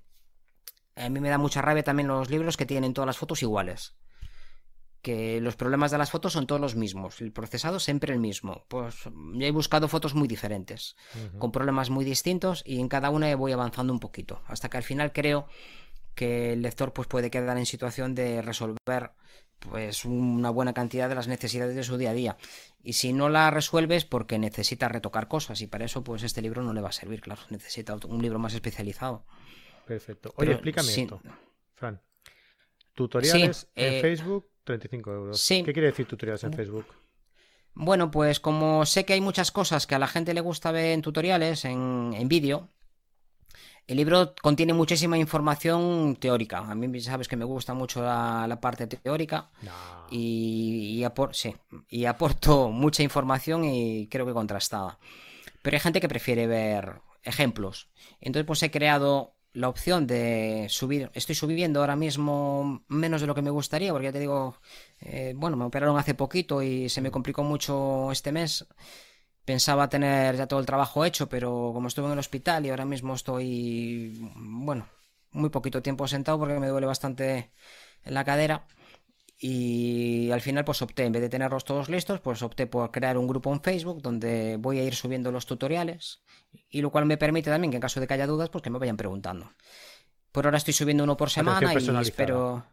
a 0.96 1.08
mí 1.08 1.20
me 1.20 1.30
da 1.30 1.38
mucha 1.38 1.62
rabia 1.62 1.82
también 1.82 2.08
los 2.08 2.30
libros 2.30 2.56
que 2.56 2.66
tienen 2.66 2.94
todas 2.94 3.06
las 3.06 3.18
fotos 3.18 3.42
iguales. 3.42 3.94
Que 5.00 5.40
los 5.40 5.56
problemas 5.56 5.90
de 5.90 5.98
las 5.98 6.10
fotos 6.10 6.32
son 6.32 6.46
todos 6.46 6.60
los 6.60 6.76
mismos. 6.76 7.20
El 7.20 7.32
procesado 7.32 7.80
siempre 7.80 8.12
el 8.12 8.20
mismo. 8.20 8.64
Pues 8.68 8.94
yo 9.04 9.46
he 9.46 9.50
buscado 9.50 9.88
fotos 9.88 10.14
muy 10.14 10.28
diferentes, 10.28 10.96
con 11.38 11.50
problemas 11.50 11.90
muy 11.90 12.04
distintos, 12.04 12.62
y 12.64 12.78
en 12.78 12.88
cada 12.88 13.10
una 13.10 13.34
voy 13.34 13.50
avanzando 13.50 13.92
un 13.92 13.98
poquito. 13.98 14.42
Hasta 14.46 14.68
que 14.68 14.76
al 14.76 14.84
final 14.84 15.12
creo 15.12 15.48
que 16.14 16.52
el 16.52 16.62
lector 16.62 16.92
pues, 16.92 17.08
puede 17.08 17.30
quedar 17.30 17.56
en 17.58 17.66
situación 17.66 18.14
de 18.14 18.42
resolver 18.42 19.12
pues 19.58 20.04
una 20.04 20.50
buena 20.50 20.72
cantidad 20.72 21.08
de 21.08 21.14
las 21.14 21.28
necesidades 21.28 21.76
de 21.76 21.84
su 21.84 21.96
día 21.96 22.10
a 22.10 22.14
día. 22.14 22.36
Y 22.82 22.94
si 22.94 23.12
no 23.12 23.28
la 23.28 23.50
resuelves 23.50 24.04
porque 24.04 24.38
necesita 24.38 24.88
retocar 24.88 25.28
cosas 25.28 25.60
y 25.60 25.66
para 25.66 25.84
eso 25.84 26.02
pues 26.02 26.22
este 26.22 26.42
libro 26.42 26.62
no 26.62 26.72
le 26.72 26.80
va 26.80 26.88
a 26.88 26.92
servir, 26.92 27.20
claro, 27.20 27.42
necesita 27.48 27.96
un 28.06 28.22
libro 28.22 28.38
más 28.38 28.54
especializado. 28.54 29.24
Perfecto. 29.86 30.32
Oye, 30.36 30.52
explícame 30.52 30.92
esto, 30.92 31.20
Fran. 31.74 32.00
Tutoriales 32.94 33.68
en 33.74 33.94
eh, 33.94 34.00
Facebook, 34.00 34.48
35 34.64 35.12
euros. 35.12 35.46
¿Qué 35.48 35.72
quiere 35.72 35.88
decir 35.88 36.06
tutoriales 36.06 36.44
en 36.44 36.52
Facebook? 36.52 36.86
Bueno, 37.74 38.10
pues 38.10 38.38
como 38.38 38.84
sé 38.84 39.04
que 39.04 39.14
hay 39.14 39.20
muchas 39.20 39.50
cosas 39.50 39.86
que 39.86 39.94
a 39.94 39.98
la 39.98 40.06
gente 40.06 40.34
le 40.34 40.40
gusta 40.42 40.72
ver 40.72 40.92
en 40.92 41.02
tutoriales, 41.02 41.64
en, 41.64 42.28
vídeo, 42.28 42.68
el 43.86 43.96
libro 43.96 44.34
contiene 44.42 44.74
muchísima 44.74 45.16
información 45.16 46.16
teórica. 46.16 46.58
A 46.58 46.74
mí 46.74 47.00
sabes 47.00 47.28
que 47.28 47.36
me 47.36 47.46
gusta 47.46 47.72
mucho 47.72 48.02
la, 48.02 48.58
parte 48.60 48.86
teórica 48.86 49.50
y, 50.10 51.02
y 51.88 52.04
aporto 52.04 52.68
mucha 52.70 53.02
información 53.02 53.64
y 53.64 54.06
creo 54.08 54.26
que 54.26 54.34
contrastada. 54.34 54.98
Pero 55.62 55.76
hay 55.76 55.80
gente 55.80 56.00
que 56.00 56.08
prefiere 56.08 56.46
ver 56.46 57.00
ejemplos. 57.22 57.88
Entonces 58.20 58.46
pues 58.46 58.62
he 58.62 58.70
creado 58.70 59.34
la 59.52 59.68
opción 59.68 60.06
de 60.06 60.66
subir, 60.70 61.10
estoy 61.14 61.34
subiendo 61.34 61.80
ahora 61.80 61.96
mismo 61.96 62.84
menos 62.88 63.20
de 63.20 63.26
lo 63.26 63.34
que 63.34 63.42
me 63.42 63.50
gustaría, 63.50 63.92
porque 63.92 64.06
ya 64.06 64.12
te 64.12 64.20
digo, 64.20 64.56
eh, 65.00 65.34
bueno, 65.36 65.56
me 65.56 65.64
operaron 65.64 65.98
hace 65.98 66.14
poquito 66.14 66.62
y 66.62 66.88
se 66.88 67.00
me 67.00 67.10
complicó 67.10 67.42
mucho 67.42 68.10
este 68.12 68.32
mes. 68.32 68.66
Pensaba 69.44 69.88
tener 69.88 70.36
ya 70.36 70.46
todo 70.46 70.60
el 70.60 70.66
trabajo 70.66 71.04
hecho, 71.04 71.28
pero 71.28 71.72
como 71.74 71.88
estuve 71.88 72.06
en 72.06 72.12
el 72.12 72.18
hospital 72.18 72.64
y 72.64 72.70
ahora 72.70 72.84
mismo 72.84 73.14
estoy, 73.14 74.30
bueno, 74.36 74.88
muy 75.32 75.50
poquito 75.50 75.82
tiempo 75.82 76.06
sentado 76.08 76.38
porque 76.38 76.58
me 76.58 76.68
duele 76.68 76.86
bastante 76.86 77.52
en 78.04 78.14
la 78.14 78.24
cadera. 78.24 78.66
Y 79.44 80.30
al 80.30 80.40
final 80.40 80.64
pues 80.64 80.82
opté, 80.82 81.04
en 81.04 81.10
vez 81.10 81.20
de 81.20 81.28
tenerlos 81.28 81.64
todos 81.64 81.88
listos, 81.88 82.20
pues 82.20 82.42
opté 82.42 82.68
por 82.68 82.92
crear 82.92 83.18
un 83.18 83.26
grupo 83.26 83.52
en 83.52 83.60
Facebook 83.60 84.00
donde 84.00 84.56
voy 84.56 84.78
a 84.78 84.84
ir 84.84 84.94
subiendo 84.94 85.32
los 85.32 85.46
tutoriales 85.46 86.22
y 86.70 86.80
lo 86.80 86.92
cual 86.92 87.06
me 87.06 87.16
permite 87.16 87.50
también 87.50 87.72
que 87.72 87.78
en 87.78 87.80
caso 87.80 87.98
de 87.98 88.06
que 88.06 88.14
haya 88.14 88.28
dudas, 88.28 88.50
pues 88.50 88.62
que 88.62 88.70
me 88.70 88.78
vayan 88.78 88.96
preguntando. 88.96 89.50
Por 90.30 90.46
ahora 90.46 90.58
estoy 90.58 90.74
subiendo 90.74 91.02
uno 91.02 91.16
por 91.16 91.28
semana 91.28 91.74
y 91.74 92.00
espero... 92.02 92.64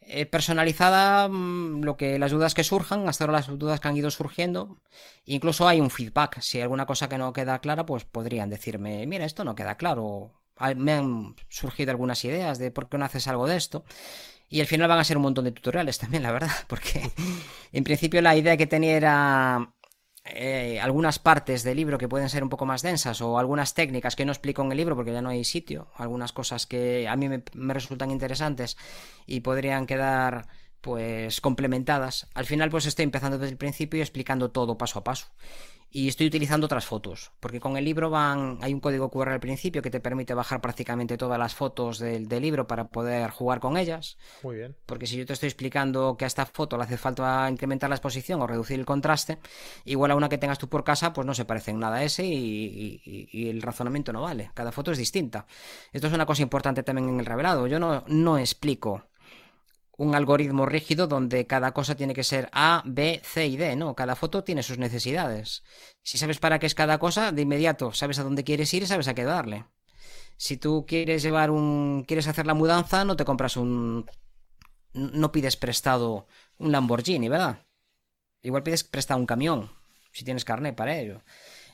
Eh, 0.00 0.24
personalizada, 0.24 1.28
mm, 1.28 1.82
lo 1.82 1.98
que 1.98 2.18
las 2.18 2.30
dudas 2.30 2.54
que 2.54 2.64
surjan, 2.64 3.06
hasta 3.06 3.24
ahora 3.24 3.32
las 3.32 3.58
dudas 3.58 3.78
que 3.78 3.88
han 3.88 3.96
ido 3.98 4.10
surgiendo. 4.10 4.80
Incluso 5.26 5.68
hay 5.68 5.80
un 5.80 5.90
feedback. 5.90 6.40
Si 6.40 6.56
hay 6.56 6.62
alguna 6.62 6.86
cosa 6.86 7.08
que 7.10 7.18
no 7.18 7.34
queda 7.34 7.58
clara, 7.58 7.84
pues 7.84 8.04
podrían 8.04 8.48
decirme, 8.48 9.06
mira, 9.06 9.26
esto 9.26 9.44
no 9.44 9.54
queda 9.54 9.76
claro. 9.76 10.40
Me 10.76 10.92
han 10.92 11.34
surgido 11.48 11.90
algunas 11.90 12.24
ideas 12.24 12.58
de 12.58 12.70
por 12.70 12.88
qué 12.88 12.96
no 12.96 13.04
haces 13.04 13.28
algo 13.28 13.46
de 13.46 13.56
esto. 13.56 13.84
Y 14.48 14.60
al 14.60 14.66
final 14.66 14.88
van 14.88 14.98
a 14.98 15.04
ser 15.04 15.16
un 15.16 15.24
montón 15.24 15.44
de 15.44 15.52
tutoriales 15.52 15.98
también, 15.98 16.22
la 16.22 16.32
verdad, 16.32 16.50
porque 16.68 17.10
en 17.72 17.84
principio 17.84 18.22
la 18.22 18.36
idea 18.36 18.56
que 18.56 18.66
tenía 18.66 18.96
era 18.96 19.74
eh, 20.24 20.80
algunas 20.80 21.18
partes 21.18 21.62
del 21.62 21.76
libro 21.76 21.98
que 21.98 22.08
pueden 22.08 22.28
ser 22.28 22.42
un 22.42 22.48
poco 22.48 22.66
más 22.66 22.82
densas 22.82 23.20
o 23.20 23.38
algunas 23.38 23.74
técnicas 23.74 24.16
que 24.16 24.24
no 24.24 24.32
explico 24.32 24.62
en 24.62 24.70
el 24.70 24.78
libro 24.78 24.96
porque 24.96 25.12
ya 25.12 25.22
no 25.22 25.30
hay 25.30 25.44
sitio, 25.44 25.90
algunas 25.96 26.32
cosas 26.32 26.66
que 26.66 27.08
a 27.08 27.16
mí 27.16 27.28
me, 27.28 27.42
me 27.54 27.74
resultan 27.74 28.10
interesantes 28.10 28.76
y 29.26 29.40
podrían 29.40 29.86
quedar 29.86 30.48
pues 30.80 31.40
complementadas. 31.40 32.28
Al 32.34 32.46
final 32.46 32.70
pues 32.70 32.86
estoy 32.86 33.04
empezando 33.04 33.38
desde 33.38 33.52
el 33.52 33.58
principio 33.58 33.98
y 33.98 34.02
explicando 34.02 34.50
todo 34.50 34.78
paso 34.78 35.00
a 35.00 35.04
paso 35.04 35.26
y 35.96 36.08
estoy 36.08 36.26
utilizando 36.26 36.66
otras 36.66 36.84
fotos, 36.84 37.32
porque 37.40 37.58
con 37.58 37.78
el 37.78 37.84
libro 37.86 38.10
van, 38.10 38.58
hay 38.60 38.74
un 38.74 38.80
código 38.80 39.08
QR 39.08 39.30
al 39.30 39.40
principio 39.40 39.80
que 39.80 39.90
te 39.90 39.98
permite 39.98 40.34
bajar 40.34 40.60
prácticamente 40.60 41.16
todas 41.16 41.38
las 41.38 41.54
fotos 41.54 41.98
del, 41.98 42.28
libro 42.28 42.66
para 42.66 42.88
poder 42.88 43.30
jugar 43.30 43.60
con 43.60 43.78
ellas. 43.78 44.18
Muy 44.42 44.56
bien. 44.56 44.76
Porque 44.84 45.06
si 45.06 45.16
yo 45.16 45.24
te 45.24 45.32
estoy 45.32 45.46
explicando 45.46 46.18
que 46.18 46.24
a 46.24 46.28
esta 46.28 46.44
foto 46.44 46.76
le 46.76 46.82
hace 46.82 46.98
falta 46.98 47.48
incrementar 47.50 47.88
la 47.88 47.96
exposición 47.96 48.42
o 48.42 48.46
reducir 48.46 48.78
el 48.78 48.84
contraste, 48.84 49.38
igual 49.86 50.10
a 50.10 50.16
una 50.16 50.28
que 50.28 50.36
tengas 50.36 50.58
tú 50.58 50.68
por 50.68 50.84
casa, 50.84 51.14
pues 51.14 51.26
no 51.26 51.32
se 51.32 51.46
parece 51.46 51.70
en 51.70 51.78
nada 51.78 51.96
a 51.96 52.04
ese 52.04 52.26
y, 52.26 53.48
el 53.48 53.62
razonamiento 53.62 54.12
no 54.12 54.20
vale. 54.20 54.50
Cada 54.52 54.72
foto 54.72 54.92
es 54.92 54.98
distinta. 54.98 55.46
Esto 55.94 56.08
es 56.08 56.12
una 56.12 56.26
cosa 56.26 56.42
importante 56.42 56.82
también 56.82 57.08
en 57.08 57.20
el 57.20 57.24
revelado. 57.24 57.66
Yo 57.68 57.78
no, 57.78 58.04
no 58.06 58.36
explico 58.36 59.04
un 59.96 60.14
algoritmo 60.14 60.66
rígido 60.66 61.06
donde 61.06 61.46
cada 61.46 61.72
cosa 61.72 61.94
tiene 61.94 62.14
que 62.14 62.24
ser 62.24 62.48
A, 62.52 62.82
B, 62.84 63.20
C 63.24 63.46
y 63.46 63.56
D, 63.56 63.76
¿no? 63.76 63.94
Cada 63.94 64.16
foto 64.16 64.44
tiene 64.44 64.62
sus 64.62 64.78
necesidades. 64.78 65.62
Si 66.02 66.18
sabes 66.18 66.38
para 66.38 66.58
qué 66.58 66.66
es 66.66 66.74
cada 66.74 66.98
cosa, 66.98 67.32
de 67.32 67.42
inmediato 67.42 67.92
sabes 67.92 68.18
a 68.18 68.22
dónde 68.22 68.44
quieres 68.44 68.72
ir 68.74 68.82
y 68.82 68.86
sabes 68.86 69.08
a 69.08 69.14
qué 69.14 69.24
darle. 69.24 69.64
Si 70.36 70.58
tú 70.58 70.84
quieres 70.86 71.22
llevar 71.22 71.50
un. 71.50 72.04
quieres 72.06 72.28
hacer 72.28 72.46
la 72.46 72.54
mudanza, 72.54 73.04
no 73.04 73.16
te 73.16 73.24
compras 73.24 73.56
un. 73.56 74.06
no 74.92 75.32
pides 75.32 75.56
prestado 75.56 76.26
un 76.58 76.72
Lamborghini, 76.72 77.28
¿verdad? 77.28 77.66
Igual 78.42 78.62
pides 78.62 78.84
prestado 78.84 79.18
un 79.18 79.26
camión, 79.26 79.70
si 80.12 80.24
tienes 80.24 80.44
carnet 80.44 80.76
para 80.76 80.98
ello. 80.98 81.22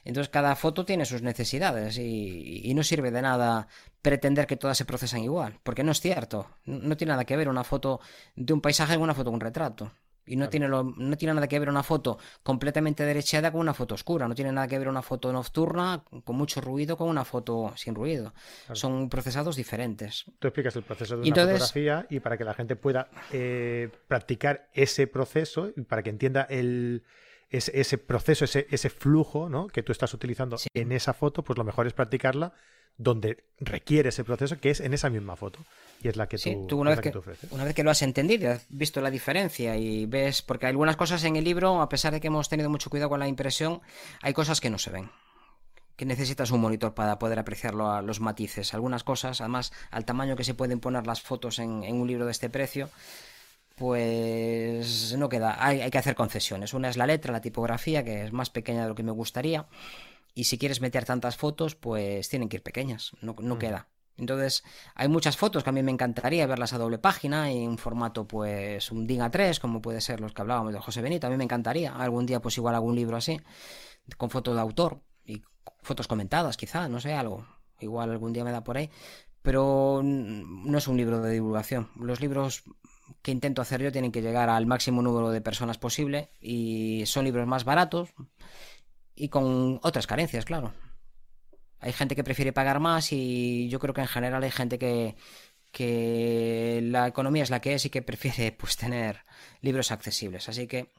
Entonces 0.05 0.31
cada 0.31 0.57
foto 0.57 0.85
tiene 0.85 1.05
sus 1.05 1.23
necesidades 1.23 1.99
y, 1.99 2.73
no 2.75 2.83
sirve 2.83 3.11
de 3.11 3.23
nada 3.23 3.68
pretender 4.03 4.47
que 4.47 4.57
todas 4.57 4.77
se 4.77 4.85
procesan 4.85 5.23
igual, 5.23 5.59
porque 5.63 5.85
no 5.85 5.93
es 5.93 6.01
cierto. 6.01 6.49
No 6.65 6.97
tiene 6.97 7.13
nada 7.13 7.25
que 7.25 7.37
ver 7.37 7.49
una 7.49 7.65
foto 7.65 8.01
de 8.35 8.53
un 8.53 8.61
paisaje 8.61 8.95
con 8.95 9.05
una 9.05 9.15
foto 9.15 9.31
de 9.31 9.35
un 9.35 9.41
retrato. 9.41 9.93
Y 10.25 10.37
no, 10.37 10.49
tiene 10.49 10.69
no 10.69 11.17
tiene 11.17 11.35
nada 11.35 11.49
que 11.49 11.59
ver 11.59 11.69
una 11.69 11.83
foto 11.83 12.17
completamente 12.45 13.05
derechada 13.05 13.51
con 13.51 13.61
una 13.61 13.75
foto 13.75 13.95
oscura. 13.95 14.29
No 14.29 14.37
tiene 14.37 14.53
nada 14.53 14.69
que 14.69 14.79
ver 14.79 14.89
una 14.89 15.03
foto 15.03 15.33
nocturna 15.33 16.05
con 16.25 16.37
mucho 16.37 16.61
ruido 16.61 16.97
con 16.97 17.09
una 17.09 17.25
foto 17.25 17.73
sin 17.77 17.95
ruido. 17.95 18.33
Son 18.73 19.09
procesados 19.09 19.57
diferentes. 19.57 20.25
Tú 20.39 20.47
explicas 20.47 20.77
el 20.77 20.85
proceso 20.85 21.17
de 21.17 21.29
una 21.29 21.35
fotografía 21.35 22.07
y 22.09 22.21
para 22.21 22.39
que 22.39 22.45
la 22.45 22.55
gente 22.55 22.77
pueda 22.77 23.09
eh, 23.33 23.91
practicar 24.07 24.69
ese 24.75 25.09
proceso 25.09 25.73
y 25.77 25.83
para 25.83 26.05
que 26.05 26.11
entienda 26.11 26.43
el, 26.43 27.03
ese, 27.51 27.99
proceso, 27.99 28.45
ese, 28.45 28.69
ese, 28.71 28.91
flujo 28.91 29.49
¿no? 29.49 29.67
que 29.67 29.83
tú 29.83 29.91
estás 29.91 30.15
utilizando 30.15 30.57
en 30.73 30.93
esa 30.93 31.15
foto, 31.15 31.43
pues 31.43 31.59
lo 31.59 31.65
mejor 31.65 31.89
es 31.89 31.95
practicarla 31.95 32.53
donde 32.97 33.45
requiere 33.61 34.11
ese 34.11 34.24
proceso, 34.24 34.59
que 34.59 34.70
es 34.70 34.80
en 34.80 34.95
esa 34.95 35.11
misma 35.11 35.36
foto. 35.36 35.61
Y 36.03 36.09
es 36.09 36.16
la 36.16 36.28
que 36.28 36.36
tú, 36.68 36.80
una, 36.80 36.90
vez 36.90 37.01
que, 37.01 37.12
una 37.51 37.64
vez 37.64 37.74
que 37.74 37.84
lo 37.84 37.90
has 37.90 38.03
entendido, 38.03 38.51
has 38.51 38.66
visto 38.68 39.01
la 39.01 39.11
diferencia 39.11 39.76
y 39.76 40.07
ves, 40.07 40.43
porque 40.43 40.66
hay 40.66 40.70
algunas 40.70 40.97
cosas 40.97 41.22
en 41.24 41.36
el 41.36 41.45
libro, 41.45 41.80
a 41.80 41.88
pesar 41.88 42.12
de 42.12 42.20
que 42.20 42.26
hemos 42.26 42.49
tenido 42.49 42.68
mucho 42.68 42.90
cuidado 42.90 43.09
con 43.09 43.20
la 43.20 43.28
impresión, 43.28 43.80
hay 44.20 44.32
cosas 44.32 44.61
que 44.61 44.70
no 44.70 44.78
se 44.78 44.90
ven 44.90 45.11
que 45.95 46.07
necesitas 46.07 46.51
un 46.51 46.61
monitor 46.61 46.95
para 46.95 47.18
poder 47.18 47.38
apreciarlo 47.38 47.93
a 47.93 48.03
los 48.03 48.18
matices. 48.18 48.72
Algunas 48.74 49.05
cosas, 49.05 49.40
además, 49.40 49.72
al 49.90 50.07
tamaño 50.07 50.34
que 50.34 50.43
se 50.43 50.55
pueden 50.55 50.80
poner 50.80 51.07
las 51.07 51.20
fotos 51.20 51.59
en, 51.59 51.84
en 51.84 52.01
un 52.01 52.09
libro 52.09 52.24
de 52.24 52.32
este 52.32 52.49
precio, 52.49 52.88
pues 53.76 55.14
no 55.18 55.28
queda, 55.28 55.57
hay, 55.64 55.90
que 55.90 55.99
hacer 55.99 56.14
concesiones. 56.14 56.74
Una 56.74 56.88
es 56.88 56.97
la 56.97 57.07
letra, 57.07 57.32
la 57.32 57.40
tipografía, 57.40 58.05
que 58.05 58.24
es 58.24 58.32
más 58.32 58.51
pequeña 58.51 58.82
de 58.82 58.88
lo 58.88 58.95
que 58.95 59.03
me 59.03 59.12
gustaría. 59.12 59.66
Y 60.35 60.45
si 60.45 60.59
quieres 60.59 60.80
meter 60.80 61.05
tantas 61.05 61.37
fotos, 61.37 61.74
pues 61.74 62.28
tienen 62.28 62.49
que 62.49 62.57
ir 62.57 62.62
pequeñas, 62.62 63.12
no, 63.20 63.37
no 63.39 63.57
mm. 63.57 63.59
queda. 63.59 63.89
Entonces, 64.16 64.62
hay 64.95 65.09
muchas 65.09 65.37
fotos 65.37 65.64
que 65.64 65.70
a 65.70 65.72
mí 65.72 65.83
me 65.83 65.91
encantaría 65.91 66.47
verlas 66.47 66.72
a 66.72 66.78
doble 66.78 66.99
página, 66.99 67.51
en 67.51 67.78
formato, 67.78 68.26
pues, 68.26 68.93
un 68.93 69.07
DIN 69.07 69.20
A3, 69.20 69.59
como 69.59 69.80
puede 69.80 70.01
ser 70.01 70.20
los 70.20 70.33
que 70.33 70.43
hablábamos 70.43 70.72
de 70.72 70.80
José 70.80 71.01
Benito. 71.01 71.26
A 71.26 71.30
mí 71.30 71.37
me 71.37 71.45
encantaría. 71.45 71.95
Algún 71.95 72.26
día, 72.26 72.41
pues, 72.41 72.57
igual 72.59 72.74
algún 72.74 72.95
libro 72.95 73.16
así, 73.16 73.41
con 74.16 74.30
foto 74.30 74.55
de 74.55 74.61
autor. 74.61 75.01
Y 75.24 75.43
fotos 75.83 76.09
comentadas, 76.09 76.57
quizá, 76.57 76.89
no 76.89 77.01
sé, 77.01 77.14
algo. 77.14 77.47
Igual 77.80 78.11
algún 78.11 78.33
día 78.33 78.45
me 78.45 78.53
da 78.53 78.62
por 78.62 78.76
ahí. 78.76 78.91
Pero 79.41 80.03
no 80.05 80.78
es 80.78 80.87
un 80.87 80.97
libro 80.97 81.20
de 81.20 81.33
divulgación. 81.33 81.91
Los 81.97 82.20
libros 82.20 82.62
que 83.22 83.33
intento 83.33 83.62
hacer 83.62 83.83
yo 83.83 83.93
tienen 83.93 84.12
que 84.12 84.22
llegar 84.22 84.49
al 84.49 84.66
máximo 84.66 85.03
número 85.03 85.30
de 85.30 85.41
personas 85.41 85.78
posible 85.78 86.30
y 86.41 87.05
son 87.07 87.24
libros 87.24 87.47
más 87.47 87.64
baratos 87.64 88.11
y 89.15 89.29
con 89.29 89.81
otras 89.83 90.07
carencias, 90.07 90.45
claro. 90.45 90.73
Hay 91.81 91.93
gente 91.93 92.15
que 92.15 92.25
prefiere 92.25 92.53
pagar 92.53 92.81
más 92.81 93.13
y 93.13 93.69
yo 93.69 93.79
creo 93.81 93.95
que 93.95 94.01
en 94.03 94.07
general 94.07 94.43
hay 94.43 94.51
gente 94.51 94.79
que, 94.79 95.17
que 95.73 96.81
la 96.85 97.09
economía 97.09 97.43
es 97.43 97.51
la 97.51 97.61
que 97.61 97.75
es 97.75 97.85
y 97.85 97.91
que 97.91 98.03
prefiere 98.03 98.53
pues 98.59 98.77
tener 98.77 99.21
libros 99.61 99.91
accesibles. 99.91 100.49
Así 100.49 100.67
que 100.67 100.93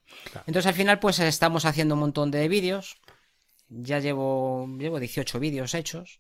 entonces 0.45 0.66
al 0.68 0.74
final 0.74 0.99
pues 0.99 1.20
estamos 1.20 1.66
haciendo 1.66 1.95
un 1.95 2.01
montón 2.01 2.32
de 2.32 2.47
vídeos. 2.47 2.97
Ya 3.70 3.99
llevo 3.99 4.68
llevo 4.78 4.99
18 4.99 5.39
vídeos 5.39 5.74
hechos 5.74 6.20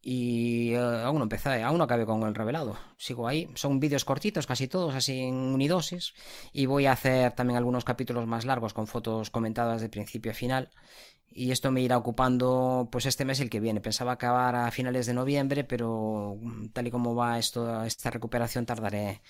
y 0.00 0.74
eh, 0.74 0.78
aún 0.78 1.18
no 1.18 1.24
empecé, 1.24 1.62
aún 1.62 1.78
no 1.78 1.84
acabé 1.84 2.06
con 2.06 2.22
el 2.22 2.34
revelado. 2.34 2.78
Sigo 2.96 3.26
ahí. 3.26 3.48
Son 3.54 3.80
vídeos 3.80 4.04
cortitos, 4.04 4.46
casi 4.46 4.68
todos, 4.68 4.94
así 4.94 5.20
en 5.20 5.34
unidosis. 5.34 6.14
Y 6.52 6.66
voy 6.66 6.86
a 6.86 6.92
hacer 6.92 7.32
también 7.32 7.56
algunos 7.56 7.84
capítulos 7.84 8.26
más 8.26 8.44
largos 8.44 8.74
con 8.74 8.86
fotos 8.86 9.30
comentadas 9.30 9.80
de 9.80 9.88
principio 9.88 10.32
a 10.32 10.34
final. 10.34 10.70
Y 11.30 11.50
esto 11.50 11.70
me 11.70 11.82
irá 11.82 11.98
ocupando 11.98 12.88
pues 12.90 13.06
este 13.06 13.24
mes 13.24 13.40
y 13.40 13.42
el 13.42 13.50
que 13.50 13.60
viene. 13.60 13.80
Pensaba 13.80 14.12
acabar 14.12 14.54
a 14.56 14.70
finales 14.70 15.06
de 15.06 15.14
noviembre, 15.14 15.64
pero 15.64 16.36
mm, 16.40 16.68
tal 16.68 16.86
y 16.86 16.90
como 16.90 17.14
va 17.14 17.38
esto, 17.38 17.84
esta 17.84 18.10
recuperación 18.10 18.66
tardaré 18.66 19.20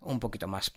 un 0.00 0.20
poquito 0.20 0.46
más. 0.48 0.72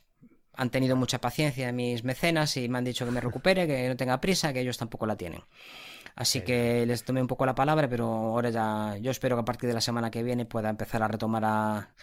Han 0.53 0.71
tenido 0.71 0.95
mucha 0.95 1.21
paciencia 1.21 1.71
mis 1.71 2.03
mecenas 2.03 2.57
y 2.57 2.67
me 2.67 2.79
han 2.79 2.83
dicho 2.83 3.05
que 3.05 3.11
me 3.11 3.21
recupere, 3.21 3.67
que 3.67 3.87
no 3.87 3.95
tenga 3.95 4.19
prisa, 4.19 4.51
que 4.51 4.61
ellos 4.61 4.77
tampoco 4.77 5.05
la 5.05 5.15
tienen. 5.15 5.43
Así 6.17 6.41
que 6.41 6.83
les 6.87 7.03
tomé 7.03 7.21
un 7.21 7.27
poco 7.27 7.45
la 7.45 7.53
palabra, 7.53 7.87
pero 7.87 8.05
ahora 8.05 8.49
ya 8.49 8.97
yo 8.99 9.11
espero 9.11 9.35
que 9.35 9.41
a 9.41 9.45
partir 9.45 9.69
de 9.69 9.75
la 9.75 9.81
semana 9.81 10.09
que 10.09 10.23
viene 10.23 10.45
pueda 10.45 10.67
empezar 10.67 11.03
a 11.03 11.07
retomar 11.07 11.45
a, 11.45 11.93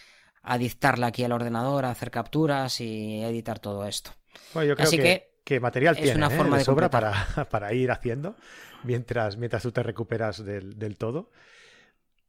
a 0.41 0.57
dictarla 0.57 1.07
aquí 1.07 1.25
al 1.25 1.33
ordenador, 1.33 1.83
a 1.83 1.89
hacer 1.89 2.11
capturas 2.11 2.79
y 2.79 3.21
editar 3.21 3.59
todo 3.59 3.85
esto. 3.85 4.11
Bueno, 4.53 4.69
yo 4.69 4.75
creo 4.77 4.87
Así 4.87 4.97
que, 4.97 5.33
que, 5.43 5.59
material 5.59 5.97
tiene 5.97 6.15
una 6.15 6.33
¿eh? 6.33 6.37
forma 6.37 6.57
de, 6.57 6.63
sobra 6.63 6.89
para, 6.89 7.13
para, 7.51 7.73
ir 7.73 7.91
haciendo 7.91 8.37
mientras, 8.85 9.35
mientras 9.35 9.63
tú 9.63 9.73
te 9.73 9.83
recuperas 9.83 10.45
del, 10.45 10.79
del 10.79 10.97
todo. 10.97 11.29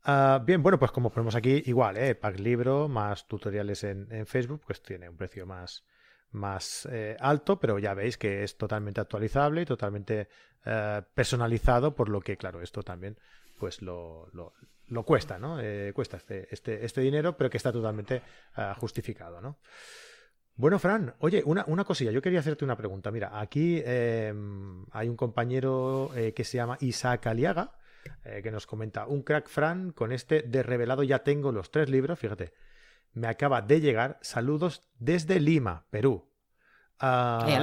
Uh, 0.05 0.45
bien, 0.45 0.65
bueno, 0.65 0.81
pues 0.81 0.91
como 0.91 1.11
ponemos 1.11 1.37
aquí, 1.37 1.63
igual, 1.67 1.99
¿eh? 1.99 2.17
Pack 2.17 2.41
libro 2.41 2.89
más 2.89 3.29
tutoriales 3.29 3.85
en, 3.85 4.09
en 4.11 4.27
Facebook, 4.27 4.63
pues 4.67 4.83
tiene 4.83 5.09
un 5.09 5.17
precio 5.17 5.47
más, 5.47 5.85
más 6.33 6.87
eh, 6.91 7.17
alto, 7.21 7.59
pero 7.59 7.79
ya 7.79 7.95
veis 7.95 8.19
que 8.19 8.43
es 8.43 8.57
totalmente 8.57 9.01
actualizable 9.01 9.63
y 9.63 9.65
totalmente 9.65 10.29
eh, 10.65 11.03
personalizado, 11.15 11.95
por 11.95 12.09
lo 12.09 12.21
que, 12.21 12.37
claro, 12.37 12.61
esto 12.61 12.83
también 12.83 13.19
pues 13.59 13.81
lo, 13.81 14.29
lo, 14.89 15.03
cuesta, 15.05 15.39
¿no? 15.39 15.59
Eh, 15.61 15.93
cuesta 15.95 16.19
este, 16.19 16.47
este, 16.53 16.85
este, 16.85 17.01
dinero, 17.01 17.37
pero 17.37 17.49
que 17.49 17.57
está 17.57 17.73
totalmente 17.73 18.23
justificado, 18.79 19.41
¿no? 19.41 19.59
Bueno, 20.57 20.79
Fran, 20.79 21.15
oye, 21.21 21.43
una, 21.45 21.65
una, 21.69 21.85
cosilla, 21.85 22.11
yo 22.11 22.21
quería 22.21 22.41
hacerte 22.41 22.65
una 22.65 22.77
pregunta. 22.77 23.11
Mira, 23.11 23.41
aquí 23.41 23.83
em, 23.85 24.85
hay 24.91 25.09
un 25.09 25.17
compañero 25.17 26.11
que 26.35 26.45
se 26.45 26.59
llama 26.59 26.77
Isaac 26.81 27.27
Aliaga, 27.27 27.79
que 28.43 28.51
nos 28.51 28.67
comenta, 28.67 29.07
un 29.07 29.23
crack 29.23 29.49
Fran, 29.49 29.93
con 29.93 30.13
este 30.13 30.43
de 30.43 30.63
revelado 30.63 31.03
ya 31.03 31.21
tengo 31.21 31.51
los 31.53 31.71
tres 31.71 31.89
libros, 31.89 32.19
fíjate, 32.19 32.53
me 33.17 33.29
acaba 33.29 33.63
de 33.63 33.81
llegar. 33.81 34.19
Saludos 34.21 34.83
desde 34.99 35.41
Lima, 35.41 35.87
Perú. 35.91 36.29
Ah, 37.01 37.63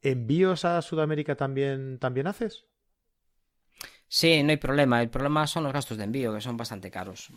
¿Envíos 0.00 0.64
a 0.64 0.80
Sudamérica 0.80 1.36
también, 1.36 1.98
también 1.98 2.26
haces? 2.26 2.64
Sí, 4.08 4.42
no 4.42 4.50
hay 4.50 4.56
problema. 4.56 5.02
El 5.02 5.10
problema 5.10 5.46
son 5.46 5.64
los 5.64 5.74
gastos 5.74 5.98
de 5.98 6.04
envío, 6.04 6.32
que 6.32 6.40
son 6.40 6.56
bastante 6.56 6.90
caros. 6.90 7.30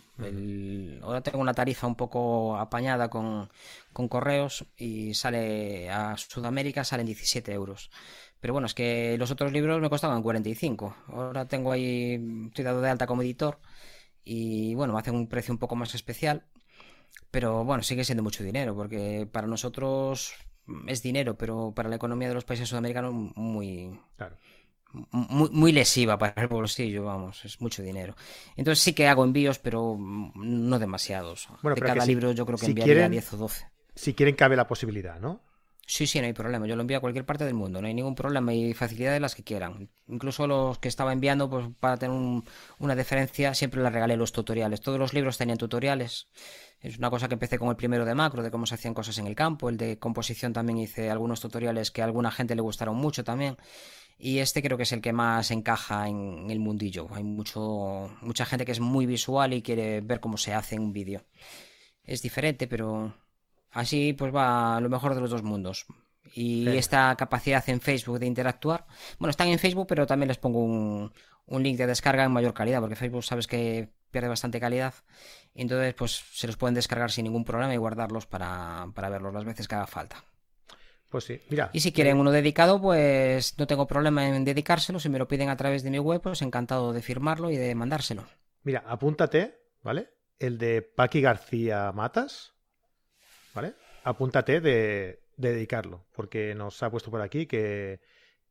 Ahora 1.02 1.20
tengo 1.20 1.40
una 1.40 1.52
tarifa 1.52 1.86
un 1.86 1.94
poco 1.94 2.56
apañada 2.56 3.10
con, 3.10 3.50
correos 3.92 4.64
y 4.78 5.12
sale 5.12 5.90
a 5.90 6.16
Sudamérica 6.16 6.84
salen 6.84 7.04
17 7.04 7.52
euros. 7.52 7.90
Pero 8.40 8.54
bueno, 8.54 8.66
es 8.66 8.72
que 8.72 9.16
los 9.18 9.30
otros 9.30 9.52
libros 9.52 9.78
me 9.82 9.90
costaban 9.90 10.22
45. 10.22 10.96
Ahora 11.08 11.46
tengo 11.46 11.70
ahí, 11.70 12.46
estoy 12.46 12.64
dado 12.64 12.80
de 12.80 12.88
alta 12.88 13.06
como 13.06 13.20
editor 13.20 13.60
y 14.24 14.74
bueno, 14.74 14.94
me 14.94 15.00
hacen 15.00 15.14
un 15.14 15.28
precio 15.28 15.52
un 15.52 15.58
poco 15.58 15.76
más 15.76 15.94
especial 15.94 16.46
pero 17.30 17.64
bueno, 17.64 17.82
sigue 17.82 18.04
siendo 18.04 18.22
mucho 18.22 18.44
dinero, 18.44 18.74
porque 18.74 19.28
para 19.30 19.46
nosotros 19.46 20.34
es 20.86 21.02
dinero, 21.02 21.36
pero 21.36 21.72
para 21.74 21.88
la 21.88 21.96
economía 21.96 22.28
de 22.28 22.34
los 22.34 22.44
países 22.44 22.68
sudamericanos 22.68 23.12
muy, 23.14 23.98
muy, 25.10 25.72
lesiva 25.72 26.18
para 26.18 26.42
el 26.42 26.48
bolsillo, 26.48 27.04
vamos, 27.04 27.44
es 27.44 27.60
mucho 27.60 27.82
dinero. 27.82 28.14
Entonces 28.56 28.82
sí 28.82 28.92
que 28.92 29.08
hago 29.08 29.24
envíos, 29.24 29.58
pero 29.58 29.96
no 29.98 30.78
demasiados. 30.78 31.48
Bueno, 31.62 31.74
de 31.74 31.82
cada 31.82 32.04
libro 32.06 32.32
yo 32.32 32.46
creo 32.46 32.58
que 32.58 32.66
enviaría 32.66 33.08
10 33.08 33.32
o 33.32 33.36
12. 33.38 33.66
Si 33.94 34.14
quieren 34.14 34.34
cabe 34.34 34.56
la 34.56 34.66
posibilidad, 34.66 35.20
¿no? 35.20 35.40
Sí, 35.86 36.06
sí, 36.06 36.20
no 36.20 36.26
hay 36.26 36.32
problema. 36.32 36.66
Yo 36.66 36.76
lo 36.76 36.82
envío 36.82 36.96
a 36.96 37.00
cualquier 37.00 37.26
parte 37.26 37.44
del 37.44 37.54
mundo. 37.54 37.80
No 37.80 37.88
hay 37.88 37.94
ningún 37.94 38.14
problema 38.14 38.54
y 38.54 38.72
facilidades 38.72 39.20
las 39.20 39.34
que 39.34 39.42
quieran. 39.42 39.90
Incluso 40.06 40.46
los 40.46 40.78
que 40.78 40.88
estaba 40.88 41.12
enviando, 41.12 41.50
pues 41.50 41.66
para 41.80 41.96
tener 41.96 42.16
una 42.78 42.94
diferencia, 42.94 43.52
siempre 43.54 43.82
les 43.82 43.92
regalé 43.92 44.16
los 44.16 44.32
tutoriales. 44.32 44.80
Todos 44.80 44.98
los 44.98 45.12
libros 45.12 45.38
tenían 45.38 45.58
tutoriales. 45.58 46.28
Es 46.80 46.98
una 46.98 47.10
cosa 47.10 47.28
que 47.28 47.34
empecé 47.34 47.58
con 47.58 47.68
el 47.68 47.76
primero 47.76 48.04
de 48.04 48.14
macro, 48.14 48.42
de 48.42 48.50
cómo 48.50 48.64
se 48.66 48.74
hacían 48.76 48.94
cosas 48.94 49.18
en 49.18 49.26
el 49.26 49.34
campo. 49.34 49.68
El 49.68 49.76
de 49.76 49.98
composición 49.98 50.52
también 50.52 50.78
hice 50.78 51.10
algunos 51.10 51.40
tutoriales 51.40 51.90
que 51.90 52.00
a 52.00 52.04
alguna 52.04 52.30
gente 52.30 52.54
le 52.54 52.62
gustaron 52.62 52.96
mucho 52.96 53.24
también. 53.24 53.56
Y 54.18 54.38
este 54.38 54.62
creo 54.62 54.76
que 54.76 54.84
es 54.84 54.92
el 54.92 55.00
que 55.02 55.12
más 55.12 55.50
encaja 55.50 56.08
en 56.08 56.50
el 56.50 56.60
mundillo. 56.60 57.08
Hay 57.12 57.24
mucho, 57.24 58.16
mucha 58.22 58.46
gente 58.46 58.64
que 58.64 58.72
es 58.72 58.80
muy 58.80 59.04
visual 59.06 59.52
y 59.52 59.62
quiere 59.62 60.00
ver 60.00 60.20
cómo 60.20 60.36
se 60.38 60.54
hace 60.54 60.78
un 60.78 60.92
vídeo. 60.92 61.24
Es 62.04 62.22
diferente, 62.22 62.68
pero 62.68 63.14
Así 63.72 64.12
pues 64.12 64.34
va 64.34 64.80
lo 64.80 64.88
mejor 64.88 65.14
de 65.14 65.20
los 65.20 65.30
dos 65.30 65.42
mundos. 65.42 65.86
Y 66.34 66.68
esta 66.68 67.14
capacidad 67.16 67.66
en 67.68 67.80
Facebook 67.80 68.18
de 68.18 68.26
interactuar. 68.26 68.86
Bueno, 69.18 69.30
están 69.30 69.48
en 69.48 69.58
Facebook, 69.58 69.86
pero 69.86 70.06
también 70.06 70.28
les 70.28 70.38
pongo 70.38 70.62
un, 70.64 71.12
link 71.62 71.76
de 71.76 71.86
descarga 71.86 72.24
en 72.24 72.32
mayor 72.32 72.54
calidad, 72.54 72.80
porque 72.80 72.96
Facebook 72.96 73.24
sabes 73.24 73.46
que 73.46 73.90
pierde 74.10 74.28
bastante 74.28 74.60
calidad. 74.60 74.94
Entonces, 75.54 75.94
pues 75.94 76.22
se 76.32 76.46
los 76.46 76.56
pueden 76.56 76.74
descargar 76.74 77.10
sin 77.10 77.24
ningún 77.24 77.44
problema 77.44 77.74
y 77.74 77.76
guardarlos 77.76 78.26
para, 78.26 78.86
verlos 78.94 79.34
las 79.34 79.44
veces 79.44 79.68
que 79.68 79.74
haga 79.74 79.86
falta. 79.86 80.24
Pues 81.10 81.24
sí, 81.24 81.38
mira. 81.50 81.68
Y 81.74 81.80
si 81.80 81.92
quieren 81.92 82.16
uno 82.16 82.30
dedicado, 82.30 82.80
pues 82.80 83.58
no 83.58 83.66
tengo 83.66 83.86
problema 83.86 84.26
en 84.26 84.44
dedicárselo. 84.44 84.98
Si 84.98 85.10
me 85.10 85.18
lo 85.18 85.28
piden 85.28 85.50
a 85.50 85.56
través 85.58 85.82
de 85.82 85.90
mi 85.90 85.98
web, 85.98 86.22
pues 86.22 86.40
encantado 86.40 86.94
de 86.94 87.02
firmarlo 87.02 87.50
y 87.50 87.56
de 87.56 87.74
mandárselo. 87.74 88.24
Mira, 88.62 88.82
apúntate, 88.86 89.58
¿vale? 89.82 90.08
El 90.38 90.56
de 90.56 90.80
Paqui 90.80 91.20
García 91.20 91.92
Matas. 91.92 92.51
Apúntate 94.04 94.60
de, 94.60 95.22
dedicarlo, 95.36 96.06
porque 96.12 96.54
nos 96.54 96.82
ha 96.82 96.90
puesto 96.90 97.10
por 97.10 97.20
aquí 97.20 97.46
que, 97.46 98.00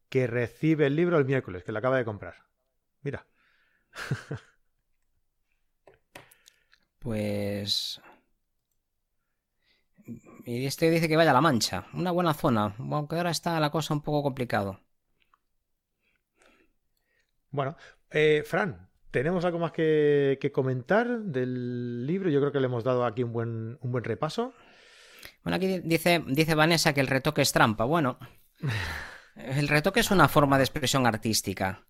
que 0.10 0.28
recibe 0.28 0.88
el 0.88 0.96
libro 0.96 1.18
el 1.18 1.26
miércoles, 1.26 1.64
que 1.64 1.72
lo 1.72 1.80
acaba 1.80 1.98
de 1.98 2.06
comprar. 2.06 2.36
Mira. 3.02 3.26
pues... 7.00 8.02
Y 10.46 10.66
este 10.66 10.90
dice 10.90 11.08
que 11.08 11.16
vaya 11.16 11.32
a 11.32 11.34
La 11.34 11.42
Mancha, 11.42 11.86
una 11.94 12.12
buena 12.12 12.34
zona, 12.34 12.76
aunque 12.80 13.16
ahora 13.16 13.30
está 13.30 13.60
la 13.60 13.70
cosa 13.70 13.94
un 13.94 14.02
poco 14.02 14.24
complicado. 14.24 14.82
Bueno, 17.52 17.76
eh, 18.10 18.44
Fran, 18.46 18.90
¿tenemos 19.12 19.46
algo 19.46 19.60
más 19.60 19.72
que, 19.72 20.40
que, 20.42 20.52
comentar 20.52 21.20
del 21.22 22.08
libro? 22.08 22.30
Yo 22.30 22.40
creo 22.40 22.52
que 22.52 22.60
le 22.60 22.66
hemos 22.66 22.84
dado 22.84 23.06
aquí 23.06 23.24
un 23.24 23.34
buen, 23.34 23.78
un 23.82 23.92
buen 23.92 24.04
repaso. 24.04 24.54
Bueno, 25.44 25.56
aquí 25.56 25.80
dice, 25.84 26.24
dice 26.28 26.56
Vanessa 26.56 26.94
que 26.94 27.02
el 27.02 27.08
retoque 27.08 27.42
es 27.42 27.52
trampa. 27.52 27.86
Bueno, 27.86 28.20
el 29.36 29.68
retoque 29.68 30.02
es 30.02 30.12
una 30.12 30.28
forma 30.28 30.58
de 30.58 30.64
expresión 30.64 31.06
artística. 31.06 31.86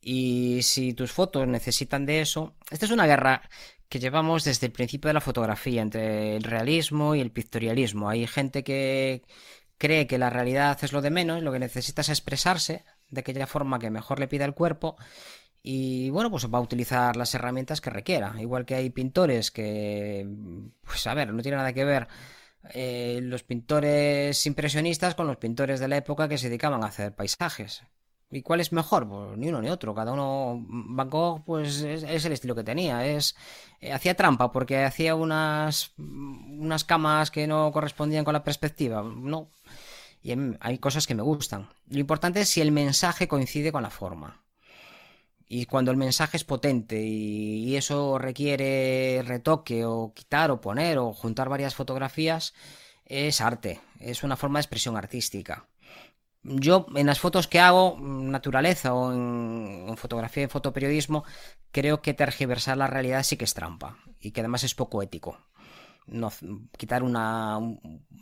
Y 0.00 0.62
si 0.62 0.94
tus 0.94 1.12
fotos 1.12 1.46
necesitan 1.46 2.06
de 2.06 2.20
eso, 2.20 2.56
esta 2.70 2.86
es 2.86 2.92
una 2.92 3.06
guerra 3.06 3.42
que 3.88 3.98
llevamos 3.98 4.44
desde 4.44 4.66
el 4.66 4.72
principio 4.72 5.08
de 5.08 5.14
la 5.14 5.20
fotografía, 5.20 5.82
entre 5.82 6.36
el 6.36 6.44
realismo 6.44 7.14
y 7.14 7.20
el 7.20 7.32
pictorialismo. 7.32 8.08
Hay 8.08 8.26
gente 8.26 8.64
que 8.64 9.22
cree 9.78 10.06
que 10.06 10.18
la 10.18 10.30
realidad 10.30 10.78
es 10.82 10.92
lo 10.92 11.02
de 11.02 11.10
menos, 11.10 11.42
lo 11.42 11.52
que 11.52 11.58
necesita 11.58 12.02
es 12.02 12.08
expresarse 12.08 12.84
de 13.10 13.20
aquella 13.20 13.46
forma 13.46 13.78
que 13.78 13.90
mejor 13.90 14.20
le 14.20 14.28
pida 14.28 14.44
el 14.44 14.54
cuerpo. 14.54 14.96
Y 15.62 16.10
bueno, 16.10 16.30
pues 16.30 16.46
va 16.46 16.58
a 16.58 16.62
utilizar 16.62 17.16
las 17.16 17.34
herramientas 17.34 17.80
que 17.80 17.90
requiera. 17.90 18.34
Igual 18.38 18.64
que 18.64 18.76
hay 18.76 18.90
pintores 18.90 19.50
que, 19.50 20.26
pues 20.82 21.06
a 21.06 21.14
ver, 21.14 21.32
no 21.34 21.42
tiene 21.42 21.58
nada 21.58 21.72
que 21.72 21.84
ver 21.84 22.08
eh, 22.72 23.20
los 23.22 23.42
pintores 23.42 24.46
impresionistas 24.46 25.14
con 25.14 25.26
los 25.26 25.38
pintores 25.38 25.80
de 25.80 25.88
la 25.88 25.96
época 25.96 26.28
que 26.28 26.38
se 26.38 26.48
dedicaban 26.48 26.84
a 26.84 26.88
hacer 26.88 27.14
paisajes. 27.14 27.82
¿Y 28.32 28.42
cuál 28.42 28.60
es 28.60 28.72
mejor? 28.72 29.08
Pues 29.08 29.36
ni 29.38 29.48
uno 29.48 29.60
ni 29.60 29.70
otro. 29.70 29.94
Cada 29.94 30.12
uno, 30.12 30.64
Van 30.68 31.10
Gogh, 31.10 31.42
pues 31.44 31.80
es, 31.80 32.24
el 32.24 32.32
estilo 32.32 32.54
que 32.54 32.62
tenía. 32.62 33.04
Es 33.04 33.34
eh, 33.80 33.92
hacía 33.92 34.14
trampa 34.14 34.52
porque 34.52 34.84
hacía 34.84 35.16
unas 35.16 35.92
unas 35.98 36.84
camas 36.84 37.30
que 37.32 37.46
no 37.48 37.72
correspondían 37.72 38.24
con 38.24 38.34
la 38.34 38.44
perspectiva. 38.44 39.02
No. 39.02 39.48
Y 40.22 40.32
hay 40.60 40.78
cosas 40.78 41.06
que 41.06 41.14
me 41.14 41.22
gustan. 41.22 41.68
Lo 41.88 41.98
importante 41.98 42.42
es 42.42 42.48
si 42.48 42.60
el 42.60 42.72
mensaje 42.72 43.26
coincide 43.26 43.72
con 43.72 43.82
la 43.82 43.90
forma. 43.90 44.39
Y 45.52 45.66
cuando 45.66 45.90
el 45.90 45.96
mensaje 45.96 46.36
es 46.36 46.44
potente 46.44 47.02
y, 47.02 47.74
eso 47.74 48.18
requiere 48.18 49.20
retoque 49.26 49.84
o 49.84 50.12
quitar 50.14 50.52
o 50.52 50.60
poner 50.60 50.98
o 50.98 51.12
juntar 51.12 51.48
varias 51.48 51.74
fotografías, 51.74 52.54
es 53.04 53.40
arte, 53.40 53.80
es 53.98 54.22
una 54.22 54.36
forma 54.36 54.60
de 54.60 54.62
expresión 54.62 54.96
artística. 54.96 55.66
Yo 56.44 56.86
en 56.94 57.04
las 57.04 57.18
fotos 57.18 57.48
que 57.48 57.58
hago, 57.58 57.96
naturaleza 58.00 58.94
o 58.94 59.12
en, 59.12 59.96
fotografía 59.96 60.44
y 60.44 60.46
fotoperiodismo, 60.46 61.24
creo 61.72 62.00
que 62.00 62.14
tergiversar 62.14 62.76
la 62.76 62.86
realidad 62.86 63.24
sí 63.24 63.36
que 63.36 63.44
es 63.44 63.52
trampa 63.54 63.96
y 64.20 64.30
que 64.30 64.42
además 64.42 64.62
es 64.62 64.76
poco 64.76 65.02
ético. 65.02 65.36
No, 66.06 66.32
quitar 66.78 67.02
una... 67.02 67.56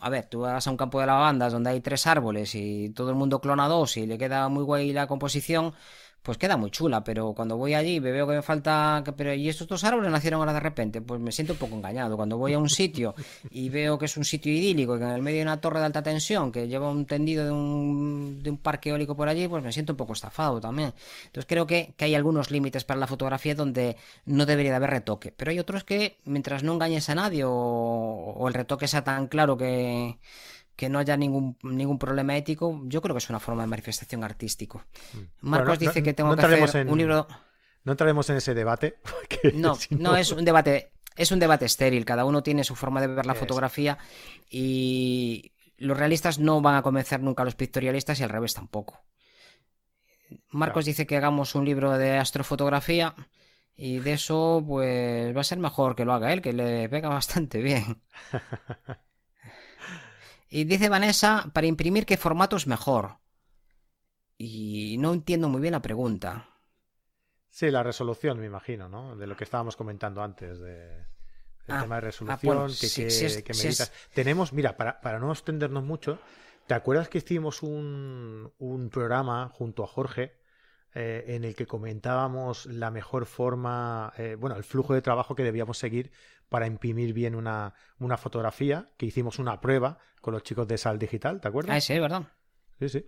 a 0.01 0.09
ver, 0.09 0.29
tú 0.31 0.41
vas 0.41 0.67
a 0.67 0.71
un 0.71 0.79
campo 0.79 0.99
de 0.99 1.07
lavandas 1.07 1.53
donde 1.53 1.71
hay 1.71 1.83
tres 1.83 2.07
árboles 2.07 2.55
y 2.55 2.89
todo 2.89 3.11
el 3.11 3.17
mundo 3.17 3.43
clona 3.43 3.69
dos 3.69 3.99
y 3.99 4.07
le 4.07 4.17
queda 4.17 4.49
muy 4.49 4.65
guay 4.65 4.95
la 4.95 5.07
composición, 5.07 5.75
pues 6.23 6.37
queda 6.37 6.57
muy 6.57 6.71
chula, 6.71 7.03
pero 7.03 7.33
cuando 7.33 7.57
voy 7.57 7.75
allí 7.75 8.01
veo 8.01 8.27
que 8.27 8.35
me 8.35 8.43
falta, 8.43 9.03
pero 9.17 9.33
¿y 9.33 9.49
estos 9.49 9.67
dos 9.67 9.83
árboles 9.85 10.11
nacieron 10.11 10.41
ahora 10.41 10.53
de 10.53 10.61
repente? 10.61 11.01
Pues 11.01 11.21
me 11.21 11.33
siento 11.33 11.55
un 11.55 11.59
poco 11.59 11.77
engañado. 11.77 12.17
Cuando 12.17 12.37
voy 12.37 12.53
a 12.53 12.59
un 12.59 12.69
sitio 12.69 13.15
y 13.51 13.69
veo 13.69 13.99
que 13.99 14.07
es 14.07 14.17
un 14.17 14.25
sitio 14.25 14.53
idílico 14.53 14.97
y 14.97 14.99
que 14.99 15.05
en 15.05 15.11
el 15.11 15.23
medio 15.23 15.39
hay 15.39 15.43
una 15.43 15.61
torre 15.61 15.81
de 15.81 15.87
alta 15.87 16.03
tensión 16.03 16.53
que 16.53 16.69
lleva 16.69 16.91
un 16.91 17.07
tendido 17.07 17.45
de 17.45 17.51
un, 17.51 18.43
de 18.43 18.51
un 18.51 18.59
parque 18.59 18.91
eólico 18.91 19.17
por 19.17 19.29
allí, 19.29 19.49
pues 19.49 19.63
me 19.65 19.73
siento 19.73 19.93
un 19.95 19.97
poco 19.97 20.13
estafado 20.13 20.61
también. 20.61 20.93
Entonces 21.27 21.47
creo 21.47 21.67
que, 21.67 21.95
que 21.97 22.05
hay 22.05 22.15
algunos 22.15 22.51
límites 22.51 22.85
para 22.85 23.01
la 23.01 23.07
fotografía 23.07 23.55
donde 23.55 23.97
no 24.27 24.45
debería 24.47 24.73
de 24.73 24.77
haber 24.77 24.91
retoque, 24.91 25.33
pero 25.33 25.51
hay 25.51 25.59
otros 25.59 25.85
que 25.85 26.19
mientras 26.25 26.63
no 26.63 26.75
engañes 26.75 27.09
a 27.09 27.15
nadie 27.15 27.45
o 27.47 28.45
el 28.47 28.55
retoque 28.55 28.89
sea 28.89 29.03
tan 29.05 29.29
claro 29.29 29.57
que 29.57 30.19
que 30.79 30.89
no 30.89 31.01
haya 31.01 31.17
ningún, 31.17 31.59
ningún 31.65 31.99
problema 31.99 32.37
ético, 32.37 32.81
yo 32.85 33.03
creo 33.03 33.13
que 33.13 33.19
es 33.19 33.29
una 33.29 33.41
forma 33.41 33.63
de 33.63 33.67
manifestación 33.67 34.23
artístico. 34.23 34.85
Mm. 35.13 35.49
Marcos 35.49 35.81
dice 35.81 36.05
que 36.05 36.15
tengo 36.15 36.37
que 36.37 36.47
hacer 36.47 36.87
un 36.87 36.97
libro... 36.97 37.27
No 37.83 37.93
entraremos 37.93 38.31
en 38.31 38.37
ese 38.37 38.55
debate. 38.55 39.01
No, 39.55 39.77
no, 39.91 40.17
es 40.17 40.31
un 40.31 40.45
debate, 40.45 40.93
es 41.17 41.33
un 41.33 41.41
debate 41.41 41.65
estéril. 41.65 42.05
Cada 42.05 42.25
uno 42.25 42.45
tiene 42.45 42.63
su 42.63 42.77
forma 42.77 43.01
de 43.01 43.09
ver 43.09 43.27
la 43.27 43.35
fotografía 43.35 43.99
y 44.49 45.53
los 45.79 45.97
realistas 45.97 46.39
no 46.39 46.61
van 46.61 46.77
a 46.77 46.83
convencer 46.83 47.21
nunca 47.21 47.43
a 47.43 47.45
los 47.45 47.57
pictorialistas 47.57 48.21
y 48.21 48.23
al 48.23 48.31
revés 48.31 48.55
tampoco. 48.55 49.03
Marcos 50.51 50.85
dice 50.85 51.07
que 51.09 51.17
hagamos 51.17 51.57
un 51.57 51.65
libro 51.65 51.99
de 51.99 52.19
astrofotografía 52.19 53.15
y 53.77 53.99
de 53.99 54.13
eso 54.13 54.63
pues 54.67 55.37
va 55.37 55.41
a 55.41 55.45
ser 55.45 55.59
mejor 55.59 55.97
que 55.97 56.05
lo 56.05 56.13
haga 56.13 56.33
él, 56.33 56.41
que 56.41 56.53
le 56.53 56.89
pega 56.89 57.09
bastante 57.09 57.63
bien. 57.63 58.01
Y 60.49 60.65
dice 60.65 60.89
Vanessa, 60.89 61.51
para 61.53 61.67
imprimir, 61.67 62.07
¿qué 62.07 62.17
formato 62.17 62.57
es 62.57 62.67
mejor? 62.67 63.19
Y 64.37 64.97
no 64.99 65.13
entiendo 65.13 65.49
muy 65.49 65.61
bien 65.61 65.73
la 65.73 65.83
pregunta. 65.83 66.49
Sí, 67.51 67.71
la 67.71 67.83
resolución, 67.83 68.39
me 68.39 68.47
imagino, 68.47 68.89
¿no? 68.89 69.17
De 69.17 69.27
lo 69.27 69.37
que 69.37 69.45
estábamos 69.45 69.77
comentando 69.77 70.23
antes, 70.23 70.59
de, 70.61 71.01
el 71.67 71.81
tema 71.81 71.97
de 71.97 72.01
resolución, 72.03 72.71
que, 72.81 73.85
Tenemos, 74.15 74.53
mira, 74.53 74.77
para, 74.77 75.01
para, 75.01 75.19
no 75.19 75.33
extendernos 75.33 75.85
mucho, 75.85 76.19
¿te 76.67 76.75
acuerdas 76.75 77.09
que 77.09 77.19
hicimos 77.19 77.63
un, 77.63 78.53
un 78.59 78.91
programa 78.91 79.51
junto 79.53 79.83
a 79.83 79.87
Jorge 79.87 80.39
eh, 80.95 81.25
en 81.29 81.45
el 81.45 81.55
que 81.55 81.67
comentábamos 81.67 82.65
la 82.67 82.91
mejor 82.91 83.27
forma, 83.27 84.13
eh, 84.17 84.37
bueno, 84.39 84.57
el 84.57 84.65
flujo 84.65 84.95
de 84.95 85.03
trabajo 85.03 85.35
que 85.35 85.45
debíamos 85.45 85.79
seguir 85.79 86.11
para 86.49 86.67
imprimir 86.67 87.13
bien 87.13 87.35
una, 87.35 87.75
una, 87.99 88.17
fotografía, 88.17 88.89
que 88.97 89.07
hicimos 89.07 89.39
una 89.39 89.61
prueba 89.61 89.99
con 90.21 90.35
los 90.35 90.43
chicos 90.43 90.67
de 90.69 90.79
Sal 90.79 90.99
Digital, 90.99 91.41
¿te 91.41 91.49
acuerdas? 91.49 91.77
Ah, 91.77 91.81
sí, 91.81 91.99
¿verdad? 91.99 92.23
Sí, 92.79 92.89
sí. 92.89 93.05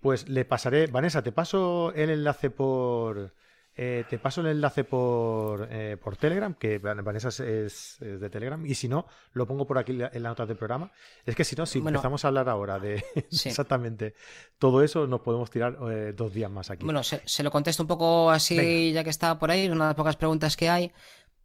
Pues 0.00 0.28
le 0.28 0.44
pasaré, 0.44 0.86
Vanessa, 0.86 1.22
te 1.22 1.32
paso 1.32 1.92
el 1.94 2.10
enlace 2.10 2.50
por, 2.50 3.32
eh, 3.76 4.04
te 4.08 4.18
paso 4.18 4.40
el 4.40 4.48
enlace 4.48 4.84
por, 4.84 5.66
eh, 5.68 5.96
por 5.96 6.16
Telegram, 6.16 6.54
que 6.54 6.78
Vanessa 6.78 7.28
es, 7.28 7.96
de 7.98 8.30
Telegram, 8.30 8.64
y 8.64 8.74
si 8.74 8.88
no, 8.88 9.06
lo 9.32 9.46
pongo 9.46 9.66
por 9.66 9.78
aquí 9.78 9.92
en 9.92 9.98
las 9.98 10.12
notas 10.12 10.46
del 10.46 10.56
programa. 10.56 10.92
Es 11.26 11.34
que 11.34 11.42
si 11.42 11.56
no, 11.56 11.66
si 11.66 11.80
empezamos 11.80 12.24
a 12.24 12.28
hablar 12.28 12.48
ahora 12.48 12.78
de 12.78 13.04
exactamente 13.32 14.14
todo 14.58 14.82
eso, 14.82 15.08
nos 15.08 15.22
podemos 15.22 15.50
tirar 15.50 15.76
eh, 15.90 16.12
dos 16.16 16.32
días 16.32 16.50
más 16.50 16.70
aquí. 16.70 16.84
Bueno, 16.84 17.02
se, 17.02 17.42
lo 17.42 17.50
contesto 17.50 17.82
un 17.82 17.88
poco 17.88 18.30
así, 18.30 18.92
ya 18.92 19.02
que 19.02 19.10
está 19.10 19.38
por 19.40 19.50
ahí, 19.50 19.68
una 19.68 19.86
de 19.86 19.88
las 19.88 19.96
pocas 19.96 20.16
preguntas 20.16 20.56
que 20.56 20.68
hay. 20.68 20.92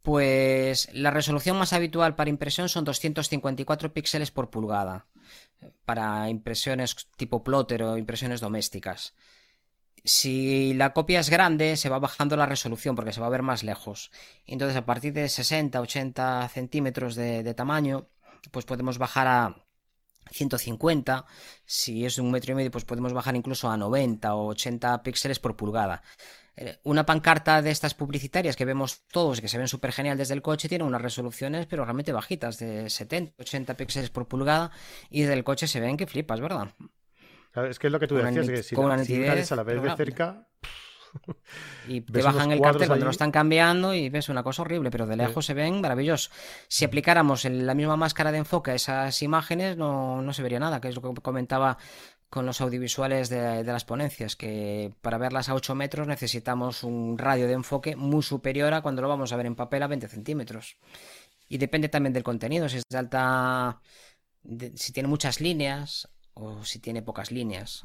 Pues 0.02 0.88
la 0.94 1.10
resolución 1.10 1.58
más 1.58 1.72
habitual 1.72 2.14
para 2.14 2.30
impresión 2.30 2.68
son 2.68 2.84
254 2.84 3.92
píxeles 3.92 4.30
por 4.30 4.50
pulgada, 4.50 5.06
para 5.84 6.30
impresiones 6.30 6.96
tipo 7.16 7.44
plotter 7.44 7.82
o 7.82 7.98
impresiones 7.98 8.40
domésticas. 8.40 9.14
Si 10.04 10.72
la 10.74 10.92
copia 10.94 11.20
es 11.20 11.28
grande, 11.28 11.76
se 11.76 11.90
va 11.90 11.98
bajando 11.98 12.36
la 12.36 12.46
resolución 12.46 12.96
porque 12.96 13.12
se 13.12 13.20
va 13.20 13.26
a 13.26 13.30
ver 13.30 13.42
más 13.42 13.62
lejos. 13.62 14.10
Entonces, 14.46 14.76
a 14.76 14.86
partir 14.86 15.12
de 15.12 15.28
60, 15.28 15.80
80 15.80 16.48
centímetros 16.48 17.14
de, 17.14 17.54
tamaño, 17.54 18.08
pues 18.50 18.64
podemos 18.64 18.96
bajar 18.96 19.26
a 19.26 19.56
150. 20.30 21.26
Si 21.66 22.06
es 22.06 22.18
un 22.18 22.30
metro 22.30 22.52
y 22.52 22.54
medio, 22.54 22.70
pues 22.70 22.84
podemos 22.84 23.12
bajar 23.12 23.36
incluso 23.36 23.70
a 23.70 23.76
90 23.76 24.34
o 24.34 24.46
80 24.48 25.02
píxeles 25.02 25.38
por 25.38 25.56
pulgada. 25.56 26.02
Eh, 26.62 26.78
una 26.82 27.06
pancarta 27.06 27.62
de 27.62 27.70
estas 27.70 27.94
publicitarias 27.94 28.54
que 28.54 28.66
vemos 28.66 29.06
todos 29.10 29.38
y 29.38 29.40
que 29.40 29.48
se 29.48 29.56
ven 29.56 29.66
súper 29.66 29.92
genial 29.92 30.18
desde 30.18 30.34
el 30.34 30.42
coche 30.42 30.68
tiene 30.68 30.84
unas 30.84 31.00
resoluciones 31.00 31.64
pero 31.64 31.86
realmente 31.86 32.12
bajitas 32.12 32.58
de 32.58 32.90
70, 32.90 33.32
80 33.40 33.74
píxeles 33.78 34.10
por 34.10 34.28
pulgada 34.28 34.70
y 35.08 35.22
desde 35.22 35.32
el 35.32 35.42
coche 35.42 35.66
se 35.66 35.80
ven 35.80 35.96
que 35.96 36.06
flipas, 36.06 36.38
¿verdad? 36.38 36.74
es 37.66 37.78
que 37.78 37.86
es 37.86 37.92
lo 37.92 37.98
que 37.98 38.06
tú 38.06 38.16
decías, 38.16 38.46
que 38.46 38.62
si, 38.62 38.74
la, 38.74 38.82
a 38.92 39.56
la 39.56 39.62
vez 39.62 39.82
de 39.82 39.96
cerca... 39.96 40.48
Y 41.88 42.00
te 42.12 42.22
bajan 42.22 42.52
el 42.52 42.60
cartel 42.60 42.88
cuando 42.88 43.06
lo 43.06 43.10
están 43.10 43.32
cambiando 43.32 43.94
y 43.94 44.10
ves 44.10 44.28
una 44.28 44.42
cosa 44.42 44.60
horrible, 44.60 44.90
pero 44.90 45.06
de 45.06 45.16
lejos 45.16 45.46
se 45.46 45.54
ven 45.54 45.80
maravillosos. 45.80 46.30
Si 46.68 46.84
aplicáramos 46.84 47.46
la 47.46 47.74
misma 47.74 47.96
máscara 47.96 48.30
de 48.30 48.38
enfoque 48.38 48.72
a 48.72 48.74
esas 48.74 49.20
imágenes, 49.22 49.76
no, 49.76 50.22
no 50.22 50.32
se 50.32 50.42
vería 50.42 50.60
nada, 50.60 50.80
que 50.80 50.88
es 50.88 50.94
lo 50.94 51.02
que 51.02 51.20
comentaba 51.20 51.78
con 52.30 52.46
los 52.46 52.60
audiovisuales 52.60 53.28
de, 53.28 53.64
de, 53.64 53.72
las 53.72 53.84
ponencias, 53.84 54.36
que 54.36 54.92
para 55.02 55.18
verlas 55.18 55.48
a 55.48 55.54
8 55.54 55.74
metros 55.74 56.06
necesitamos 56.06 56.84
un 56.84 57.18
radio 57.18 57.48
de 57.48 57.54
enfoque 57.54 57.96
muy 57.96 58.22
superior 58.22 58.72
a 58.72 58.82
cuando 58.82 59.02
lo 59.02 59.08
vamos 59.08 59.32
a 59.32 59.36
ver 59.36 59.46
en 59.46 59.56
papel 59.56 59.82
a 59.82 59.88
20 59.88 60.06
centímetros. 60.08 60.76
Y 61.48 61.58
depende 61.58 61.88
también 61.88 62.12
del 62.12 62.22
contenido, 62.22 62.68
si 62.68 62.78
es 62.78 62.84
de 62.88 62.98
alta... 62.98 63.80
si 64.76 64.92
tiene 64.92 65.08
muchas 65.08 65.40
líneas 65.40 66.08
o 66.34 66.64
si 66.64 66.78
tiene 66.78 67.02
pocas 67.02 67.32
líneas. 67.32 67.84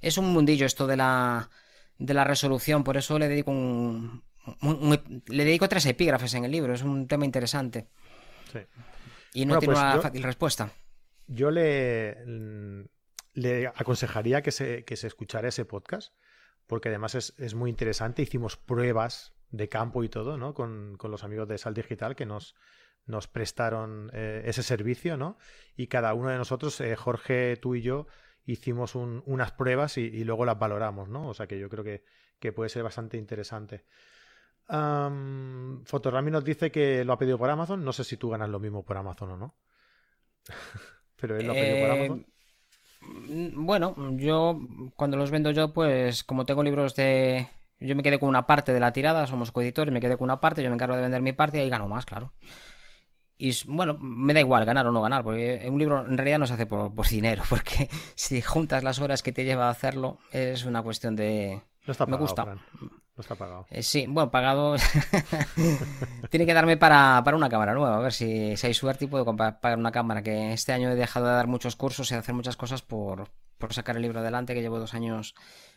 Es 0.00 0.18
un 0.18 0.32
mundillo 0.32 0.66
esto 0.66 0.86
de 0.86 0.96
la, 0.96 1.50
de 1.98 2.14
la 2.14 2.22
resolución, 2.22 2.84
por 2.84 2.96
eso 2.96 3.18
le 3.18 3.28
dedico 3.28 3.50
un, 3.50 4.22
le 5.26 5.44
dedico 5.44 5.68
tres 5.68 5.86
epígrafes 5.86 6.34
en 6.34 6.44
el 6.44 6.52
libro, 6.52 6.74
es 6.74 6.82
un 6.82 7.08
tema 7.08 7.24
interesante. 7.24 7.88
Sí. 8.52 8.60
Y 9.32 9.46
no 9.46 9.58
tiene 9.58 9.74
pues 9.74 9.84
una 9.84 10.00
fácil 10.00 10.22
respuesta. 10.22 10.70
Yo 11.26 11.50
le, 11.50 12.86
le 13.34 13.66
aconsejaría 13.66 14.42
que 14.42 14.52
se, 14.52 14.84
que 14.84 14.96
se 14.96 15.08
escuchara 15.08 15.48
ese 15.48 15.64
podcast, 15.64 16.14
porque 16.66 16.88
además 16.88 17.14
es, 17.14 17.54
muy 17.54 17.70
interesante. 17.70 18.22
Hicimos 18.22 18.56
pruebas 18.56 19.34
de 19.50 19.68
campo 19.68 20.02
y 20.02 20.08
todo, 20.08 20.38
¿no? 20.38 20.54
Con, 20.54 20.96
con 20.96 21.10
los 21.10 21.24
amigos 21.24 21.48
de 21.48 21.58
Sal 21.58 21.74
Digital 21.74 22.16
que 22.16 22.26
nos, 22.26 22.54
nos 23.06 23.28
prestaron 23.28 24.10
eh, 24.14 24.42
ese 24.46 24.62
servicio, 24.62 25.16
¿no? 25.16 25.36
Y 25.76 25.88
cada 25.88 26.14
uno 26.14 26.30
de 26.30 26.38
nosotros, 26.38 26.80
eh, 26.80 26.96
Jorge, 26.96 27.56
tú 27.56 27.74
y 27.74 27.82
yo, 27.82 28.06
hicimos 28.46 28.94
unas 28.94 29.52
pruebas 29.52 29.98
y, 29.98 30.24
luego 30.24 30.44
las 30.44 30.58
valoramos, 30.58 31.08
¿no? 31.08 31.28
O 31.28 31.34
sea 31.34 31.46
que 31.46 31.58
yo 31.58 31.68
creo 31.68 31.84
que, 31.84 32.04
puede 32.52 32.68
ser 32.68 32.82
bastante 32.82 33.16
interesante. 33.16 33.86
Um, 34.68 35.82
Fotorami 35.84 36.30
nos 36.30 36.44
dice 36.44 36.70
que 36.70 37.02
lo 37.02 37.14
ha 37.14 37.18
pedido 37.18 37.38
por 37.38 37.48
Amazon. 37.48 37.82
No 37.82 37.92
sé 37.94 38.04
si 38.04 38.18
tú 38.18 38.28
ganas 38.28 38.50
lo 38.50 38.60
mismo 38.60 38.84
por 38.84 38.98
Amazon 38.98 39.30
o 39.30 39.36
no. 39.38 39.54
Pero 41.16 41.38
él 41.38 41.46
lo 41.46 41.52
ha 41.52 41.54
pedido 41.54 41.86
por 41.86 41.96
Amazon. 41.96 42.33
Eh, 43.28 43.52
bueno, 43.54 43.94
yo 44.16 44.60
cuando 44.96 45.16
los 45.16 45.30
vendo 45.30 45.50
yo, 45.50 45.72
pues 45.72 46.24
como 46.24 46.46
tengo 46.46 46.62
libros 46.62 46.94
de... 46.94 47.48
Yo 47.80 47.96
me 47.96 48.02
quedé 48.02 48.18
con 48.18 48.28
una 48.28 48.46
parte 48.46 48.72
de 48.72 48.80
la 48.80 48.92
tirada, 48.92 49.26
somos 49.26 49.52
coeditores, 49.52 49.92
me 49.92 50.00
quedé 50.00 50.16
con 50.16 50.26
una 50.26 50.40
parte, 50.40 50.62
yo 50.62 50.70
me 50.70 50.74
encargo 50.74 50.96
de 50.96 51.02
vender 51.02 51.20
mi 51.20 51.32
parte 51.32 51.58
y 51.58 51.60
ahí 51.60 51.68
gano 51.68 51.88
más, 51.88 52.06
claro. 52.06 52.32
Y 53.36 53.52
bueno, 53.66 53.98
me 54.00 54.32
da 54.32 54.40
igual 54.40 54.64
ganar 54.64 54.86
o 54.86 54.92
no 54.92 55.02
ganar, 55.02 55.24
porque 55.24 55.66
un 55.68 55.78
libro 55.78 56.06
en 56.06 56.16
realidad 56.16 56.38
no 56.38 56.46
se 56.46 56.54
hace 56.54 56.66
por, 56.66 56.92
dinero, 57.08 57.42
porque 57.50 57.90
si 58.14 58.40
juntas 58.40 58.84
las 58.84 59.00
horas 59.00 59.22
que 59.22 59.32
te 59.32 59.44
lleva 59.44 59.66
a 59.66 59.70
hacerlo, 59.70 60.18
es 60.30 60.64
una 60.64 60.82
cuestión 60.82 61.16
de... 61.16 61.60
No 61.86 61.92
está 61.92 62.06
pagado, 62.06 62.18
me 62.18 62.22
gusta. 62.22 62.56
No 63.16 63.20
está 63.20 63.36
pagado. 63.36 63.66
Eh, 63.70 63.82
sí, 63.82 64.06
bueno, 64.08 64.30
pagado. 64.30 64.74
Tiene 66.30 66.46
que 66.46 66.54
darme 66.54 66.76
para, 66.76 67.22
una 67.34 67.48
cámara 67.48 67.72
nueva. 67.72 67.96
A 67.96 68.00
ver 68.00 68.12
si, 68.12 68.56
si 68.56 68.66
hay 68.66 68.74
suerte 68.74 69.04
y 69.04 69.08
puedo 69.08 69.24
pagar 69.36 69.78
una 69.78 69.92
cámara. 69.92 70.22
Que 70.22 70.52
este 70.52 70.72
año 70.72 70.90
he 70.90 70.96
dejado 70.96 71.26
de 71.26 71.32
dar 71.32 71.46
muchos 71.46 71.76
cursos 71.76 72.10
y 72.10 72.14
hacer 72.14 72.34
muchas 72.34 72.56
cosas 72.56 72.82
por, 72.82 73.30
por 73.58 73.72
sacar 73.72 73.96
el 73.96 74.02
libro 74.02 74.20
adelante. 74.20 74.54
Que 74.54 74.62
llevo 74.62 74.80
dos 74.80 74.94
años 74.94 75.34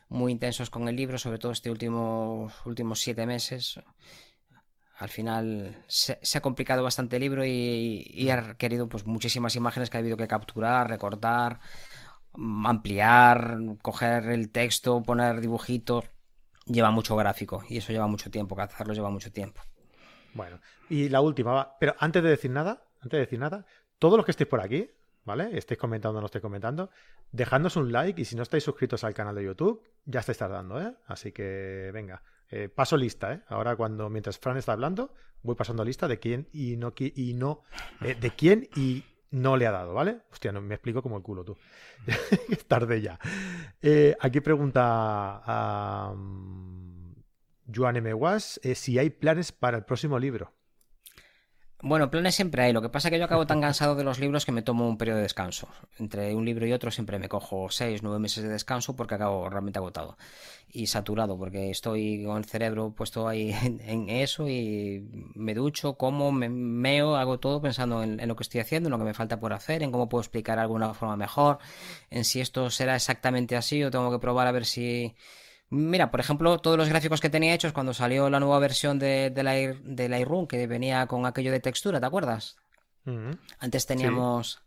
muy 0.10 0.32
intensos 0.32 0.72
con 0.72 0.88
el 0.88 0.96
libro, 0.96 1.20
sobre 1.20 1.38
todo 1.38 1.52
este 1.52 1.70
último 1.70 2.52
últimos 2.66 3.02
siete 3.02 3.26
meses 3.26 3.80
al 4.98 5.10
final 5.10 5.84
se, 5.88 6.20
ha 6.36 6.42
complicado 6.42 6.84
bastante 6.84 7.18
el 7.18 7.22
libro 7.22 7.46
y, 7.46 8.30
ha 8.32 8.42
requerido 8.42 8.90
pues 8.90 9.06
muchísimas 9.06 9.56
imágenes 9.56 9.90
que 9.90 9.98
ha 9.98 10.00
habido 10.00 10.18
que 10.18 10.28
capturar, 10.28 10.90
recortar, 10.90 11.60
ampliar, 12.34 13.58
coger 13.82 14.26
el 14.30 14.50
texto, 14.50 15.04
poner 15.04 15.40
dibujitos. 15.40 16.06
Lleva 16.68 16.91
mucho 16.91 17.15
gráfico 17.15 17.63
y 17.70 17.78
eso 17.78 17.91
lleva 17.91 18.07
mucho 18.07 18.30
tiempo, 18.30 18.59
hacerlo 18.59 18.93
lleva 18.93 19.09
mucho 19.09 19.32
tiempo. 19.32 19.61
Bueno, 20.34 20.59
y 20.89 21.09
la 21.09 21.22
última, 21.22 21.78
pero 21.80 21.95
antes 21.99 22.22
de 22.22 22.30
decir 22.30 22.51
nada, 22.51 22.84
antes 23.01 23.11
de 23.11 23.20
decir 23.20 23.39
nada, 23.39 23.65
todos 23.99 24.18
los 24.18 24.26
que 24.26 24.32
estéis 24.32 24.49
por 24.49 24.61
aquí, 24.61 24.89
¿vale? 25.26 25.57
Estéis 25.57 25.80
comentando 25.80 26.20
o 26.20 26.22
no 26.22 26.28
estéis 26.28 26.41
comentando, 26.41 26.89
dejadnos 27.32 27.76
un 27.76 27.91
like 27.91 28.22
y 28.22 28.26
si 28.26 28.36
no 28.36 28.43
estáis 28.43 28.63
suscritos 28.63 29.03
al 29.03 29.13
canal 29.13 29.36
de 29.36 29.43
YouTube, 29.43 29.84
ya 30.05 30.20
estáis 30.20 30.38
tardando, 30.38 30.80
¿eh? 30.80 30.93
Así 31.07 31.32
que 31.32 31.89
venga, 31.93 32.22
eh, 32.49 32.70
paso 32.70 32.97
lista, 32.97 33.34
¿eh? 33.34 33.41
Ahora 33.47 33.76
cuando, 33.76 34.09
mientras 34.09 34.38
Fran 34.38 34.57
está 34.57 34.74
hablando, 34.74 35.13
voy 35.41 35.55
pasando 35.55 35.84
lista 35.84 36.07
de 36.07 36.20
quién 36.20 36.47
y 36.53 36.78
no, 36.78 36.93
y 36.97 37.34
no 37.34 37.63
eh, 38.01 38.15
de 38.15 38.32
quién 38.32 38.70
y 38.76 39.03
no 39.32 39.58
le 39.58 39.68
ha 39.68 39.72
dado, 39.72 39.94
¿vale? 39.94 40.20
Hostia, 40.32 40.52
no, 40.52 40.62
me 40.62 40.76
explico 40.76 41.02
como 41.02 41.18
el 41.18 41.24
culo 41.24 41.44
tú. 41.44 41.58
Tarde 42.68 43.02
ya. 43.02 43.20
Eh, 43.82 44.16
aquí 44.20 44.42
pregunta 44.42 45.42
a 45.46 46.12
um, 46.12 47.14
Joan 47.74 47.98
M. 47.98 48.14
Was 48.14 48.60
si 48.76 49.00
hay 49.00 49.10
planes 49.10 49.52
para 49.52 49.78
el 49.78 49.84
próximo 49.84 50.18
libro. 50.20 50.57
Bueno, 51.82 52.10
planes 52.10 52.34
siempre 52.34 52.64
hay. 52.64 52.74
Lo 52.74 52.82
que 52.82 52.90
pasa 52.90 53.08
es 53.08 53.12
que 53.12 53.20
yo 53.20 53.26
acabo 53.26 53.46
tan 53.46 53.62
cansado 53.62 53.96
de 53.96 54.04
los 54.04 54.20
libros 54.20 54.46
que 54.46 54.52
me 54.52 54.64
tomo 54.64 54.90
un 54.90 54.98
periodo 54.98 55.18
de 55.18 55.24
descanso. 55.24 55.68
Entre 56.00 56.34
un 56.34 56.44
libro 56.44 56.66
y 56.66 56.74
otro 56.74 56.90
siempre 56.90 57.20
me 57.20 57.30
cojo 57.30 57.70
seis, 57.70 58.02
nueve 58.02 58.18
meses 58.18 58.44
de 58.44 58.50
descanso 58.50 58.96
porque 58.96 59.14
acabo 59.14 59.48
realmente 59.48 59.78
agotado 59.78 60.18
y 60.70 60.88
saturado 60.88 61.38
porque 61.38 61.70
estoy 61.70 62.24
con 62.26 62.38
el 62.38 62.46
cerebro 62.46 62.94
puesto 62.96 63.28
ahí 63.28 63.52
en, 63.62 64.10
eso 64.10 64.48
y 64.50 65.08
me 65.36 65.54
ducho, 65.54 65.94
como, 65.98 66.32
me 66.32 66.50
meo, 66.50 67.16
hago 67.16 67.40
todo 67.40 67.62
pensando 67.62 68.04
en, 68.04 68.20
en, 68.20 68.28
lo 68.28 68.36
que 68.36 68.44
estoy 68.44 68.62
haciendo, 68.62 68.88
en 68.88 68.92
lo 68.92 68.98
que 68.98 69.06
me 69.06 69.14
falta 69.14 69.40
por 69.40 69.54
hacer, 69.54 69.84
en 69.84 69.92
cómo 69.92 70.10
puedo 70.10 70.22
explicar 70.22 70.60
alguna 70.60 70.94
forma 70.96 71.16
mejor, 71.16 71.60
en 72.10 72.26
si 72.26 72.42
esto 72.42 72.70
será 72.72 72.96
exactamente 72.96 73.56
así 73.56 73.84
o 73.84 73.92
tengo 73.92 74.12
que 74.12 74.20
probar 74.20 74.48
a 74.48 74.52
ver 74.52 74.66
si 74.66 75.16
Mira, 75.70 76.11
por 76.11 76.20
ejemplo, 76.20 76.59
todos 76.59 76.78
los 76.78 76.88
gráficos 76.88 77.20
que 77.20 77.30
tenía 77.30 77.53
hechos 77.53 77.74
cuando 77.74 77.93
salió 77.93 78.30
la 78.30 78.39
nueva 78.39 78.59
versión 78.59 78.99
de, 78.99 79.30
de, 79.30 79.43
la, 79.43 79.53
de 79.53 80.45
que 80.47 80.68
venía 80.68 81.05
con 81.07 81.26
aquello 81.26 81.51
de 81.51 81.59
textura, 81.59 81.99
¿te 81.99 82.05
acuerdas? 82.05 82.55
Antes 83.59 83.86
teníamos 83.86 84.61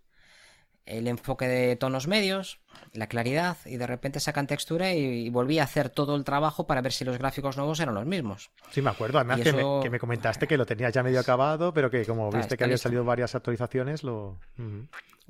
el 0.87 1.07
enfoque 1.07 1.47
de 1.47 1.77
tonos 1.77 2.09
medios, 2.09 2.59
la 2.93 3.07
claridad, 3.07 3.57
y 3.65 3.77
de 3.77 3.87
repente 3.87 4.19
sacan 4.19 4.47
textura 4.47 4.93
y, 4.93 5.29
volví 5.31 5.59
a 5.59 5.65
hacer 5.65 5.89
todo 5.89 6.17
el 6.17 6.25
trabajo 6.25 6.67
para 6.67 6.81
ver 6.81 6.93
si 6.93 7.05
los 7.05 7.19
gráficos 7.19 7.57
nuevos 7.57 7.81
eran 7.81 7.95
los 7.95 8.07
mismos. 8.07 8.51
Sí, 8.71 8.83
me 8.83 8.91
acuerdo. 8.91 9.19
Además 9.19 9.41
que, 9.41 9.91
me, 9.91 9.99
comentaste 9.99 10.47
que 10.47 10.57
lo 10.57 10.67
tenías 10.67 10.93
ya 10.93 11.03
medio 11.03 11.21
acabado, 11.21 11.73
pero 11.73 11.91
que 11.91 12.05
como 12.05 12.31
viste 12.31 12.57
que 12.57 12.65
habían 12.65 12.79
salido 12.79 13.05
varias 13.05 13.35
actualizaciones, 13.35 14.03
lo 14.03 14.39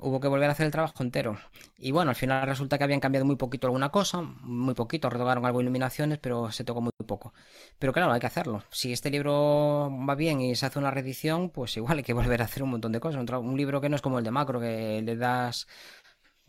hubo 0.01 0.19
que 0.19 0.27
volver 0.27 0.49
a 0.49 0.53
hacer 0.53 0.65
el 0.65 0.71
trabajo 0.71 1.03
entero. 1.03 1.37
Y 1.77 1.91
bueno, 1.91 2.09
al 2.09 2.15
final 2.15 2.45
resulta 2.47 2.77
que 2.77 2.83
habían 2.83 2.99
cambiado 2.99 3.25
muy 3.25 3.35
poquito 3.35 3.67
alguna 3.67 3.89
cosa, 3.89 4.21
muy 4.21 4.73
poquito, 4.73 5.09
retocaron 5.09 5.45
algo 5.45 5.59
de 5.59 5.63
iluminaciones, 5.63 6.17
pero 6.17 6.51
se 6.51 6.63
tocó 6.63 6.81
muy 6.81 6.91
poco. 7.05 7.33
Pero 7.79 7.93
claro, 7.93 8.11
hay 8.11 8.19
que 8.19 8.27
hacerlo. 8.27 8.63
Si 8.71 8.91
este 8.91 9.09
libro 9.09 9.89
va 10.07 10.15
bien 10.15 10.41
y 10.41 10.55
se 10.55 10.65
hace 10.65 10.79
una 10.79 10.91
reedición, 10.91 11.49
pues 11.49 11.77
igual 11.77 11.99
hay 11.99 12.03
que 12.03 12.13
volver 12.13 12.41
a 12.41 12.45
hacer 12.45 12.63
un 12.63 12.71
montón 12.71 12.91
de 12.91 12.99
cosas. 12.99 13.23
Un 13.29 13.57
libro 13.57 13.79
que 13.79 13.89
no 13.89 13.95
es 13.95 14.01
como 14.01 14.17
el 14.17 14.25
de 14.25 14.31
Macro, 14.31 14.59
que 14.59 15.01
le 15.01 15.15
das 15.15 15.67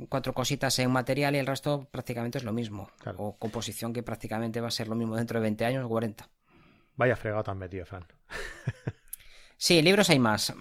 cuatro 0.08 0.32
cositas 0.32 0.78
en 0.78 0.90
material 0.90 1.34
y 1.34 1.38
el 1.38 1.46
resto 1.46 1.88
prácticamente 1.90 2.38
es 2.38 2.44
lo 2.44 2.52
mismo. 2.52 2.90
O 3.16 3.36
composición 3.38 3.92
que 3.92 4.02
prácticamente 4.02 4.60
va 4.60 4.68
a 4.68 4.72
ser 4.72 4.88
lo 4.88 4.94
mismo 4.94 5.16
dentro 5.16 5.38
de 5.38 5.42
20 5.42 5.64
años 5.64 5.84
o 5.84 5.88
40. 5.88 6.28
Vaya 6.96 7.16
fregado 7.16 7.44
tan 7.44 7.58
metido, 7.58 7.86
Fran. 7.86 8.06
Sí, 9.64 9.80
libros 9.80 10.10
hay 10.10 10.18
más. 10.18 10.52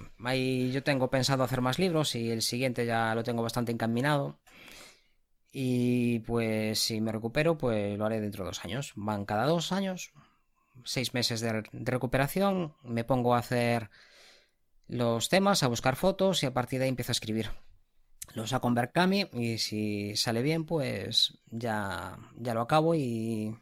yo 0.72 0.84
tengo 0.84 1.10
pensado 1.10 1.44
hacer 1.44 1.60
más 1.62 1.80
libros 1.80 2.14
y 2.14 2.30
el 2.30 2.44
siguiente 2.44 2.86
ya 2.86 3.16
lo 3.16 3.24
tengo 3.24 3.42
bastante 3.42 3.72
encaminado. 3.72 4.40
Y 5.52 6.20
pues 6.20 6.80
si 6.80 7.02
me 7.02 7.12
recupero, 7.12 7.58
pues 7.58 7.98
lo 7.98 8.06
haré 8.06 8.22
dentro 8.22 8.44
de 8.44 8.50
dos 8.50 8.64
años. 8.64 8.94
Van 8.96 9.26
cada 9.26 9.46
dos 9.48 9.72
años, 9.72 10.14
seis 10.86 11.16
meses 11.16 11.42
de, 11.42 11.64
recuperación. 11.72 12.76
Me 12.84 13.04
pongo 13.04 13.34
a 13.34 13.40
hacer 13.40 13.90
los 14.88 15.30
temas, 15.30 15.64
a 15.64 15.68
buscar 15.68 15.96
fotos 15.96 16.44
y 16.44 16.46
a 16.46 16.54
partir 16.54 16.78
de 16.78 16.86
ahí 16.86 16.90
empiezo 16.90 17.12
a 17.12 17.18
escribir. 17.18 17.50
Los 18.36 18.52
saco 18.52 18.68
en 18.68 18.76
Berkami 18.76 19.30
y 19.34 19.58
si 19.58 20.16
sale 20.16 20.44
bien, 20.44 20.66
pues 20.66 21.40
ya, 21.48 22.20
ya 22.36 22.54
lo 22.54 22.62
acabo 22.62 22.94
y, 22.94 23.58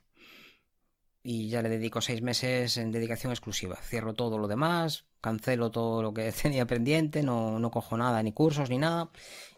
y 1.23 1.47
ya 1.47 1.61
le 1.61 1.69
dedico 1.69 2.01
seis 2.01 2.21
meses 2.21 2.75
en 2.75 2.91
dedicación 2.91 3.31
exclusiva. 3.31 3.77
Cierro 3.77 4.13
todo 4.13 4.37
lo 4.37 4.49
demás, 4.49 5.08
cancelo 5.21 5.71
todo 5.71 6.01
lo 6.01 6.13
que 6.13 6.31
tenía 6.41 6.65
pendiente, 6.65 7.23
no, 7.23 7.59
no 7.59 7.71
cojo 7.71 7.97
nada, 7.97 8.21
ni 8.23 8.33
cursos, 8.33 8.69
ni 8.69 8.77
nada, 8.77 9.09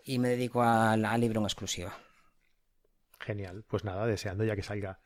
y 0.04 0.20
me 0.20 0.30
dedico 0.30 0.64
al, 0.64 1.02
libro 1.20 1.40
en 1.40 1.46
exclusiva. 1.46 1.94
Genial, 3.20 3.64
pues 3.68 3.84
nada, 3.84 4.06
deseando 4.06 4.44
ya 4.44 4.56
que 4.56 4.64
salga 4.64 5.00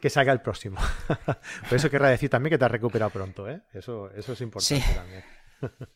que 0.00 0.10
salga 0.10 0.32
el 0.32 0.40
próximo. 0.40 0.80
Por 1.68 1.76
eso 1.76 1.88
querrá 1.88 2.08
decir 2.08 2.28
también 2.28 2.50
que 2.50 2.58
te 2.58 2.64
has 2.64 2.70
recuperado 2.72 3.12
pronto, 3.12 3.48
¿eh? 3.48 3.62
Eso, 3.72 4.10
eso 4.10 4.32
es 4.32 4.40
importante 4.40 4.84
también. 4.96 5.24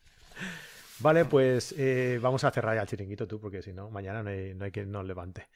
vale, 1.01 1.25
pues 1.25 1.75
eh, 1.77 2.21
vamos 2.23 2.45
a 2.45 2.53
cerrar 2.53 2.77
ya 2.77 2.83
el 2.83 2.87
chiringuito 2.87 3.27
tú, 3.27 3.41
porque 3.41 3.63
si 3.63 3.73
no, 3.73 3.91
mañana 3.91 4.23
no 4.23 4.31
hay, 4.31 4.55
no 4.55 4.65
hay 4.65 4.71
quien 4.71 4.93
nos 4.93 5.05
levante. 5.05 5.49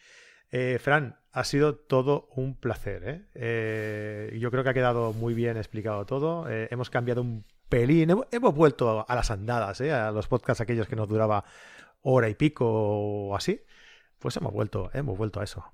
Eh, 0.53 0.79
Fran, 0.81 1.17
ha 1.33 1.45
sido 1.45 1.77
todo 1.77 2.29
un 2.35 2.57
placer. 2.57 3.03
¿eh? 3.05 3.23
¿eh? 3.35 4.39
yo 4.39 4.51
creo 4.51 4.65
que 4.65 4.71
ha 4.71 4.75
quedado 4.75 5.13
muy 5.13 5.35
bien 5.35 5.57
explicado 5.57 6.05
todo. 6.07 6.49
hemos 6.49 6.91
cambiado 6.91 7.23
un 7.23 7.45
pelín. 7.71 8.11
Hemos, 8.31 8.55
vuelto 8.55 9.07
a 9.09 9.15
las 9.15 9.31
andadas, 9.31 9.81
¿eh? 9.81 9.93
a 9.93 10.11
los 10.11 10.29
podcasts 10.29 10.61
aquellos 10.61 10.87
que 10.87 10.97
nos 10.97 11.09
duraba 11.09 11.45
hora 12.03 12.29
y 12.29 12.35
pico 12.35 12.67
o 12.69 13.35
así. 13.35 13.63
Pues 14.19 14.37
hemos 14.37 14.53
vuelto, 14.53 14.91
hemos 14.93 15.17
vuelto 15.17 15.41
a 15.41 15.45
eso. 15.45 15.65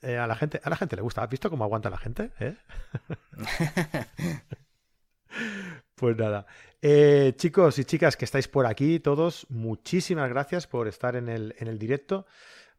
Eh, 0.00 0.16
a 0.16 0.26
la 0.26 0.34
gente, 0.34 0.60
a 0.64 0.70
la 0.70 0.76
gente 0.76 0.96
le 0.96 1.02
gusta. 1.02 1.22
¿Has 1.22 1.28
visto 1.28 1.50
cómo 1.50 1.64
aguanta 1.64 1.90
la 1.90 1.98
gente? 1.98 2.30
¿Eh? 2.40 2.56
pues 5.94 6.16
nada. 6.16 6.46
chicos 7.36 7.78
y 7.78 7.84
chicas 7.84 8.16
que 8.16 8.24
estáis 8.24 8.48
por 8.48 8.64
aquí, 8.64 9.00
todos, 9.00 9.46
muchísimas 9.50 10.30
gracias 10.30 10.66
por 10.66 10.88
estar 10.88 11.16
en 11.16 11.28
el, 11.28 11.54
en 11.58 11.68
el 11.68 11.78
directo. 11.78 12.24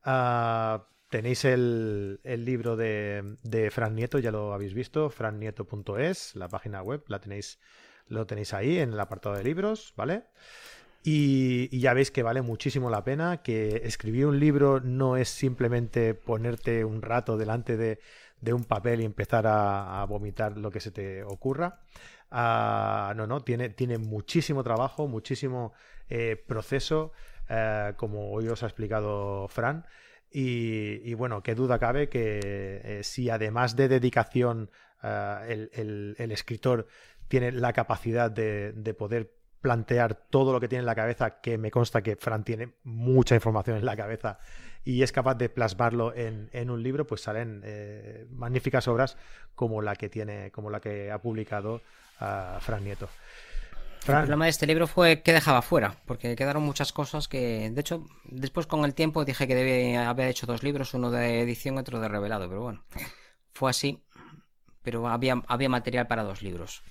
Ah, 0.03 0.87
tenéis 1.11 1.45
el, 1.45 2.19
el 2.23 2.45
libro 2.45 2.75
de, 2.75 3.35
de, 3.43 3.69
Fran 3.69 3.95
Nieto, 3.95 4.17
ya 4.17 4.31
lo 4.31 4.53
habéis 4.53 4.73
visto, 4.73 5.09
frannieto.es, 5.09 6.35
la 6.35 6.47
página 6.47 6.81
web, 6.81 7.03
la 7.07 7.19
tenéis 7.19 7.59
lo 8.11 8.27
tenéis 8.27 8.53
ahí 8.53 8.77
en 8.79 8.93
el 8.93 8.99
apartado 8.99 9.35
de 9.35 9.43
libros, 9.43 9.93
¿vale? 9.95 10.23
Y, 11.03 11.79
ya 11.79 11.93
veis 11.93 12.11
que 12.11 12.21
vale 12.21 12.41
muchísimo 12.41 12.89
la 12.89 13.03
pena, 13.03 13.41
que 13.41 13.81
escribir 13.85 14.27
un 14.27 14.39
libro 14.39 14.79
no 14.81 15.17
es 15.17 15.29
simplemente 15.29 16.13
ponerte 16.13 16.85
un 16.85 17.01
rato 17.01 17.37
delante 17.37 17.75
de, 17.75 17.99
un 18.53 18.65
papel 18.65 19.01
y 19.01 19.05
empezar 19.05 19.45
a, 19.47 20.05
vomitar 20.07 20.57
lo 20.57 20.69
que 20.69 20.79
se 20.79 20.91
te 20.91 21.23
ocurra. 21.23 21.79
Ah, 22.29 23.13
no, 23.15 23.27
no, 23.27 23.41
tiene, 23.41 23.69
tiene 23.69 23.97
muchísimo 23.97 24.63
trabajo, 24.63 25.07
muchísimo 25.07 25.73
eh, 26.09 26.35
proceso, 26.47 27.13
eh, 27.49 27.93
como 27.97 28.31
hoy 28.31 28.47
os 28.47 28.63
ha 28.63 28.67
explicado 28.67 29.47
Fran. 29.47 29.85
Y, 30.33 31.13
bueno, 31.15 31.43
qué 31.43 31.55
duda 31.55 31.77
cabe 31.77 32.07
que 32.09 32.39
eh, 32.43 33.03
si 33.03 33.29
además 33.29 33.75
de 33.75 33.89
dedicación 33.89 34.69
el, 35.03 36.15
el 36.17 36.31
escritor 36.31 36.87
tiene 37.31 37.53
la 37.53 37.71
capacidad 37.71 38.29
de, 38.29 38.93
poder 38.93 39.31
plantear 39.61 40.15
todo 40.15 40.51
lo 40.51 40.59
que 40.59 40.67
tiene 40.67 40.81
en 40.81 40.85
la 40.85 40.95
cabeza, 40.95 41.39
que 41.39 41.57
me 41.57 41.71
consta 41.71 42.03
que 42.03 42.17
Fran 42.17 42.43
tiene 42.43 42.73
mucha 42.83 43.35
información 43.35 43.77
en 43.77 43.85
la 43.85 43.95
cabeza 43.95 44.39
y 44.83 45.01
es 45.01 45.13
capaz 45.13 45.35
de 45.35 45.47
plasmarlo 45.47 46.13
en, 46.13 46.69
un 46.69 46.83
libro, 46.83 47.07
pues 47.07 47.21
salen 47.21 47.61
eh, 47.63 48.25
magníficas 48.31 48.85
obras 48.89 49.15
como 49.55 49.81
la 49.81 49.95
que 49.95 50.09
tiene, 50.09 50.51
como 50.51 50.69
la 50.69 50.81
que 50.81 51.09
ha 51.09 51.21
publicado 51.21 51.75
uh, 52.19 52.59
Fran 52.59 52.83
Nieto. 52.83 53.07
El 54.07 54.15
problema 54.15 54.45
de 54.45 54.51
este 54.51 54.67
libro 54.67 54.87
fue 54.87 55.21
que 55.21 55.31
dejaba 55.31 55.61
fuera, 55.61 55.95
porque 56.05 56.35
quedaron 56.35 56.63
muchas 56.63 56.91
cosas 56.91 57.29
que, 57.29 57.69
de 57.71 57.79
hecho, 57.79 58.03
después 58.25 58.67
con 58.67 58.83
el 58.83 58.93
tiempo 58.93 59.23
dije 59.23 59.47
que 59.47 59.55
debía 59.55 60.09
haber 60.09 60.27
hecho 60.27 60.47
dos 60.47 60.63
libros, 60.63 60.93
uno 60.93 61.11
de 61.11 61.39
edición 61.39 61.75
y 61.75 61.79
otro 61.79 62.01
de 62.01 62.09
revelado, 62.09 62.49
pero 62.49 62.61
bueno, 62.61 62.83
fue 63.53 63.69
así, 63.69 64.03
pero 64.81 65.07
había, 65.07 65.41
había 65.47 65.69
material 65.69 66.07
para 66.07 66.23
dos 66.23 66.41
libros. 66.41 66.83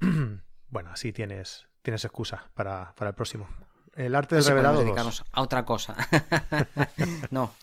bueno, 0.68 0.90
así 0.90 1.12
tienes, 1.12 1.68
tienes 1.82 2.04
excusa 2.04 2.50
para, 2.54 2.94
el 2.98 3.14
próximo. 3.14 3.48
El 3.94 4.14
arte 4.14 4.36
del 4.36 4.44
revelado. 4.44 4.80
dedicarnos 4.80 5.24
a 5.32 5.42
otra 5.42 5.64
cosa. 5.64 5.96
no, 7.30 7.54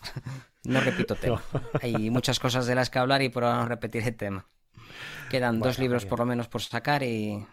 no 0.64 0.80
repito 0.80 1.14
tema. 1.14 1.42
Hay 1.82 2.10
muchas 2.10 2.38
cosas 2.38 2.66
de 2.66 2.74
las 2.74 2.90
que 2.90 2.98
hablar 2.98 3.22
y 3.22 3.28
por 3.28 3.44
ahora 3.44 3.60
no 3.60 3.68
repetir 3.68 4.06
el 4.06 4.16
tema. 4.16 4.46
Quedan 5.30 5.60
dos 5.60 5.78
libros 5.78 6.06
por 6.06 6.18
lo 6.18 6.26
menos 6.26 6.48
por 6.48 6.62
sacar 6.62 7.02
y, 7.02 7.46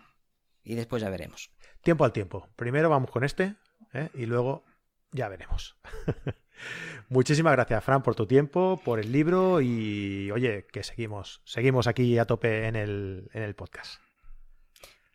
y, 0.64 0.76
después 0.76 1.02
ya 1.02 1.10
veremos. 1.10 1.52
Tiempo 1.82 2.06
al 2.06 2.14
tiempo. 2.14 2.50
Primero 2.56 2.90
vamos 2.90 3.12
con 3.12 3.24
este 3.24 3.56
¿eh? 3.94 4.10
y 4.14 4.26
luego 4.26 4.66
ya 5.12 5.30
veremos. 5.30 5.78
Muchísimas 7.10 7.54
gracias, 7.54 7.84
Fran, 7.84 8.02
por 8.02 8.16
tu 8.16 8.26
tiempo, 8.28 8.82
por 8.84 9.00
el 9.00 9.12
libro 9.12 9.62
y 9.62 10.32
oye, 10.32 10.66
que 10.72 10.84
seguimos, 10.84 11.42
seguimos 11.46 11.88
aquí 11.88 12.18
a 12.18 12.26
tope 12.26 12.68
en 12.68 12.76
el, 12.76 13.30
en 13.34 13.44
el 13.44 13.56
podcast. 13.56 14.05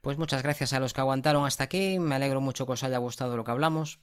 Pues 0.01 0.17
muchas 0.19 0.43
gracias 0.43 0.73
a 0.73 0.81
los 0.81 0.93
que 0.95 1.01
aguantaron 1.01 1.45
hasta 1.45 1.65
aquí. 1.65 1.99
Me 1.99 2.15
alegro 2.15 2.41
mucho 2.41 2.67
que 2.67 2.73
os 2.73 2.85
haya 2.85 2.99
gustado 2.99 3.37
lo 3.37 3.45
que 3.45 3.51
hablamos. 3.51 4.01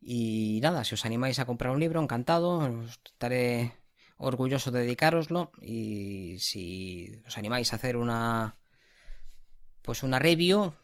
Y 0.00 0.60
nada, 0.62 0.84
si 0.84 0.94
os 0.94 1.04
animáis 1.04 1.38
a 1.38 1.44
comprar 1.44 1.72
un 1.72 1.80
libro, 1.80 2.00
encantado. 2.00 2.58
Os, 2.58 3.00
orgulloso 4.20 4.70
de 4.70 4.80
dedicároslo 4.80 5.50
y 5.62 6.38
si 6.38 7.22
os 7.26 7.38
animáis 7.38 7.72
a 7.72 7.76
hacer 7.76 7.96
una 7.96 8.58
pues 9.82 10.02
una 10.02 10.18
review 10.18 10.74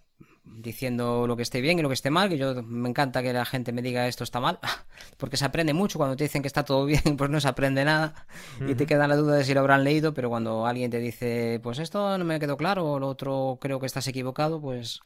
diciendo 0.46 1.26
lo 1.26 1.36
que 1.36 1.42
esté 1.42 1.60
bien 1.60 1.78
y 1.78 1.82
lo 1.82 1.88
que 1.88 1.94
esté 1.94 2.10
mal, 2.10 2.28
que 2.28 2.38
yo 2.38 2.62
me 2.62 2.88
encanta 2.88 3.22
que 3.22 3.32
la 3.32 3.44
gente 3.44 3.72
me 3.72 3.82
diga 3.82 4.06
esto 4.06 4.24
está 4.24 4.40
mal, 4.40 4.58
porque 5.18 5.36
se 5.36 5.44
aprende 5.44 5.74
mucho 5.74 5.98
cuando 5.98 6.16
te 6.16 6.24
dicen 6.24 6.42
que 6.42 6.48
está 6.48 6.64
todo 6.64 6.86
bien, 6.86 7.02
pues 7.18 7.30
no 7.30 7.40
se 7.40 7.48
aprende 7.48 7.84
nada 7.84 8.26
y 8.66 8.74
te 8.74 8.86
queda 8.86 9.08
la 9.08 9.16
duda 9.16 9.36
de 9.36 9.44
si 9.44 9.54
lo 9.54 9.60
habrán 9.60 9.84
leído, 9.84 10.14
pero 10.14 10.28
cuando 10.28 10.66
alguien 10.66 10.90
te 10.90 10.98
dice, 10.98 11.60
pues 11.62 11.78
esto 11.78 12.16
no 12.16 12.24
me 12.24 12.40
quedó 12.40 12.56
claro 12.56 12.84
o 12.86 12.98
lo 12.98 13.08
otro 13.08 13.58
creo 13.60 13.80
que 13.80 13.86
estás 13.86 14.06
equivocado, 14.08 14.60
pues 14.60 15.00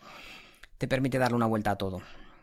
te 0.78 0.88
permite 0.88 1.18
darle 1.18 1.36
una 1.36 1.47
vuelta 1.47 1.72
a 1.72 1.76
todo. 1.76 2.01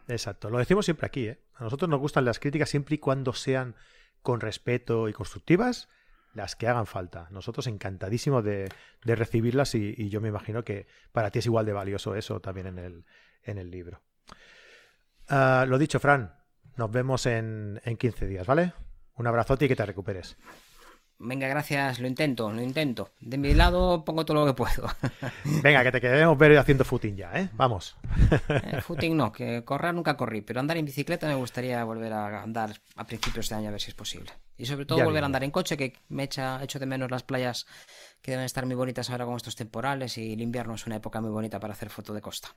Exacto, 0.07 0.49
lo 0.49 0.57
decimos 0.57 0.85
siempre 0.85 1.05
aquí, 1.07 1.27
¿eh? 1.27 1.39
A 1.55 1.63
nosotros 1.63 1.89
nos 1.89 1.99
gustan 1.99 2.23
las 2.23 2.39
críticas 2.39 2.69
siempre 2.69 2.95
y 2.95 2.97
cuando 2.97 3.33
sean 3.33 3.75
con 4.21 4.39
respeto 4.39 5.09
y 5.09 5.13
constructivas, 5.13 5.89
las 6.34 6.55
que 6.55 6.67
hagan 6.67 6.86
falta. 6.86 7.28
Nosotros 7.32 7.67
encantadísimos 7.67 8.43
de, 8.43 8.69
recibirlas 9.03 9.75
y, 9.75 10.09
yo 10.09 10.21
me 10.21 10.30
imagino 10.30 10.63
que 10.63 10.88
para 11.11 11.32
ti 11.32 11.39
es 11.39 11.45
igual 11.45 11.65
de 11.65 11.73
valioso 11.73 12.15
eso 12.15 12.39
también 12.39 12.67
en 12.67 12.80
el, 12.80 13.05
en 13.43 13.57
el 13.57 13.71
libro. 13.71 14.01
Ah, 15.30 15.65
lo 15.67 15.78
dicho, 15.78 15.99
Fran, 15.99 16.34
nos 16.75 16.91
vemos 16.91 17.25
en, 17.25 17.82
en 17.84 17.97
15 17.97 18.28
días, 18.28 18.47
¿vale? 18.47 18.73
Un 19.15 19.28
abrazote 19.28 19.65
y 19.65 19.67
que 19.67 19.75
te 19.75 19.86
recuperes. 19.86 20.38
Venga, 21.20 21.47
gracias, 21.47 21.99
lo 21.99 22.07
intento, 22.07 22.51
lo 22.51 22.61
intento. 22.61 23.09
De 23.20 23.38
mi 23.38 23.53
lado 23.55 24.05
pongo 24.05 24.24
todo 24.24 24.45
lo 24.45 24.45
que 24.45 24.53
puedo. 24.53 24.88
Venga, 25.63 25.84
que 25.84 25.91
te 25.91 26.01
quedemos 26.01 26.38
ver 26.38 26.57
haciendo 26.57 26.86
footing 26.86 27.15
ya, 27.15 27.32
¿eh? 27.34 27.49
Vamos. 27.53 27.95
Eh, 28.49 28.82
footing 28.82 29.18
no, 29.18 29.32
que 29.32 29.63
correr 29.63 29.95
nunca 29.95 30.15
corrí, 30.15 30.41
pero 30.41 30.59
andar 30.59 30.78
en 30.78 30.86
bicicleta 30.86 31.28
me 31.28 31.36
gustaría 31.36 31.84
volver 31.84 32.13
a 32.13 32.43
andar 32.43 32.80
a 32.95 33.05
principios 33.05 33.49
de 33.49 33.55
año 33.55 33.70
a 33.70 33.72
ver 33.72 33.82
si 33.82 33.89
es 33.89 33.95
posible. 33.95 34.32
Y 34.57 34.65
sobre 34.65 34.86
todo 34.86 35.03
volver 35.03 35.24
a 35.24 35.26
andar 35.26 35.43
en 35.43 35.51
coche, 35.51 35.76
que 35.76 35.93
me 36.09 36.24
echa, 36.24 36.63
echo 36.63 36.78
de 36.78 36.86
menos 36.86 37.09
las 37.09 37.24
playas 37.24 37.65
que 38.22 38.32
deben 38.32 38.45
estar 38.45 38.65
muy 38.65 38.76
bonitas 38.76 39.09
ahora 39.09 39.26
con 39.26 39.36
estos 39.36 39.55
temporales 39.55 40.18
y 40.18 40.34
el 40.34 40.41
invierno 40.41 40.76
es 40.76 40.86
una 40.86 40.97
época 40.97 41.20
muy 41.20 41.32
bonita 41.32 41.59
para 41.59 41.74
hacer 41.74 41.89
foto 41.89 42.13
de 42.13 42.22
costa. 42.22 42.49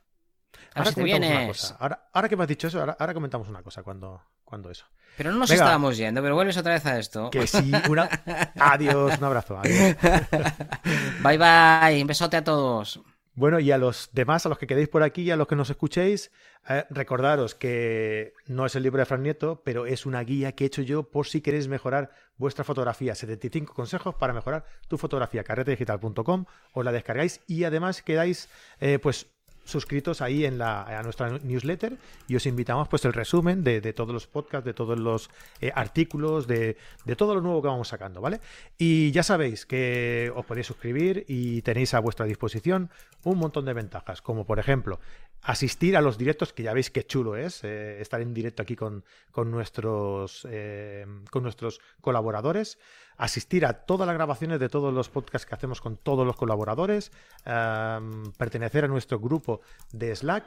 Ahora, 0.75 0.91
vienes. 0.91 1.75
Ahora, 1.79 2.29
que 2.29 2.35
me 2.35 2.43
has 2.43 2.49
dicho 2.49 2.67
eso, 2.67 2.81
ahora, 2.81 3.13
comentamos 3.13 3.47
una 3.49 3.63
cosa 3.63 3.83
cuando, 3.83 4.21
cuando 4.43 4.69
eso. 4.69 4.85
Pero 5.17 5.31
no 5.31 5.39
nos 5.39 5.51
estábamos 5.51 5.97
yendo, 5.97 6.21
pero 6.21 6.35
vuelves 6.35 6.57
otra 6.57 6.73
vez 6.73 6.85
a 6.85 6.97
esto. 6.97 7.29
Que 7.29 7.47
sí, 7.47 7.71
una... 7.89 8.09
adiós, 8.59 9.17
un 9.17 9.23
abrazo. 9.23 9.59
Bye 11.23 11.37
bye, 11.37 12.01
un 12.01 12.07
besote 12.07 12.37
a 12.37 12.43
todos. 12.43 13.01
Bueno, 13.33 13.59
y 13.59 13.71
a 13.71 13.77
los 13.77 14.09
demás, 14.11 14.45
a 14.45 14.49
los 14.49 14.57
que 14.57 14.67
quedéis 14.67 14.89
por 14.89 15.03
aquí 15.03 15.21
y 15.21 15.31
a 15.31 15.37
los 15.37 15.47
que 15.47 15.55
nos 15.55 15.69
escuchéis, 15.69 16.31
eh, 16.67 16.85
recordaros 16.89 17.55
que 17.55 18.33
no 18.45 18.65
es 18.65 18.75
el 18.75 18.83
libro 18.83 18.99
de 18.99 19.05
Fran 19.05 19.23
Nieto, 19.23 19.61
pero 19.63 19.85
es 19.85 20.05
una 20.05 20.21
guía 20.21 20.51
que 20.51 20.65
he 20.65 20.67
hecho 20.67 20.81
yo 20.81 21.09
por 21.09 21.27
si 21.27 21.39
queréis 21.39 21.69
mejorar 21.69 22.11
vuestra 22.35 22.65
fotografía. 22.65 23.15
75 23.15 23.73
consejos 23.73 24.15
para 24.15 24.33
mejorar 24.33 24.65
tu 24.89 24.97
fotografía. 24.97 25.45
carretedigital.com, 25.45 26.45
os 26.73 26.85
la 26.85 26.91
descargáis 26.91 27.39
y 27.47 27.63
además 27.63 28.01
quedáis, 28.01 28.49
eh, 28.81 28.99
pues 28.99 29.30
suscritos 29.63 30.21
ahí 30.21 30.45
en 30.45 30.57
la, 30.57 30.83
a 30.83 31.03
nuestra 31.03 31.37
newsletter 31.39 31.97
y 32.27 32.35
os 32.35 32.45
invitamos 32.45 32.87
pues 32.87 33.05
el 33.05 33.13
resumen 33.13 33.63
de, 33.63 33.81
todos 33.93 34.13
los 34.13 34.27
podcasts, 34.27 34.65
de 34.65 34.73
todos 34.73 34.99
los 34.99 35.29
eh, 35.59 35.71
artículos, 35.73 36.47
de, 36.47 36.77
de, 37.05 37.15
todo 37.15 37.35
lo 37.35 37.41
nuevo 37.41 37.61
que 37.61 37.67
vamos 37.67 37.87
sacando, 37.87 38.21
¿vale? 38.21 38.39
Y 38.77 39.11
ya 39.11 39.23
sabéis 39.23 39.65
que 39.65 40.31
os 40.35 40.45
podéis 40.45 40.67
suscribir 40.67 41.25
y 41.27 41.61
tenéis 41.61 41.93
a 41.93 41.99
vuestra 41.99 42.25
disposición 42.25 42.89
un 43.23 43.37
montón 43.37 43.65
de 43.65 43.73
ventajas, 43.73 44.21
como 44.21 44.45
por 44.45 44.59
ejemplo 44.59 44.99
asistir 45.41 45.97
a 45.97 46.01
los 46.01 46.17
directos, 46.17 46.53
que 46.53 46.63
ya 46.63 46.73
veis 46.73 46.91
qué 46.91 47.03
chulo 47.03 47.35
es 47.35 47.63
eh, 47.63 48.01
estar 48.01 48.21
en 48.21 48.33
directo 48.33 48.61
aquí 48.61 48.75
con, 48.75 49.03
con 49.31 49.51
nuestros, 49.51 50.47
eh, 50.49 51.05
con 51.29 51.43
nuestros 51.43 51.79
colaboradores 52.01 52.77
asistir 53.21 53.67
a 53.67 53.73
todas 53.73 54.07
las 54.07 54.15
grabaciones 54.15 54.59
de 54.59 54.67
todos 54.67 54.91
los 54.91 55.09
podcasts 55.09 55.45
que 55.45 55.53
hacemos 55.53 55.79
con 55.79 55.95
todos 55.95 56.25
los 56.25 56.35
colaboradores, 56.35 57.11
pertenecer 57.43 58.85
a 58.85 58.87
nuestro 58.87 59.19
grupo 59.19 59.61
de 59.91 60.15
Slack. 60.15 60.43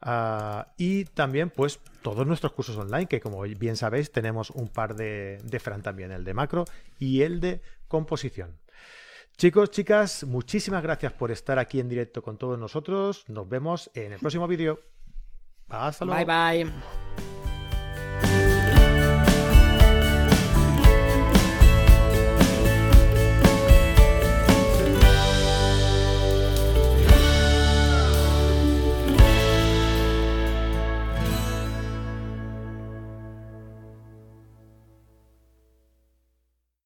Ah, 0.00 0.68
y 0.76 1.06
también, 1.06 1.50
pues, 1.50 1.80
todos 2.02 2.24
nuestros 2.26 2.52
cursos 2.52 2.76
online, 2.76 3.06
que 3.06 3.20
como 3.20 3.40
bien 3.42 3.76
sabéis, 3.76 4.12
tenemos 4.12 4.50
un 4.50 4.68
par 4.68 4.94
de, 4.94 5.38
de 5.42 5.58
Fran 5.58 5.82
también, 5.82 6.12
el 6.12 6.24
de 6.24 6.34
macro 6.34 6.66
y 7.00 7.22
el 7.22 7.40
de 7.40 7.62
composición. 7.88 8.58
Chicos, 9.36 9.70
chicas, 9.70 10.24
muchísimas 10.24 10.82
gracias 10.82 11.12
por 11.12 11.30
estar 11.30 11.58
aquí 11.58 11.80
en 11.80 11.88
directo 11.88 12.22
con 12.22 12.38
todos 12.38 12.58
nosotros. 12.58 13.24
Nos 13.28 13.48
vemos 13.48 13.90
en 13.94 14.12
el 14.12 14.20
próximo 14.20 14.46
vídeo. 14.46 14.80
Hasta 15.68 16.04
luego. 16.04 16.24
Bye 16.24 16.64
bye. 16.64 17.43